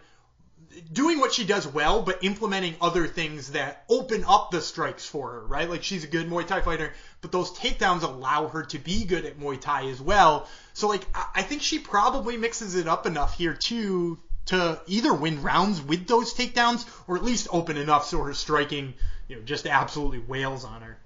doing 0.92 1.20
what 1.20 1.32
she 1.32 1.44
does 1.44 1.66
well, 1.66 2.02
but 2.02 2.22
implementing 2.22 2.74
other 2.80 3.06
things 3.06 3.52
that 3.52 3.84
open 3.88 4.24
up 4.26 4.50
the 4.50 4.60
strikes 4.60 5.06
for 5.06 5.32
her, 5.32 5.46
right? 5.46 5.70
Like 5.70 5.82
she's 5.82 6.04
a 6.04 6.08
good 6.08 6.28
Muay 6.28 6.46
Thai 6.46 6.60
fighter, 6.60 6.92
but 7.20 7.32
those 7.32 7.50
takedowns 7.52 8.02
allow 8.02 8.48
her 8.48 8.64
to 8.64 8.78
be 8.78 9.04
good 9.04 9.24
at 9.24 9.38
Muay 9.38 9.60
Thai 9.60 9.88
as 9.88 10.00
well. 10.00 10.48
So 10.74 10.88
like 10.88 11.06
I 11.34 11.42
think 11.42 11.62
she 11.62 11.78
probably 11.78 12.36
mixes 12.36 12.74
it 12.74 12.86
up 12.86 13.06
enough 13.06 13.38
here 13.38 13.54
too 13.54 14.18
to 14.46 14.80
either 14.86 15.12
win 15.12 15.42
rounds 15.42 15.82
with 15.82 16.06
those 16.06 16.34
takedowns 16.34 16.86
or 17.06 17.16
at 17.16 17.24
least 17.24 17.48
open 17.50 17.76
enough 17.76 18.06
so 18.06 18.22
her 18.22 18.34
striking 18.34 18.94
you 19.28 19.36
know, 19.36 19.42
just 19.42 19.66
absolutely 19.66 20.20
wails 20.20 20.64
on 20.64 20.82
her. 20.82 20.98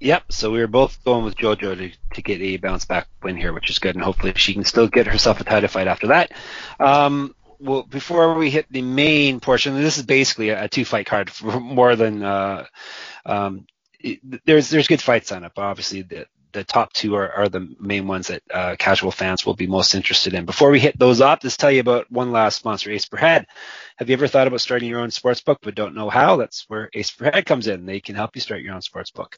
Yep. 0.00 0.24
So 0.30 0.52
we 0.52 0.60
were 0.60 0.68
both 0.68 1.02
going 1.04 1.24
with 1.24 1.36
JoJo 1.36 1.76
to, 1.76 1.90
to 2.14 2.22
get 2.22 2.40
a 2.40 2.56
bounce 2.58 2.84
back 2.84 3.08
win 3.22 3.36
here, 3.36 3.52
which 3.52 3.68
is 3.68 3.78
good, 3.78 3.96
and 3.96 4.04
hopefully 4.04 4.32
she 4.36 4.54
can 4.54 4.64
still 4.64 4.86
get 4.86 5.06
herself 5.06 5.40
a 5.40 5.44
title 5.44 5.68
fight 5.68 5.88
after 5.88 6.08
that. 6.08 6.32
Um, 6.78 7.34
well, 7.58 7.82
before 7.82 8.34
we 8.34 8.50
hit 8.50 8.66
the 8.70 8.82
main 8.82 9.40
portion, 9.40 9.74
this 9.74 9.98
is 9.98 10.04
basically 10.04 10.50
a, 10.50 10.68
two 10.68 10.84
fight 10.84 11.06
card 11.06 11.30
for 11.30 11.58
more 11.60 11.96
than 11.96 12.22
uh, 12.22 12.66
um, 13.26 13.66
it, 13.98 14.20
there's 14.44 14.70
there's 14.70 14.86
good 14.86 15.02
fights 15.02 15.32
on 15.32 15.42
it, 15.42 15.52
but 15.56 15.62
obviously 15.62 16.02
the, 16.02 16.26
the 16.52 16.64
top 16.64 16.92
two 16.92 17.14
are, 17.14 17.30
are 17.32 17.48
the 17.48 17.68
main 17.78 18.06
ones 18.06 18.28
that 18.28 18.42
uh, 18.52 18.76
casual 18.78 19.10
fans 19.10 19.44
will 19.44 19.54
be 19.54 19.66
most 19.66 19.94
interested 19.94 20.34
in. 20.34 20.44
Before 20.44 20.70
we 20.70 20.80
hit 20.80 20.98
those 20.98 21.20
up, 21.20 21.40
let's 21.42 21.56
tell 21.56 21.70
you 21.70 21.80
about 21.80 22.10
one 22.10 22.32
last 22.32 22.56
sponsor, 22.56 22.90
Ace 22.90 23.06
Per 23.06 23.16
Head. 23.16 23.46
Have 23.96 24.08
you 24.08 24.14
ever 24.14 24.28
thought 24.28 24.46
about 24.46 24.60
starting 24.60 24.88
your 24.88 25.00
own 25.00 25.10
sports 25.10 25.40
book 25.40 25.58
but 25.62 25.74
don't 25.74 25.94
know 25.94 26.08
how? 26.08 26.36
That's 26.36 26.64
where 26.68 26.88
Ace 26.94 27.10
Per 27.10 27.30
Head 27.30 27.46
comes 27.46 27.66
in. 27.66 27.86
They 27.86 28.00
can 28.00 28.14
help 28.14 28.34
you 28.34 28.40
start 28.40 28.62
your 28.62 28.74
own 28.74 28.82
sports 28.82 29.10
book. 29.10 29.36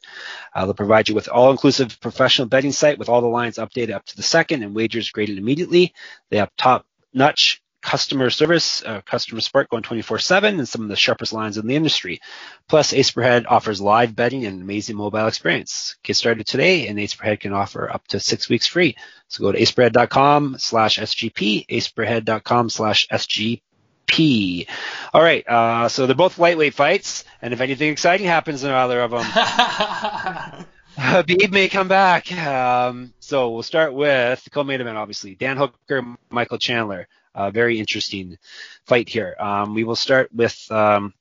Uh, 0.53 0.65
they'll 0.65 0.73
provide 0.73 1.09
you 1.09 1.15
with 1.15 1.29
all-inclusive 1.29 1.99
professional 1.99 2.47
betting 2.47 2.71
site 2.71 2.99
with 2.99 3.09
all 3.09 3.21
the 3.21 3.27
lines 3.27 3.57
updated 3.57 3.93
up 3.93 4.05
to 4.05 4.15
the 4.15 4.23
second 4.23 4.63
and 4.63 4.75
wagers 4.75 5.11
graded 5.11 5.37
immediately. 5.37 5.93
They 6.29 6.37
have 6.37 6.49
top-notch 6.57 7.61
customer 7.81 8.29
service, 8.29 8.83
uh, 8.85 9.01
customer 9.01 9.41
support 9.41 9.69
going 9.69 9.83
24/7, 9.83 10.59
and 10.59 10.67
some 10.67 10.83
of 10.83 10.89
the 10.89 10.95
sharpest 10.95 11.33
lines 11.33 11.57
in 11.57 11.67
the 11.67 11.75
industry. 11.75 12.21
Plus, 12.67 12.93
Ace 12.93 13.11
Per 13.11 13.21
Head 13.21 13.45
offers 13.47 13.81
live 13.81 14.15
betting 14.15 14.45
and 14.45 14.57
an 14.57 14.61
amazing 14.61 14.95
mobile 14.95 15.27
experience. 15.27 15.95
Get 16.03 16.15
started 16.15 16.45
today, 16.45 16.87
and 16.87 16.99
Ace 16.99 17.15
Per 17.15 17.25
Head 17.25 17.39
can 17.39 17.53
offer 17.53 17.91
up 17.91 18.07
to 18.09 18.19
six 18.19 18.49
weeks 18.49 18.67
free. 18.67 18.95
So 19.27 19.43
go 19.43 19.51
to 19.51 19.59
aceperhead.com 19.59 20.57
slash 20.59 20.99
SGP, 20.99 21.67
aceperhead.com 21.67 22.69
slash 22.69 23.07
SGP. 23.11 24.67
All 25.13 25.21
right, 25.21 25.47
uh, 25.47 25.87
so 25.87 26.05
they're 26.05 26.15
both 26.15 26.37
lightweight 26.37 26.73
fights, 26.73 27.23
and 27.41 27.53
if 27.53 27.61
anything 27.61 27.91
exciting 27.91 28.27
happens 28.27 28.63
in 28.63 28.71
either 28.71 29.01
of 29.01 29.11
them, 29.11 30.65
Khabib 30.97 31.51
may 31.51 31.69
come 31.69 31.87
back. 31.87 32.31
Um, 32.31 33.13
so 33.19 33.51
we'll 33.51 33.63
start 33.63 33.93
with 33.93 34.43
the 34.43 34.49
co-main 34.49 34.81
event, 34.81 34.97
obviously. 34.97 35.35
Dan 35.35 35.57
Hooker, 35.57 36.03
Michael 36.29 36.57
Chandler. 36.57 37.07
Uh, 37.33 37.51
very 37.51 37.79
interesting 37.79 38.37
fight 38.85 39.09
here. 39.09 39.35
Um, 39.39 39.73
we 39.73 39.83
will 39.83 39.95
start 39.95 40.33
with 40.33 40.69
um, 40.69 41.13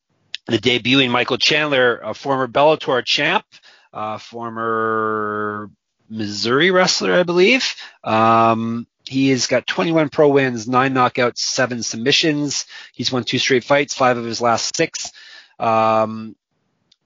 the 0.46 0.58
debuting 0.58 1.10
Michael 1.10 1.38
Chandler, 1.38 1.98
a 1.98 2.14
former 2.14 2.48
Bellator 2.48 3.04
champ, 3.04 3.44
uh, 3.92 4.18
former 4.18 5.70
Missouri 6.08 6.70
wrestler, 6.70 7.14
I 7.14 7.22
believe. 7.22 7.74
Um, 8.02 8.86
he 9.06 9.30
has 9.30 9.46
got 9.46 9.66
21 9.66 10.08
pro 10.08 10.28
wins, 10.28 10.68
nine 10.68 10.94
knockouts, 10.94 11.38
seven 11.38 11.82
submissions. 11.82 12.66
He's 12.92 13.10
won 13.10 13.24
two 13.24 13.38
straight 13.38 13.64
fights, 13.64 13.94
five 13.94 14.16
of 14.16 14.24
his 14.24 14.40
last 14.40 14.76
six. 14.76 15.12
Um, 15.58 16.36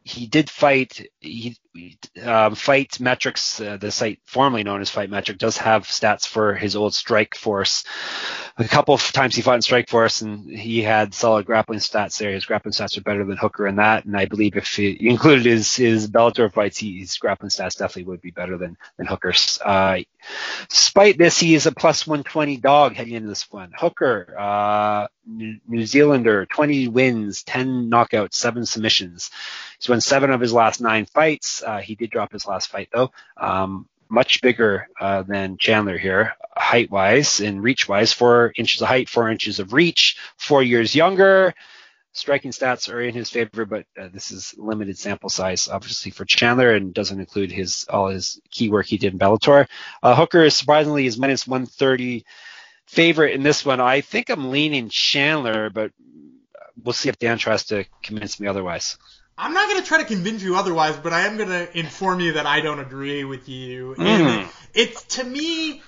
he 0.03 0.27
did 0.27 0.51
fight. 0.51 1.07
He 1.21 1.57
um, 2.23 2.55
Fight 2.55 3.01
Metrics, 3.01 3.61
uh, 3.61 3.77
the 3.77 3.91
site 3.91 4.21
formerly 4.25 4.63
known 4.63 4.81
as 4.81 4.91
Fight 4.91 5.11
Metric, 5.11 5.39
does 5.39 5.57
have 5.59 5.85
stats 5.85 6.27
for 6.27 6.55
his 6.55 6.77
old 6.77 6.95
Strike 6.95 7.35
Force. 7.35 7.85
A 8.57 8.65
couple 8.69 8.95
of 8.95 9.03
times 9.13 9.35
he 9.35 9.43
fought 9.43 9.57
in 9.57 9.63
Strike 9.63 9.89
Force, 9.89 10.21
and 10.21 10.49
he 10.49 10.83
had 10.83 11.13
solid 11.15 11.47
grappling 11.47 11.81
stats 11.81 12.19
there. 12.19 12.33
His 12.33 12.45
grappling 12.45 12.73
stats 12.73 12.97
are 12.97 13.03
better 13.03 13.25
than 13.25 13.37
Hooker 13.37 13.67
in 13.67 13.77
that, 13.77 14.05
and 14.05 14.17
I 14.17 14.27
believe 14.27 14.57
if 14.57 14.69
he 14.69 15.09
included 15.09 15.47
his 15.47 15.75
his 15.75 16.09
Bellator 16.09 16.53
fights, 16.53 16.79
his 16.79 17.17
grappling 17.19 17.51
stats 17.51 17.77
definitely 17.77 18.05
would 18.05 18.23
be 18.23 18.31
better 18.31 18.57
than 18.57 18.77
than 18.97 19.07
Hooker's. 19.07 19.59
Uh, 19.65 19.99
despite 20.69 21.19
this, 21.19 21.39
he 21.39 21.55
is 21.55 21.67
a 21.67 21.73
plus 21.73 22.07
120 22.07 22.59
dog 22.59 22.95
heading 22.95 23.15
into 23.15 23.29
this 23.29 23.51
one. 23.51 23.73
Hooker, 23.77 24.35
uh, 24.39 25.09
New 25.27 25.87
Zealander, 25.87 26.47
20 26.47 26.89
wins, 26.89 27.43
10 27.45 27.91
knockouts, 27.91 28.35
seven 28.35 28.67
submissions. 28.67 29.31
He's 29.79 29.89
won 29.89 30.01
seven 30.01 30.31
of 30.31 30.41
his 30.41 30.53
last 30.53 30.81
nine 30.81 31.07
fights. 31.07 31.63
Uh, 31.65 31.79
he 31.79 31.95
did 31.95 32.11
drop 32.11 32.33
his 32.33 32.47
last 32.47 32.69
fight 32.69 32.89
though. 32.93 33.11
Um, 33.37 33.89
much 34.09 34.43
bigger 34.43 34.89
uh, 35.01 35.23
than 35.23 35.57
Chandler 35.57 35.99
here, 35.99 36.33
height 36.57 36.91
wise 36.91 37.41
and 37.41 37.63
reach 37.63 37.89
wise. 37.89 38.13
Four 38.13 38.53
inches 38.57 38.81
of 38.81 38.89
height, 38.89 39.09
four 39.09 39.31
inches 39.31 39.59
of 39.59 39.73
reach, 39.73 40.17
four 40.37 40.63
years 40.63 40.95
younger. 40.95 41.55
Striking 42.13 42.53
stats 42.53 42.93
are 42.93 43.01
in 43.01 43.13
his 43.13 43.29
favor, 43.29 43.65
but 43.65 43.87
uh, 44.01 44.09
this 44.13 44.31
is 44.31 44.55
limited 44.57 44.97
sample 44.97 45.29
size, 45.29 45.69
obviously 45.69 46.13
for 46.13 46.25
Chandler, 46.25 46.71
and 46.71 46.95
doesn't 46.95 47.19
include 47.19 47.51
his 47.51 47.87
all 47.89 48.09
his 48.09 48.41
key 48.51 48.71
work 48.71 48.87
he 48.87 48.99
did 48.99 49.15
in 49.15 49.19
Bellator. 49.19 49.67
Uh, 50.01 50.15
Hooker 50.15 50.43
is 50.43 50.55
surprisingly 50.55 51.07
is 51.07 51.19
minus 51.19 51.47
130 51.47 52.25
favorite 52.87 53.33
in 53.33 53.43
this 53.43 53.65
one. 53.67 53.81
I 53.81 54.01
think 54.01 54.31
I'm 54.31 54.51
leaning 54.51 54.91
Chandler, 54.91 55.71
but 55.71 55.91
we'll 56.83 56.93
see 56.93 57.09
if 57.09 57.19
Dan 57.19 57.39
tries 57.39 57.65
to 57.67 57.85
convince 58.03 58.39
me 58.39 58.47
otherwise. 58.47 58.97
I'm 59.37 59.53
not 59.53 59.69
going 59.69 59.81
to 59.81 59.87
try 59.87 59.99
to 59.99 60.05
convince 60.05 60.43
you 60.43 60.57
otherwise, 60.57 60.97
but 60.97 61.13
I 61.13 61.23
am 61.23 61.37
going 61.37 61.49
to 61.49 61.79
inform 61.79 62.21
you 62.21 62.33
that 62.35 62.47
I 62.47 62.61
don't 62.61 62.79
agree 62.79 63.25
with 63.25 63.49
you. 63.49 63.97
Mm. 63.99 64.07
And 64.07 64.49
it's 64.75 65.03
to 65.17 65.25
me, 65.25 65.83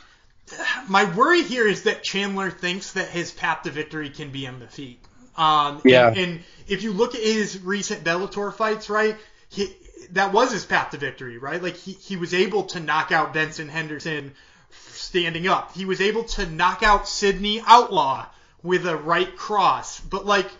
my 0.89 1.05
worry 1.15 1.43
here 1.43 1.67
is 1.67 1.85
that 1.85 2.03
Chandler 2.03 2.51
thinks 2.51 2.93
that 2.93 3.09
his 3.09 3.31
path 3.31 3.63
to 3.63 3.71
victory 3.71 4.11
can 4.11 4.31
be 4.31 4.47
in 4.47 4.59
defeat. 4.59 5.01
Um, 5.37 5.81
yeah. 5.85 6.09
And, 6.09 6.17
and, 6.17 6.41
if 6.67 6.83
you 6.83 6.93
look 6.93 7.15
at 7.15 7.23
his 7.23 7.61
recent 7.63 8.03
Bellator 8.03 8.53
fights, 8.53 8.91
right, 8.91 9.17
he, 9.49 9.73
that 10.13 10.33
was 10.33 10.51
his 10.51 10.65
path 10.65 10.91
to 10.91 10.99
victory, 10.99 11.39
right? 11.39 11.63
Like 11.63 11.77
he, 11.77 11.93
he 11.93 12.17
was 12.17 12.35
able 12.35 12.65
to 12.65 12.81
knock 12.81 13.13
out 13.13 13.33
Benson 13.33 13.69
Henderson 13.69 14.33
standing 14.71 15.47
up. 15.47 15.77
He 15.77 15.85
was 15.85 16.01
able 16.01 16.25
to 16.25 16.47
knock 16.47 16.83
out 16.83 17.07
Sidney 17.07 17.63
Outlaw 17.65 18.27
with 18.65 18.85
a 18.87 18.97
right 18.97 19.37
cross. 19.37 20.01
But 20.01 20.27
like 20.27 20.51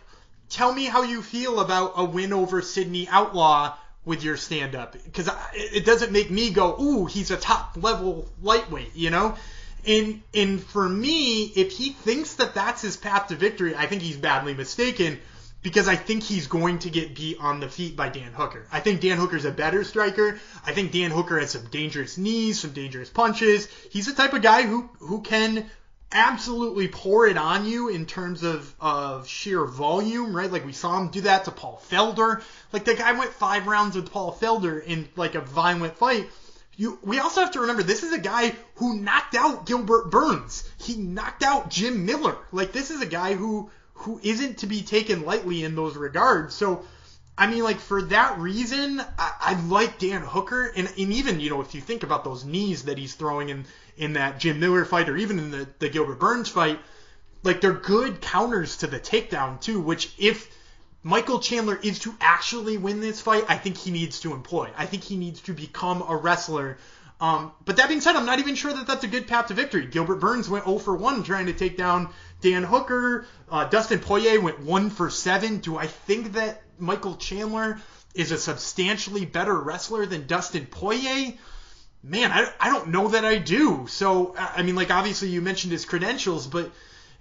tell 0.49 0.73
me 0.73 0.85
how 0.85 1.03
you 1.03 1.23
feel 1.23 1.61
about 1.61 1.95
a 1.97 2.05
win 2.05 2.33
over 2.33 2.63
Sidney 2.63 3.09
Outlaw 3.09 3.77
with 4.05 4.23
your 4.23 4.37
stand 4.37 4.75
up 4.75 4.93
because 4.93 5.29
it 5.53 5.85
doesn't 5.85 6.13
make 6.13 6.31
me 6.31 6.51
go, 6.51 6.81
ooh, 6.81 7.07
he's 7.07 7.31
a 7.31 7.37
top 7.37 7.77
level 7.77 8.29
lightweight, 8.41 8.95
you 8.95 9.11
know? 9.11 9.37
And 9.87 10.23
and 10.35 10.63
for 10.63 10.89
me, 10.89 11.45
if 11.45 11.73
he 11.73 11.91
thinks 11.91 12.35
that 12.35 12.55
that's 12.55 12.83
his 12.83 12.97
path 12.97 13.29
to 13.29 13.37
victory, 13.37 13.75
I 13.77 13.87
think 13.87 14.03
he's 14.03 14.17
badly 14.17 14.55
mistaken 14.55 15.19
because 15.63 15.89
I 15.89 15.97
think 15.97 16.23
he's 16.23 16.47
going 16.47 16.81
to 16.81 16.91
get 16.91 17.15
beat 17.15 17.39
on 17.41 17.61
the 17.61 17.69
feet 17.69 17.97
by 17.97 18.09
Dan 18.09 18.33
Hooker. 18.33 18.67
I 18.71 18.81
think 18.81 19.01
Dan 19.01 19.19
Hooker's 19.19 19.45
a 19.45 19.51
better 19.51 19.83
striker. 19.85 20.39
I 20.65 20.73
think 20.73 20.93
Dan 20.93 21.11
Hooker 21.11 21.39
has 21.41 21.51
some 21.51 21.67
dangerous 21.71 22.19
knees, 22.19 22.61
some 22.61 22.71
dangerous 22.71 23.11
punches. 23.11 23.69
He's 23.91 24.07
the 24.07 24.13
type 24.13 24.33
of 24.33 24.43
guy 24.43 24.63
who 24.63 24.89
who 24.99 25.23
can 25.23 25.69
absolutely 26.13 26.89
pour 26.89 27.27
it 27.27 27.37
on 27.37 27.67
you 27.67 27.89
in 27.89 28.07
terms 28.07 28.43
of, 28.43 28.75
of 28.81 29.27
sheer 29.27 29.65
volume, 29.65 30.35
right? 30.35 30.51
Like 30.51 30.65
we 30.65 30.73
saw 30.73 30.99
him 30.99 31.09
do 31.09 31.23
that 31.23 31.45
to 31.45 31.51
Paul 31.51 31.83
Felder. 31.91 32.43
Like 32.73 32.85
the 32.85 32.95
guy 32.95 33.13
went 33.13 33.33
five 33.33 33.67
rounds 33.67 33.97
with 33.97 34.11
Paul 34.11 34.33
Felder 34.33 34.83
in 34.85 35.09
like 35.17 35.35
a 35.35 35.41
violent 35.41 35.97
fight. 35.97 36.29
You, 36.77 36.99
we 37.03 37.19
also 37.19 37.41
have 37.41 37.53
to 37.53 37.61
remember 37.61 37.83
this 37.83 38.03
is 38.03 38.13
a 38.13 38.19
guy 38.19 38.55
who 38.77 38.99
knocked 38.99 39.35
out 39.35 39.67
Gilbert 39.67 40.11
Burns. 40.11 40.69
He 40.79 40.97
knocked 40.97 41.43
out 41.43 41.71
Jim 41.71 42.05
Miller. 42.05 42.37
Like 42.53 42.73
this 42.73 42.91
is 42.91 43.01
a 43.01 43.07
guy 43.07 43.35
who 43.35 43.71
who 43.95 44.21
isn't 44.23 44.59
to 44.59 44.67
be 44.67 44.83
taken 44.83 45.25
lightly 45.25 45.65
in 45.65 45.75
those 45.75 45.97
regards. 45.97 46.55
So 46.55 46.85
I 47.39 47.47
mean, 47.49 47.65
like 47.65 47.81
for 47.81 48.03
that 48.03 48.39
reason, 48.39 49.01
I, 49.19 49.33
I 49.41 49.61
like 49.69 49.99
Dan 49.99 50.23
Hooker, 50.23 50.67
and, 50.67 50.87
and 50.87 51.13
even 51.13 51.41
you 51.41 51.51
know 51.51 51.61
if 51.61 51.75
you 51.75 51.81
think 51.81 52.03
about 52.03 52.25
those 52.25 52.45
knees 52.45 52.85
that 52.85 52.97
he's 52.97 53.15
throwing 53.15 53.51
in 53.51 53.67
in 53.97 54.15
that 54.15 54.39
Jim 54.39 54.61
Miller 54.61 54.85
fight 54.85 55.09
or 55.09 55.17
even 55.17 55.39
in 55.39 55.51
the, 55.51 55.69
the 55.79 55.89
Gilbert 55.89 56.19
Burns 56.19 56.49
fight, 56.49 56.79
like 57.43 57.61
they're 57.61 57.73
good 57.73 58.21
counters 58.21 58.79
to 58.79 58.87
the 58.87 59.01
takedown 59.01 59.61
too, 59.61 59.81
which 59.81 60.13
if 60.19 60.51
Michael 61.03 61.39
Chandler 61.39 61.79
is 61.83 62.01
to 62.01 62.15
actually 62.21 62.77
win 62.77 63.01
this 63.01 63.21
fight, 63.21 63.45
I 63.49 63.57
think 63.57 63.77
he 63.77 63.91
needs 63.91 64.21
to 64.21 64.33
employ. 64.33 64.71
I 64.77 64.87
think 64.87 65.05
he 65.05 65.17
needs 65.17 65.41
to 65.43 65.53
become 65.53 66.03
a 66.03 66.17
wrestler. 66.17 66.79
Um, 67.21 67.53
but 67.65 67.77
that 67.77 67.89
being 67.89 68.01
said, 68.01 68.17
I'm 68.17 68.27
not 68.27 68.41
even 68.41 68.57
sure 68.57 68.73
that 68.73 68.87
that's 68.87 69.05
a 69.05 69.09
good 69.09 69.27
path 69.27 69.47
to 69.47 69.55
victory. 69.55 69.87
Gilbert 69.87 70.17
Burns 70.17 70.49
went 70.49 70.65
0 70.65 70.79
for 70.79 70.95
1 70.95 71.23
trying 71.23 71.47
to 71.47 71.53
take 71.53 71.77
down 71.77 72.11
Dan 72.41 72.63
Hooker. 72.63 73.27
Uh, 73.49 73.65
Dustin 73.65 74.01
Poirier 74.01 74.41
went 74.41 74.61
1 74.61 74.91
for 74.91 75.09
7. 75.09 75.59
Do 75.59 75.79
I 75.79 75.87
think 75.87 76.33
that 76.33 76.63
Michael 76.79 77.17
Chandler 77.17 77.81
is 78.15 78.33
a 78.33 78.39
substantially 78.39 79.25
better 79.25 79.59
wrestler 79.59 80.05
than 80.05 80.27
Dustin 80.27 80.67
Poirier? 80.67 81.35
Man, 82.09 82.31
I, 82.31 82.49
I 82.61 82.71
don't 82.71 82.89
know 82.89 83.09
that 83.09 83.25
I 83.25 83.39
do. 83.39 83.89
So, 83.89 84.35
I 84.39 84.63
mean, 84.63 84.77
like, 84.77 84.93
obviously 84.93 85.29
you 85.29 85.41
mentioned 85.41 85.73
his 85.73 85.85
credentials, 85.85 86.47
but 86.47 86.71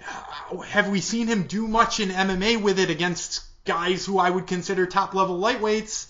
uh, 0.07 0.57
have 0.57 0.89
we 0.89 1.01
seen 1.01 1.25
him 1.25 1.47
do 1.47 1.67
much 1.67 1.99
in 1.99 2.09
MMA 2.09 2.61
with 2.61 2.77
it 2.77 2.91
against 2.91 3.43
guys 3.65 4.05
who 4.05 4.19
I 4.19 4.29
would 4.29 4.45
consider 4.45 4.85
top 4.85 5.15
level 5.15 5.39
lightweights? 5.39 6.07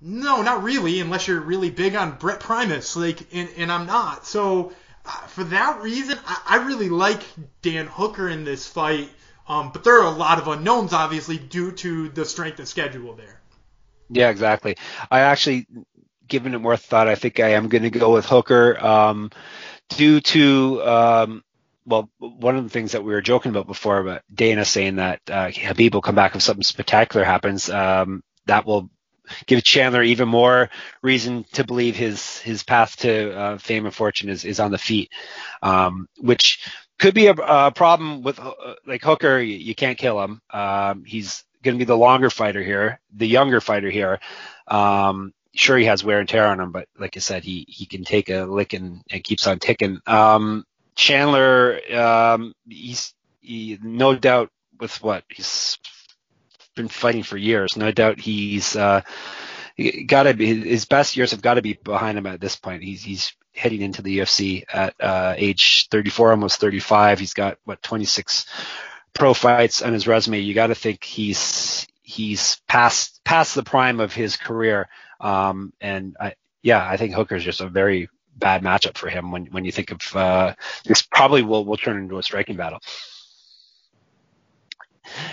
No, 0.00 0.40
not 0.40 0.62
really, 0.62 1.00
unless 1.00 1.28
you're 1.28 1.40
really 1.40 1.68
big 1.68 1.96
on 1.96 2.16
Brent 2.16 2.40
Primus, 2.40 2.96
like, 2.96 3.20
and, 3.34 3.50
and 3.58 3.70
I'm 3.70 3.86
not. 3.86 4.26
So, 4.26 4.72
uh, 5.04 5.10
for 5.26 5.44
that 5.44 5.82
reason, 5.82 6.18
I, 6.26 6.40
I 6.46 6.56
really 6.66 6.88
like 6.88 7.20
Dan 7.60 7.86
Hooker 7.86 8.28
in 8.28 8.44
this 8.44 8.66
fight. 8.66 9.10
Um, 9.46 9.70
but 9.70 9.84
there 9.84 10.00
are 10.00 10.06
a 10.06 10.16
lot 10.16 10.38
of 10.38 10.48
unknowns, 10.48 10.94
obviously, 10.94 11.36
due 11.36 11.72
to 11.72 12.08
the 12.08 12.24
strength 12.24 12.58
of 12.58 12.68
schedule 12.68 13.14
there. 13.14 13.40
Yeah, 14.08 14.30
exactly. 14.30 14.76
I 15.10 15.20
actually 15.20 15.66
given 16.26 16.54
it 16.54 16.58
more 16.58 16.76
thought, 16.76 17.08
I 17.08 17.14
think 17.14 17.40
I 17.40 17.50
am 17.50 17.68
going 17.68 17.82
to 17.82 17.90
go 17.90 18.12
with 18.12 18.26
Hooker. 18.26 18.84
Um, 18.84 19.30
due 19.90 20.20
to 20.20 20.82
um, 20.82 21.44
well, 21.86 22.10
one 22.18 22.56
of 22.56 22.64
the 22.64 22.70
things 22.70 22.92
that 22.92 23.04
we 23.04 23.12
were 23.12 23.20
joking 23.20 23.50
about 23.50 23.66
before, 23.66 24.02
but 24.02 24.22
Dana 24.32 24.64
saying 24.64 24.96
that 24.96 25.20
uh, 25.28 25.48
Khabib 25.48 25.94
will 25.94 26.00
come 26.00 26.14
back 26.14 26.34
if 26.34 26.42
something 26.42 26.62
spectacular 26.62 27.24
happens. 27.24 27.68
Um, 27.68 28.22
that 28.46 28.66
will 28.66 28.90
give 29.46 29.62
Chandler 29.64 30.02
even 30.02 30.28
more 30.28 30.70
reason 31.02 31.44
to 31.52 31.64
believe 31.64 31.96
his 31.96 32.38
his 32.38 32.62
path 32.62 32.96
to 32.98 33.36
uh, 33.36 33.58
fame 33.58 33.86
and 33.86 33.94
fortune 33.94 34.28
is 34.28 34.44
is 34.44 34.60
on 34.60 34.70
the 34.70 34.78
feet, 34.78 35.10
um, 35.62 36.08
which 36.18 36.66
could 36.98 37.14
be 37.14 37.26
a, 37.26 37.32
a 37.32 37.70
problem 37.70 38.22
with 38.22 38.38
uh, 38.38 38.52
like 38.86 39.02
Hooker. 39.02 39.38
You, 39.38 39.56
you 39.56 39.74
can't 39.74 39.98
kill 39.98 40.22
him. 40.22 40.40
Um, 40.50 41.04
he's 41.04 41.44
going 41.62 41.76
to 41.76 41.78
be 41.78 41.86
the 41.86 41.96
longer 41.96 42.30
fighter 42.30 42.62
here, 42.62 43.00
the 43.14 43.26
younger 43.28 43.60
fighter 43.60 43.90
here. 43.90 44.20
Um, 44.68 45.32
sure 45.54 45.76
he 45.76 45.86
has 45.86 46.04
wear 46.04 46.18
and 46.18 46.28
tear 46.28 46.46
on 46.46 46.60
him, 46.60 46.72
but 46.72 46.88
like 46.98 47.16
I 47.16 47.20
said, 47.20 47.44
he 47.44 47.64
he 47.68 47.86
can 47.86 48.04
take 48.04 48.28
a 48.30 48.44
lick 48.44 48.72
and, 48.72 49.02
and 49.10 49.24
keeps 49.24 49.46
on 49.46 49.58
ticking. 49.58 50.00
Um, 50.06 50.64
Chandler, 50.94 51.80
um, 51.94 52.54
he's 52.68 53.14
he, 53.40 53.78
no 53.82 54.14
doubt 54.14 54.50
with 54.80 55.02
what 55.02 55.24
he's 55.28 55.78
been 56.74 56.88
fighting 56.88 57.22
for 57.22 57.36
years. 57.36 57.76
No 57.76 57.90
doubt 57.92 58.20
he's 58.20 58.76
uh, 58.76 59.02
got 60.06 60.24
to 60.24 60.34
be 60.34 60.62
his 60.62 60.84
best 60.84 61.16
years 61.16 61.30
have 61.30 61.42
got 61.42 61.54
to 61.54 61.62
be 61.62 61.74
behind 61.74 62.18
him 62.18 62.26
at 62.26 62.40
this 62.40 62.56
point. 62.56 62.82
He's 62.82 63.02
he's 63.02 63.32
heading 63.54 63.82
into 63.82 64.02
the 64.02 64.18
UFC 64.18 64.64
at 64.72 64.94
uh, 65.00 65.34
age 65.36 65.88
34, 65.90 66.32
almost 66.32 66.60
35. 66.60 67.20
He's 67.20 67.34
got 67.34 67.58
what 67.64 67.82
26 67.82 68.46
pro 69.12 69.32
fights 69.32 69.82
on 69.82 69.92
his 69.92 70.08
resume. 70.08 70.40
You 70.40 70.54
got 70.54 70.68
to 70.68 70.74
think 70.74 71.04
he's 71.04 71.86
he's 72.02 72.60
past 72.68 73.20
past 73.24 73.54
the 73.54 73.62
prime 73.62 74.00
of 74.00 74.12
his 74.12 74.36
career. 74.36 74.88
Um, 75.24 75.72
and 75.80 76.16
I, 76.20 76.34
yeah, 76.62 76.86
I 76.86 76.96
think 76.96 77.14
Hooker's 77.14 77.44
just 77.44 77.60
a 77.60 77.68
very 77.68 78.08
bad 78.36 78.62
matchup 78.62 78.98
for 78.98 79.08
him 79.08 79.30
when 79.30 79.46
when 79.46 79.64
you 79.64 79.72
think 79.72 79.90
of 79.90 80.16
uh, 80.16 80.54
this 80.84 81.02
probably 81.02 81.42
will 81.42 81.64
will 81.64 81.76
turn 81.76 81.96
into 81.96 82.18
a 82.18 82.22
striking 82.22 82.56
battle. 82.56 82.80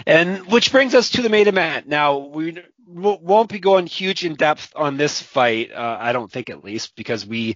And 0.06 0.48
which 0.48 0.72
brings 0.72 0.96
us 0.96 1.10
to 1.12 1.22
the 1.22 1.30
main 1.30 1.48
event. 1.48 1.88
Now 1.88 2.18
we 2.18 2.62
won't 2.88 3.50
be 3.50 3.60
going 3.60 3.88
huge 3.88 4.26
in 4.26 4.36
depth 4.36 4.74
on 4.76 4.98
this 4.98 5.22
fight. 5.22 5.72
Uh, 5.72 5.98
I 6.00 6.12
don't 6.12 6.32
think 6.32 6.50
at 6.50 6.64
least 6.64 6.96
because 6.96 7.26
we 7.26 7.56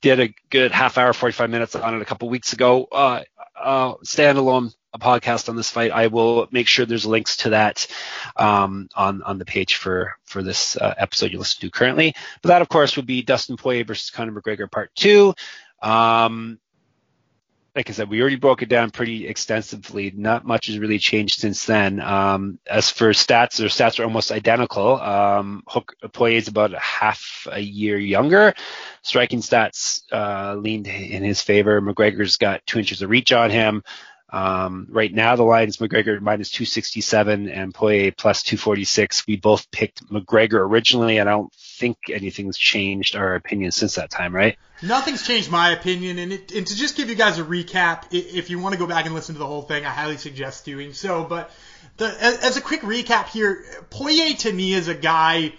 did 0.00 0.20
a 0.20 0.34
good 0.50 0.72
half 0.72 0.98
hour, 0.98 1.12
45 1.12 1.50
minutes 1.50 1.74
on 1.76 1.94
it 1.94 2.02
a 2.02 2.04
couple 2.04 2.28
weeks 2.28 2.52
ago. 2.52 2.88
Uh, 2.90 3.22
uh, 3.60 3.94
standalone 4.04 4.74
a 4.92 4.98
podcast 4.98 5.48
on 5.48 5.56
this 5.56 5.70
fight. 5.70 5.90
I 5.90 6.08
will 6.08 6.48
make 6.50 6.66
sure 6.66 6.84
there's 6.84 7.06
links 7.06 7.38
to 7.38 7.50
that 7.50 7.86
um, 8.36 8.88
on 8.94 9.22
on 9.22 9.38
the 9.38 9.44
page 9.44 9.76
for 9.76 10.16
for 10.24 10.42
this 10.42 10.76
uh, 10.76 10.94
episode 10.98 11.32
you 11.32 11.38
listen 11.38 11.60
to 11.60 11.70
currently. 11.70 12.14
But 12.42 12.48
that, 12.48 12.62
of 12.62 12.68
course, 12.68 12.96
would 12.96 13.06
be 13.06 13.22
Dustin 13.22 13.56
Poirier 13.56 13.84
versus 13.84 14.10
Conor 14.10 14.32
McGregor 14.32 14.70
Part 14.70 14.94
Two. 14.94 15.34
Um, 15.80 16.58
like 17.74 17.88
I 17.88 17.94
said, 17.94 18.10
we 18.10 18.20
already 18.20 18.36
broke 18.36 18.60
it 18.60 18.68
down 18.68 18.90
pretty 18.90 19.26
extensively. 19.26 20.12
Not 20.14 20.44
much 20.44 20.66
has 20.66 20.78
really 20.78 20.98
changed 20.98 21.40
since 21.40 21.64
then. 21.64 22.00
Um, 22.00 22.58
as 22.66 22.90
for 22.90 23.10
stats, 23.12 23.56
their 23.56 23.68
stats 23.68 23.98
are 23.98 24.04
almost 24.04 24.30
identical. 24.30 25.00
Um, 25.00 25.62
Hook 25.66 25.96
Poirier 26.12 26.36
is 26.36 26.48
about 26.48 26.74
half 26.74 27.46
a 27.50 27.60
year 27.60 27.96
younger. 27.96 28.52
Striking 29.00 29.40
stats 29.40 30.02
uh, 30.12 30.54
leaned 30.54 30.86
in 30.86 31.24
his 31.24 31.40
favor. 31.40 31.80
McGregor's 31.80 32.36
got 32.36 32.66
two 32.66 32.78
inches 32.78 33.00
of 33.00 33.08
reach 33.08 33.32
on 33.32 33.48
him. 33.48 33.82
Um, 34.32 34.86
right 34.88 35.12
now, 35.12 35.36
the 35.36 35.42
line 35.42 35.68
is 35.68 35.76
McGregor 35.76 36.18
minus 36.18 36.48
267 36.50 37.50
and 37.50 37.74
Poirier 37.74 38.12
plus 38.12 38.42
246. 38.42 39.26
We 39.26 39.36
both 39.36 39.70
picked 39.70 40.08
McGregor 40.08 40.54
originally, 40.54 41.18
and 41.18 41.28
I 41.28 41.32
don't 41.32 41.52
think 41.52 41.98
anything's 42.10 42.56
changed 42.56 43.14
our 43.14 43.34
opinion 43.34 43.72
since 43.72 43.96
that 43.96 44.10
time, 44.10 44.34
right? 44.34 44.56
Nothing's 44.80 45.26
changed 45.26 45.50
my 45.50 45.72
opinion. 45.72 46.18
And, 46.18 46.32
it, 46.32 46.50
and 46.52 46.66
to 46.66 46.74
just 46.74 46.96
give 46.96 47.10
you 47.10 47.14
guys 47.14 47.38
a 47.38 47.44
recap, 47.44 48.06
if 48.10 48.48
you 48.48 48.58
want 48.58 48.72
to 48.72 48.78
go 48.78 48.86
back 48.86 49.04
and 49.04 49.14
listen 49.14 49.34
to 49.34 49.38
the 49.38 49.46
whole 49.46 49.62
thing, 49.62 49.84
I 49.84 49.90
highly 49.90 50.16
suggest 50.16 50.64
doing 50.64 50.94
so. 50.94 51.24
But 51.24 51.50
the, 51.98 52.06
as 52.06 52.56
a 52.56 52.62
quick 52.62 52.80
recap 52.80 53.28
here, 53.28 53.66
Poirier 53.90 54.34
to 54.34 54.52
me 54.52 54.72
is 54.72 54.88
a 54.88 54.94
guy 54.94 55.52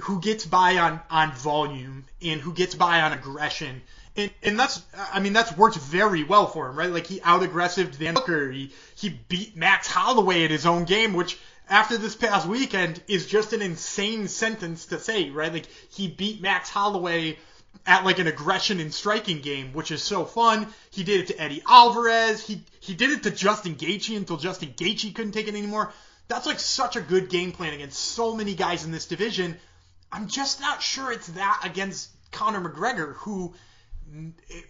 who 0.00 0.20
gets 0.20 0.44
by 0.44 0.76
on, 0.76 1.00
on 1.10 1.32
volume 1.32 2.04
and 2.22 2.42
who 2.42 2.52
gets 2.52 2.74
by 2.74 3.00
on 3.00 3.14
aggression 3.14 3.80
and, 4.18 4.30
and 4.42 4.58
that's, 4.58 4.82
I 5.12 5.20
mean, 5.20 5.32
that's 5.32 5.56
worked 5.56 5.76
very 5.76 6.24
well 6.24 6.46
for 6.46 6.68
him, 6.68 6.76
right? 6.76 6.90
Like 6.90 7.06
he 7.06 7.20
out 7.22 7.42
aggressive 7.42 7.98
Dan 7.98 8.16
Hooker. 8.16 8.50
He, 8.50 8.72
he 8.96 9.08
beat 9.08 9.56
Max 9.56 9.86
Holloway 9.86 10.44
at 10.44 10.50
his 10.50 10.66
own 10.66 10.84
game, 10.84 11.14
which 11.14 11.38
after 11.70 11.96
this 11.96 12.16
past 12.16 12.46
weekend 12.46 13.00
is 13.06 13.26
just 13.26 13.52
an 13.52 13.62
insane 13.62 14.28
sentence 14.28 14.86
to 14.86 14.98
say, 14.98 15.30
right? 15.30 15.52
Like 15.52 15.66
he 15.90 16.08
beat 16.08 16.42
Max 16.42 16.68
Holloway 16.68 17.38
at 17.86 18.04
like 18.04 18.18
an 18.18 18.26
aggression 18.26 18.80
and 18.80 18.92
striking 18.92 19.40
game, 19.40 19.72
which 19.72 19.90
is 19.90 20.02
so 20.02 20.24
fun. 20.24 20.66
He 20.90 21.04
did 21.04 21.20
it 21.20 21.26
to 21.28 21.40
Eddie 21.40 21.62
Alvarez. 21.68 22.44
He 22.44 22.62
he 22.80 22.94
did 22.94 23.10
it 23.10 23.22
to 23.22 23.30
Justin 23.30 23.76
Gaethje 23.76 24.16
until 24.16 24.36
Justin 24.36 24.74
Gaethje 24.76 25.14
couldn't 25.14 25.32
take 25.32 25.48
it 25.48 25.54
anymore. 25.54 25.92
That's 26.26 26.46
like 26.46 26.58
such 26.58 26.96
a 26.96 27.00
good 27.00 27.30
game 27.30 27.52
plan 27.52 27.72
against 27.72 27.98
so 27.98 28.34
many 28.34 28.54
guys 28.54 28.84
in 28.84 28.90
this 28.90 29.06
division. 29.06 29.56
I'm 30.10 30.26
just 30.26 30.60
not 30.60 30.82
sure 30.82 31.12
it's 31.12 31.28
that 31.28 31.60
against 31.64 32.10
Conor 32.32 32.68
McGregor, 32.68 33.14
who 33.16 33.54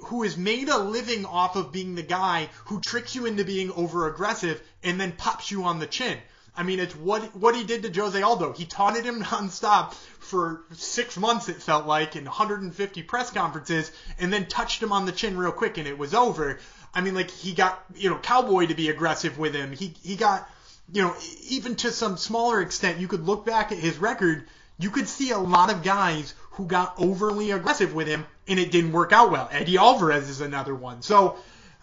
who 0.06 0.22
has 0.22 0.36
made 0.36 0.68
a 0.68 0.78
living 0.78 1.24
off 1.24 1.56
of 1.56 1.72
being 1.72 1.94
the 1.94 2.02
guy 2.02 2.48
who 2.66 2.80
tricks 2.80 3.14
you 3.14 3.26
into 3.26 3.44
being 3.44 3.70
over 3.72 4.08
aggressive 4.08 4.60
and 4.82 5.00
then 5.00 5.12
pops 5.12 5.50
you 5.50 5.64
on 5.64 5.78
the 5.78 5.86
chin. 5.86 6.18
I 6.56 6.64
mean, 6.64 6.80
it's 6.80 6.96
what 6.96 7.36
what 7.36 7.54
he 7.54 7.62
did 7.62 7.84
to 7.84 8.00
Jose 8.00 8.20
Aldo. 8.20 8.52
He 8.52 8.64
taunted 8.64 9.04
him 9.04 9.22
nonstop 9.22 9.94
for 9.94 10.64
six 10.72 11.16
months, 11.16 11.48
it 11.48 11.62
felt 11.62 11.86
like, 11.86 12.16
in 12.16 12.24
150 12.24 13.02
press 13.04 13.30
conferences, 13.30 13.92
and 14.18 14.32
then 14.32 14.46
touched 14.46 14.82
him 14.82 14.92
on 14.92 15.06
the 15.06 15.12
chin 15.12 15.38
real 15.38 15.52
quick, 15.52 15.78
and 15.78 15.86
it 15.86 15.96
was 15.96 16.14
over. 16.14 16.58
I 16.92 17.00
mean, 17.00 17.14
like 17.14 17.30
he 17.30 17.52
got 17.52 17.80
you 17.94 18.10
know 18.10 18.18
Cowboy 18.18 18.66
to 18.66 18.74
be 18.74 18.88
aggressive 18.88 19.38
with 19.38 19.54
him. 19.54 19.72
He 19.72 19.94
he 20.02 20.16
got 20.16 20.50
you 20.92 21.02
know 21.02 21.14
even 21.48 21.76
to 21.76 21.92
some 21.92 22.16
smaller 22.16 22.60
extent, 22.60 22.98
you 22.98 23.06
could 23.06 23.24
look 23.24 23.46
back 23.46 23.70
at 23.70 23.78
his 23.78 23.98
record. 23.98 24.48
You 24.78 24.90
could 24.90 25.08
see 25.08 25.30
a 25.30 25.38
lot 25.38 25.72
of 25.72 25.82
guys 25.82 26.34
who 26.52 26.66
got 26.66 26.94
overly 26.98 27.50
aggressive 27.50 27.94
with 27.94 28.06
him 28.06 28.26
and 28.46 28.58
it 28.58 28.70
didn't 28.70 28.92
work 28.92 29.12
out 29.12 29.30
well. 29.30 29.48
Eddie 29.50 29.76
Alvarez 29.76 30.28
is 30.28 30.40
another 30.40 30.74
one. 30.74 31.02
So 31.02 31.36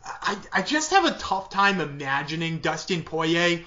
I, 0.04 0.38
I 0.52 0.62
just 0.62 0.91
have 0.91 1.06
a 1.06 1.12
tough 1.12 1.50
time 1.50 1.82
imagining 1.82 2.60
Dustin 2.60 3.04
Poirier 3.04 3.64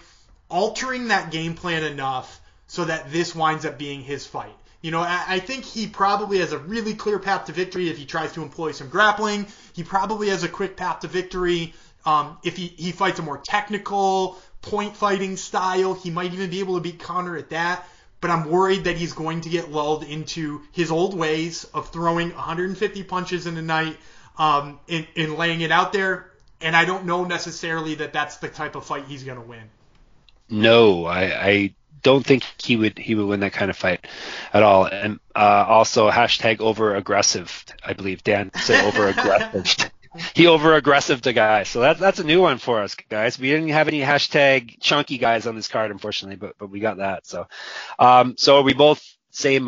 altering 0.49 1.09
that 1.09 1.31
game 1.31 1.55
plan 1.55 1.85
enough 1.85 2.41
so 2.67 2.85
that 2.85 3.13
this 3.13 3.35
winds 3.35 3.65
up 3.65 3.79
being 3.79 4.03
his 4.03 4.27
fight. 4.27 4.55
You 4.81 4.93
know, 4.93 5.01
I, 5.01 5.25
I 5.27 5.39
think 5.41 5.65
he 5.65 5.87
probably 5.87 6.39
has 6.39 6.53
a 6.53 6.59
really 6.59 6.95
clear 6.95 7.19
path 7.19 7.47
to 7.47 7.53
victory 7.53 7.91
if 7.91 7.99
he 7.99 8.07
tries 8.07 8.33
to 8.33 8.43
employ 8.43 8.73
some 8.73 8.89
grappling. 8.89 9.47
He 9.75 9.83
probably 9.83 10.29
has 10.29 10.45
a 10.45 10.49
quick 10.49 10.77
path 10.77 11.01
to 11.01 11.09
victory 11.09 11.75
um, 12.07 12.39
if 12.45 12.57
he, 12.57 12.69
he 12.69 12.93
fights 12.93 13.19
a 13.19 13.23
more 13.23 13.39
technical 13.39 14.39
point 14.63 14.97
fighting 14.97 15.37
style. 15.37 15.95
He 15.95 16.11
might 16.11 16.33
even 16.33 16.51
be 16.51 16.61
able 16.61 16.77
to 16.77 16.81
beat 16.81 16.99
Conor 16.99 17.37
at 17.37 17.51
that 17.51 17.87
but 18.21 18.31
I'm 18.31 18.49
worried 18.49 18.85
that 18.85 18.97
he's 18.97 19.13
going 19.13 19.43
to 19.43 19.49
get 19.49 19.71
lulled 19.71 20.05
into 20.05 20.63
his 20.73 20.91
old 20.91 21.17
ways 21.17 21.65
of 21.75 21.91
throwing 21.91 22.35
150 22.35 23.03
punches 23.05 23.47
in 23.47 23.57
a 23.57 23.63
night 23.63 23.97
um, 24.39 24.81
and, 24.89 25.07
and 25.17 25.35
laying 25.37 25.61
it 25.61 25.71
out 25.71 25.93
there. 25.93 26.31
And 26.61 26.75
I 26.75 26.85
don't 26.85 27.05
know 27.05 27.25
necessarily 27.25 27.97
that 27.97 28.13
that's 28.13 28.39
the 28.39 28.49
type 28.49 28.75
of 28.75 28.85
fight 28.85 29.05
he's 29.07 29.23
going 29.23 29.39
to 29.39 29.45
win. 29.47 29.71
No, 30.51 31.05
I, 31.07 31.23
I 31.23 31.75
don't 32.03 32.25
think 32.25 32.45
he 32.63 32.77
would 32.77 32.99
he 32.99 33.15
would 33.15 33.27
win 33.27 33.41
that 33.41 33.53
kind 33.53 33.71
of 33.71 33.77
fight 33.77 34.07
at 34.53 34.63
all. 34.63 34.87
And 34.87 35.21
uh, 35.37 35.65
also 35.69 36.11
hashtag 36.11 36.61
over 36.61 36.97
aggressive. 36.97 37.65
I 37.85 37.93
believe 37.93 38.25
Dan 38.25 38.51
said 38.55 38.85
over 38.89 39.09
aggressive. 39.09 39.91
He 40.35 40.47
over 40.47 40.75
aggressive 40.75 41.23
the 41.23 41.33
guy. 41.33 41.63
So 41.65 41.81
that's 41.81 42.01
that's 42.01 42.19
a 42.19 42.25
new 42.25 42.41
one 42.41 42.59
for 42.59 42.81
us, 42.83 42.95
guys. 42.95 43.39
We 43.39 43.51
didn't 43.51 43.69
have 43.71 43.89
any 43.89 44.01
hashtag 44.01 44.81
chunky 44.81 45.19
guys 45.19 45.47
on 45.47 45.57
this 45.57 45.69
card, 45.69 45.91
unfortunately, 45.91 46.37
but 46.37 46.57
but 46.59 46.71
we 46.71 46.81
got 46.81 46.99
that. 46.99 47.27
So, 47.27 47.47
um, 47.99 48.37
so 48.37 48.63
we 48.63 48.75
both 48.75 49.03
say 49.31 49.61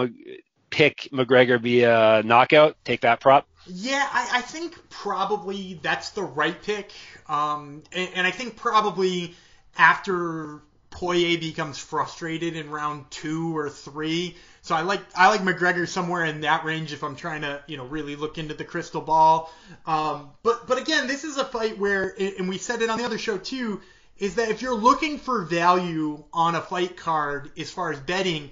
pick 0.71 1.09
McGregor 1.13 1.61
via 1.61 2.23
knockout. 2.25 2.77
Take 2.85 3.03
that 3.03 3.21
prop. 3.21 3.47
Yeah, 3.67 4.09
I, 4.11 4.39
I 4.39 4.41
think 4.41 4.77
probably 4.89 5.79
that's 5.83 6.11
the 6.11 6.23
right 6.23 6.61
pick. 6.63 6.93
Um, 7.29 7.83
and, 7.93 8.09
and 8.15 8.27
I 8.27 8.31
think 8.31 8.57
probably 8.57 9.35
after 9.77 10.63
Poirier 10.91 11.39
becomes 11.39 11.79
frustrated 11.79 12.57
in 12.57 12.71
round 12.71 13.11
two 13.11 13.57
or 13.57 13.71
three, 13.71 14.37
so 14.63 14.75
I 14.75 14.83
like 14.83 15.01
I 15.17 15.29
like 15.29 15.41
McGregor 15.41 15.87
somewhere 15.87 16.25
in 16.25 16.41
that 16.43 16.65
range 16.65 16.93
if 16.93 17.05
I'm 17.05 17.17
trying 17.17 17.43
to 17.43 17.63
you 17.67 17.77
know 17.77 17.87
really 17.87 18.17
look 18.17 18.39
into 18.39 18.55
the 18.55 18.65
crystal 18.65 19.01
ball. 19.01 19.53
Um, 19.87 20.31
but 20.43 20.67
but 20.67 20.79
again, 20.79 21.07
this 21.07 21.25
is 21.25 21.37
a 21.37 21.45
fight 21.45 21.79
where 21.79 22.15
and 22.19 22.49
we 22.49 22.59
said 22.59 22.83
it 22.83 22.91
on 22.91 22.99
the 22.99 23.05
other 23.05 23.19
show 23.19 23.39
too 23.39 23.81
is 24.21 24.35
that 24.35 24.51
if 24.51 24.63
you're 24.63 24.75
looking 24.75 25.19
for 25.19 25.43
value 25.43 26.23
on 26.33 26.55
a 26.55 26.61
fight 26.61 26.97
card 26.97 27.51
as 27.59 27.71
far 27.71 27.91
as 27.91 27.99
betting, 27.99 28.51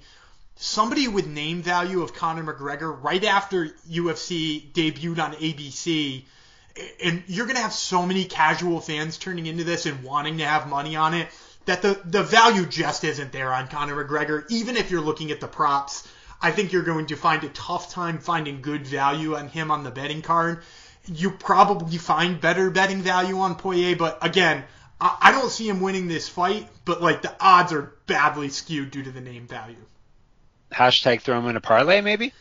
somebody 0.55 1.07
with 1.07 1.27
name 1.27 1.61
value 1.61 2.01
of 2.01 2.13
Conor 2.13 2.43
McGregor 2.43 3.01
right 3.01 3.23
after 3.23 3.67
UFC 3.89 4.71
debuted 4.73 5.23
on 5.23 5.33
ABC. 5.33 6.23
And 7.03 7.23
you're 7.27 7.45
going 7.45 7.55
to 7.55 7.61
have 7.61 7.73
so 7.73 8.05
many 8.05 8.25
casual 8.25 8.79
fans 8.81 9.17
turning 9.17 9.45
into 9.45 9.63
this 9.63 9.85
and 9.85 10.03
wanting 10.03 10.39
to 10.39 10.45
have 10.45 10.67
money 10.67 10.95
on 10.95 11.13
it 11.13 11.27
that 11.69 11.83
the, 11.83 12.01
the 12.03 12.23
value 12.23 12.65
just 12.65 13.03
isn't 13.03 13.31
there 13.31 13.53
on 13.53 13.67
Conor 13.67 14.03
McGregor. 14.03 14.43
Even 14.49 14.75
if 14.75 14.89
you're 14.89 15.01
looking 15.01 15.29
at 15.29 15.39
the 15.39 15.47
props, 15.47 16.07
I 16.41 16.49
think 16.49 16.73
you're 16.73 16.81
going 16.81 17.05
to 17.07 17.15
find 17.15 17.43
a 17.43 17.49
tough 17.49 17.91
time 17.91 18.17
finding 18.17 18.61
good 18.61 18.87
value 18.87 19.35
on 19.35 19.49
him 19.49 19.69
on 19.69 19.83
the 19.83 19.91
betting 19.91 20.23
card. 20.23 20.63
You 21.05 21.29
probably 21.29 21.97
find 21.97 22.41
better 22.41 22.71
betting 22.71 23.03
value 23.03 23.37
on 23.37 23.53
Poirier, 23.53 23.95
but 23.95 24.17
again, 24.23 24.63
I, 24.99 25.17
I 25.21 25.31
don't 25.31 25.51
see 25.51 25.69
him 25.69 25.79
winning 25.79 26.07
this 26.07 26.27
fight, 26.27 26.67
but 26.85 27.03
like 27.03 27.21
the 27.21 27.35
odds 27.39 27.71
are 27.71 27.93
badly 28.07 28.49
skewed 28.49 28.89
due 28.89 29.03
to 29.03 29.11
the 29.11 29.21
name 29.21 29.45
value. 29.45 29.85
Hashtag 30.71 31.21
throw 31.21 31.37
him 31.37 31.47
in 31.47 31.55
a 31.55 31.61
parlay, 31.61 32.01
maybe? 32.01 32.33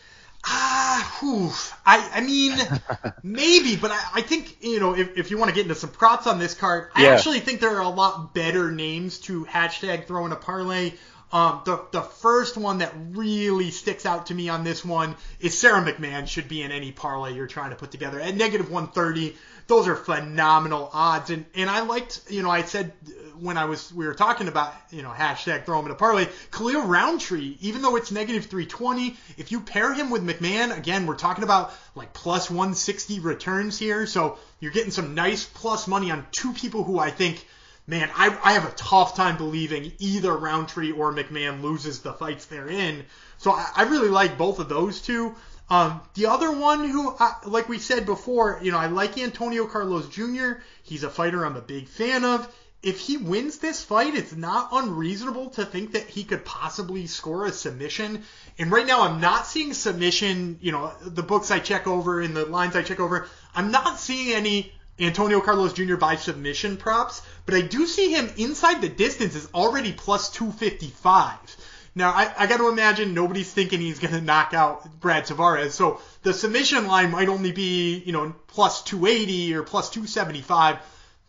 Ah, 0.51 1.19
whew. 1.21 1.51
I, 1.85 2.11
I 2.15 2.21
mean, 2.23 2.57
maybe, 3.23 3.77
but 3.77 3.91
I, 3.91 4.01
I 4.15 4.23
think, 4.23 4.63
you 4.63 4.81
know, 4.81 4.97
if, 4.97 5.17
if 5.17 5.31
you 5.31 5.37
want 5.37 5.51
to 5.51 5.55
get 5.55 5.63
into 5.63 5.75
some 5.75 5.91
props 5.91 6.27
on 6.27 6.39
this 6.39 6.55
card, 6.55 6.91
I 6.95 7.09
actually 7.09 7.41
think 7.41 7.61
there 7.61 7.77
are 7.77 7.83
a 7.83 7.89
lot 7.89 8.33
better 8.35 8.71
names 8.71 9.19
to 9.21 9.45
hashtag 9.45 10.07
throw 10.07 10.25
in 10.25 10.33
a 10.33 10.37
parlay. 10.37 10.93
Um, 11.31 11.61
the, 11.67 11.85
the 11.93 12.01
first 12.01 12.57
one 12.57 12.79
that 12.79 12.95
really 13.11 13.71
sticks 13.71 14.07
out 14.07 14.27
to 14.27 14.35
me 14.35 14.49
on 14.49 14.65
this 14.65 14.83
one 14.83 15.15
is 15.41 15.59
Sara 15.59 15.83
McMann 15.85 16.27
should 16.27 16.49
be 16.49 16.63
in 16.63 16.73
any 16.73 16.93
parlay 16.93 17.35
you're 17.35 17.47
trying 17.47 17.71
to 17.71 17.77
put 17.77 17.91
together. 17.91 18.19
At 18.19 18.35
negative 18.35 18.71
130, 18.71 19.37
those 19.69 19.87
are 19.87 19.95
phenomenal 19.95 20.91
odds. 20.93 21.31
And, 21.31 21.45
and 21.55 21.71
I 21.71 21.81
liked, 21.81 22.23
you 22.29 22.43
know, 22.43 22.51
I 22.51 22.63
said 22.63 22.93
uh, 23.07 23.11
when 23.39 23.59
I 23.59 23.67
was 23.67 23.93
we 23.93 24.07
were 24.07 24.15
talking 24.15 24.49
about 24.49 24.75
you 24.91 25.03
know 25.03 25.11
hashtag 25.11 25.65
throw 25.65 25.79
him 25.79 25.85
in 25.85 25.93
a 25.93 25.95
parlay, 25.95 26.27
Khalil 26.51 26.83
Rountree, 26.83 27.57
even 27.61 27.83
though 27.83 27.95
it's 27.97 28.11
negative 28.11 28.47
320, 28.47 29.17
if 29.37 29.53
you 29.53 29.61
pair 29.61 29.93
him 29.93 30.11
with 30.11 30.27
McMann, 30.27 30.77
again 30.77 31.07
we're 31.07 31.15
talking 31.15 31.45
about 31.45 31.73
like 31.95 32.13
plus 32.13 32.51
160 32.51 33.21
returns 33.21 33.79
here, 33.79 34.07
so 34.07 34.39
you're 34.59 34.73
getting 34.73 34.91
some 34.91 35.15
nice 35.15 35.45
plus 35.45 35.87
money 35.87 36.11
on 36.11 36.27
two 36.33 36.53
people 36.53 36.83
who 36.83 36.99
I 36.99 37.11
think. 37.11 37.47
Man, 37.87 38.11
I, 38.15 38.39
I 38.45 38.53
have 38.53 38.67
a 38.67 38.73
tough 38.73 39.17
time 39.17 39.39
believing 39.39 39.93
either 39.99 40.37
Rountree 40.37 40.93
or 40.93 41.11
McMann 41.11 41.63
loses 41.63 42.01
the 42.01 42.13
fights 42.13 42.45
they're 42.45 42.69
in. 42.69 43.03
So 43.39 43.51
I, 43.53 43.67
I 43.77 43.83
really 43.85 44.11
like 44.11 44.37
both 44.37 44.59
of 44.59 44.69
those 44.69 45.01
two. 45.01 45.35
Um, 45.71 46.01
the 46.15 46.27
other 46.27 46.51
one 46.51 46.89
who, 46.89 47.15
I, 47.19 47.37
like 47.45 47.69
we 47.69 47.79
said 47.79 48.07
before, 48.07 48.59
you 48.63 48.73
know, 48.73 48.79
I 48.79 48.87
like 48.87 49.19
Antonio 49.19 49.67
Carlos 49.67 50.09
Jr. 50.09 50.61
He's 50.83 51.03
a 51.03 51.11
fighter 51.11 51.45
I'm 51.45 51.57
a 51.57 51.61
big 51.61 51.89
fan 51.89 52.25
of 52.25 52.49
if 52.83 53.01
he 53.01 53.17
wins 53.17 53.59
this 53.59 53.83
fight, 53.83 54.15
it's 54.15 54.35
not 54.35 54.69
unreasonable 54.73 55.51
to 55.51 55.65
think 55.65 55.93
that 55.93 56.07
he 56.07 56.23
could 56.23 56.45
possibly 56.45 57.07
score 57.07 57.45
a 57.45 57.53
submission. 57.53 58.23
And 58.57 58.71
right 58.71 58.87
now, 58.87 59.03
I'm 59.03 59.21
not 59.21 59.47
seeing 59.47 59.75
submission. 59.75 60.59
You 60.61 60.73
know, 60.73 60.93
the 61.05 61.25
books 61.25 61.51
I 61.51 61.59
check 61.59 61.89
over 61.89 62.21
and 62.21 62.37
the 62.37 62.47
lines 62.47 62.77
I 62.77 62.83
check 62.83 63.01
over, 63.01 63.27
I'm 63.55 63.73
not 63.73 63.99
seeing 63.99 64.33
any 64.33 64.73
Antonio 65.01 65.41
Carlos 65.41 65.73
Jr. 65.73 65.97
by 65.97 66.17
submission 66.17 66.77
props, 66.77 67.23
but 67.47 67.55
I 67.57 67.63
do 67.63 67.87
see 67.87 68.13
him 68.13 68.31
inside 68.37 68.81
the 68.81 68.89
distance 68.89 69.35
is 69.35 69.49
already 69.55 69.93
plus 69.93 70.31
255. 70.31 71.57
Now, 71.95 72.11
I, 72.11 72.33
I 72.37 72.47
got 72.47 72.59
to 72.59 72.69
imagine 72.69 73.15
nobody's 73.15 73.53
thinking 73.53 73.81
he's 73.81 73.99
going 73.99 74.15
to 74.15 74.21
knock 74.21 74.55
out 74.55 75.01
Brad 75.01 75.25
Tavares. 75.25 75.73
So 75.73 76.01
the 76.23 76.33
submission 76.33 76.87
line 76.87 77.11
might 77.11 77.29
only 77.29 77.53
be, 77.53 77.99
you 77.99 78.13
know, 78.13 78.35
plus 78.47 78.83
280 78.83 79.55
or 79.55 79.63
plus 79.63 79.91
275. 79.91 80.79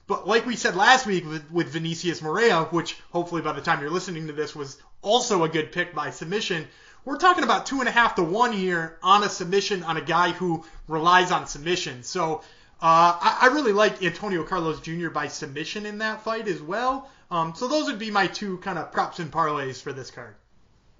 But 0.08 0.28
like 0.28 0.46
we 0.46 0.56
said 0.56 0.76
last 0.76 1.06
week 1.06 1.26
with, 1.26 1.50
with 1.52 1.70
Vinicius 1.70 2.22
Moreira, 2.22 2.66
which 2.66 2.98
hopefully 3.12 3.42
by 3.42 3.54
the 3.54 3.62
time 3.62 3.82
you're 3.82 3.90
listening 3.92 4.28
to 4.28 4.34
this 4.34 4.56
was 4.56 4.82
also 5.02 5.44
a 5.44 5.50
good 5.50 5.72
pick 5.72 5.94
by 5.94 6.10
submission, 6.10 6.68
we're 7.06 7.18
talking 7.18 7.44
about 7.44 7.66
two 7.66 7.80
and 7.80 7.88
a 7.88 7.92
half 7.92 8.16
to 8.16 8.24
one 8.24 8.52
here 8.52 8.98
on 9.02 9.24
a 9.24 9.30
submission 9.30 9.84
on 9.84 9.98
a 9.98 10.02
guy 10.02 10.32
who 10.32 10.66
relies 10.88 11.32
on 11.32 11.48
submission. 11.48 12.04
So 12.04 12.42
uh, 12.82 13.18
I, 13.22 13.38
I, 13.42 13.48
really 13.48 13.74
like 13.74 14.02
Antonio 14.04 14.44
Carlos 14.44 14.80
Jr. 14.80 15.10
by 15.10 15.28
submission 15.28 15.86
in 15.86 15.98
that 15.98 16.24
fight 16.24 16.48
as 16.48 16.62
well. 16.62 17.10
Um, 17.30 17.54
so 17.56 17.68
those 17.68 17.88
would 17.88 18.00
be 18.00 18.10
my 18.10 18.28
two 18.28 18.58
kind 18.60 18.78
of 18.80 18.92
props 18.92 19.20
and 19.20 19.32
parlays 19.32 19.82
for 19.82 19.92
this 19.92 20.12
card. 20.12 20.36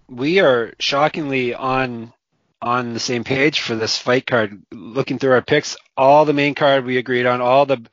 We 0.10 0.40
are 0.40 0.74
shockingly 0.80 1.54
on 1.54 2.14
on 2.62 2.94
the 2.94 3.00
same 3.00 3.24
page 3.24 3.62
for 3.62 3.76
this 3.76 3.98
fight 3.98 4.26
card. 4.26 4.62
Looking 4.72 5.20
through 5.20 5.32
our 5.32 5.42
picks, 5.42 5.78
all 5.96 6.26
the 6.26 6.34
main 6.34 6.56
card 6.56 6.86
we 6.86 6.98
agreed 6.98 7.26
on, 7.26 7.42
all 7.42 7.66
the 7.66 7.86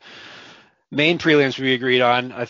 main 0.91 1.19
prelims 1.19 1.59
we 1.59 1.75
agreed 1.75 2.01
on. 2.01 2.33
I, 2.33 2.49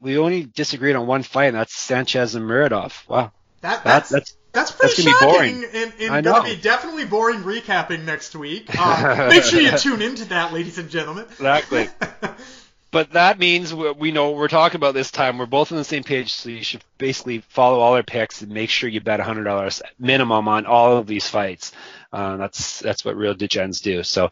we 0.00 0.18
only 0.18 0.44
disagreed 0.44 0.96
on 0.96 1.06
one 1.06 1.22
fight, 1.22 1.46
and 1.46 1.56
that's 1.56 1.74
Sanchez 1.74 2.34
and 2.34 2.48
Muradov. 2.48 3.06
Wow. 3.08 3.32
That, 3.60 3.84
that's, 3.84 4.08
that, 4.10 4.18
that's 4.20 4.36
that's 4.52 4.72
pretty 4.72 5.02
That's 5.04 5.20
shocking 5.20 5.64
and, 5.72 5.92
and 6.00 6.24
going 6.24 6.42
to 6.42 6.56
be 6.56 6.60
definitely 6.60 7.06
boring 7.06 7.40
recapping 7.40 8.04
next 8.04 8.34
week. 8.34 8.68
Uh, 8.78 9.28
make 9.30 9.44
sure 9.44 9.60
you 9.60 9.76
tune 9.78 10.02
into 10.02 10.24
that, 10.26 10.52
ladies 10.52 10.78
and 10.78 10.90
gentlemen. 10.90 11.24
Exactly. 11.24 11.88
but 12.92 13.12
that 13.12 13.38
means 13.38 13.74
we 13.74 14.12
know 14.12 14.30
what 14.30 14.38
we're 14.38 14.48
talking 14.48 14.76
about 14.76 14.94
this 14.94 15.10
time. 15.10 15.38
We're 15.38 15.46
both 15.46 15.72
on 15.72 15.78
the 15.78 15.84
same 15.84 16.04
page, 16.04 16.32
so 16.32 16.50
you 16.50 16.62
should 16.62 16.84
basically 16.98 17.38
follow 17.48 17.80
all 17.80 17.94
our 17.94 18.02
picks 18.02 18.42
and 18.42 18.52
make 18.52 18.70
sure 18.70 18.88
you 18.88 19.00
bet 19.00 19.18
$100 19.18 19.82
minimum 19.98 20.46
on 20.46 20.66
all 20.66 20.98
of 20.98 21.06
these 21.06 21.26
fights. 21.26 21.72
Uh, 22.12 22.36
that's 22.36 22.80
that's 22.80 23.04
what 23.04 23.16
real 23.16 23.34
degens 23.34 23.82
do. 23.82 24.02
So, 24.02 24.30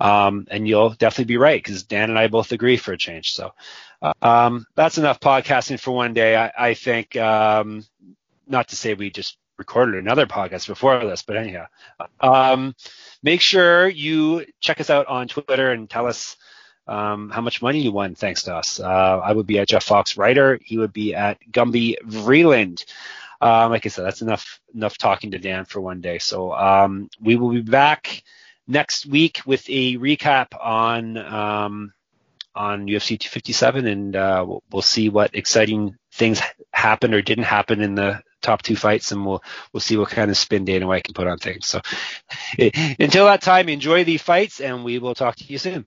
um, 0.00 0.46
and 0.50 0.66
you'll 0.66 0.90
definitely 0.90 1.26
be 1.26 1.36
right 1.36 1.62
because 1.62 1.82
Dan 1.82 2.08
and 2.08 2.18
I 2.18 2.28
both 2.28 2.52
agree 2.52 2.78
for 2.78 2.92
a 2.92 2.98
change. 2.98 3.32
So, 3.32 3.52
uh, 4.00 4.14
um, 4.22 4.66
that's 4.74 4.96
enough 4.96 5.20
podcasting 5.20 5.78
for 5.78 5.90
one 5.92 6.14
day. 6.14 6.34
I, 6.34 6.50
I 6.58 6.74
think. 6.74 7.14
Um, 7.16 7.84
not 8.48 8.68
to 8.68 8.76
say 8.76 8.94
we 8.94 9.10
just 9.10 9.36
recorded 9.58 9.96
another 9.96 10.26
podcast 10.26 10.66
before 10.66 10.98
this, 11.00 11.22
but 11.22 11.36
anyhow, 11.36 11.66
um, 12.20 12.74
make 13.22 13.40
sure 13.40 13.88
you 13.88 14.46
check 14.60 14.80
us 14.80 14.90
out 14.90 15.06
on 15.06 15.28
Twitter 15.28 15.70
and 15.70 15.90
tell 15.90 16.06
us 16.06 16.36
um, 16.88 17.30
how 17.30 17.40
much 17.42 17.62
money 17.62 17.80
you 17.80 17.92
won 17.92 18.14
thanks 18.14 18.44
to 18.44 18.54
us. 18.54 18.80
Uh, 18.80 19.20
I 19.22 19.32
would 19.32 19.46
be 19.46 19.58
at 19.58 19.68
Jeff 19.68 19.84
Fox 19.84 20.16
Writer. 20.16 20.58
He 20.64 20.78
would 20.78 20.92
be 20.92 21.14
at 21.14 21.38
Gumby 21.50 21.96
Vreeland. 22.04 22.84
Um, 23.40 23.70
like 23.70 23.86
I 23.86 23.88
said, 23.90 24.04
that's 24.04 24.22
enough 24.22 24.60
enough 24.74 24.98
talking 24.98 25.30
to 25.32 25.38
Dan 25.38 25.64
for 25.64 25.80
one 25.80 26.00
day. 26.00 26.18
So 26.18 26.52
um, 26.52 27.08
we 27.20 27.36
will 27.36 27.50
be 27.50 27.60
back 27.60 28.24
next 28.66 29.06
week 29.06 29.42
with 29.46 29.64
a 29.68 29.96
recap 29.96 30.48
on 30.60 31.16
um, 31.16 31.92
on 32.54 32.86
UFC 32.86 33.18
257, 33.20 33.86
and 33.86 34.16
uh, 34.16 34.44
we'll, 34.46 34.62
we'll 34.72 34.82
see 34.82 35.08
what 35.08 35.34
exciting 35.34 35.96
things 36.12 36.40
happened 36.72 37.14
or 37.14 37.22
didn't 37.22 37.44
happen 37.44 37.80
in 37.80 37.94
the 37.94 38.20
top 38.42 38.62
two 38.62 38.76
fights, 38.76 39.12
and 39.12 39.24
we'll 39.24 39.42
we'll 39.72 39.80
see 39.80 39.96
what 39.96 40.10
kind 40.10 40.30
of 40.30 40.36
spin 40.36 40.64
Dana 40.64 40.86
White 40.86 41.04
can 41.04 41.14
put 41.14 41.28
on 41.28 41.38
things. 41.38 41.66
So 41.66 41.80
until 42.98 43.26
that 43.26 43.42
time, 43.42 43.68
enjoy 43.68 44.04
the 44.04 44.16
fights, 44.16 44.60
and 44.60 44.84
we 44.84 44.98
will 44.98 45.14
talk 45.14 45.36
to 45.36 45.44
you 45.44 45.58
soon. 45.58 45.86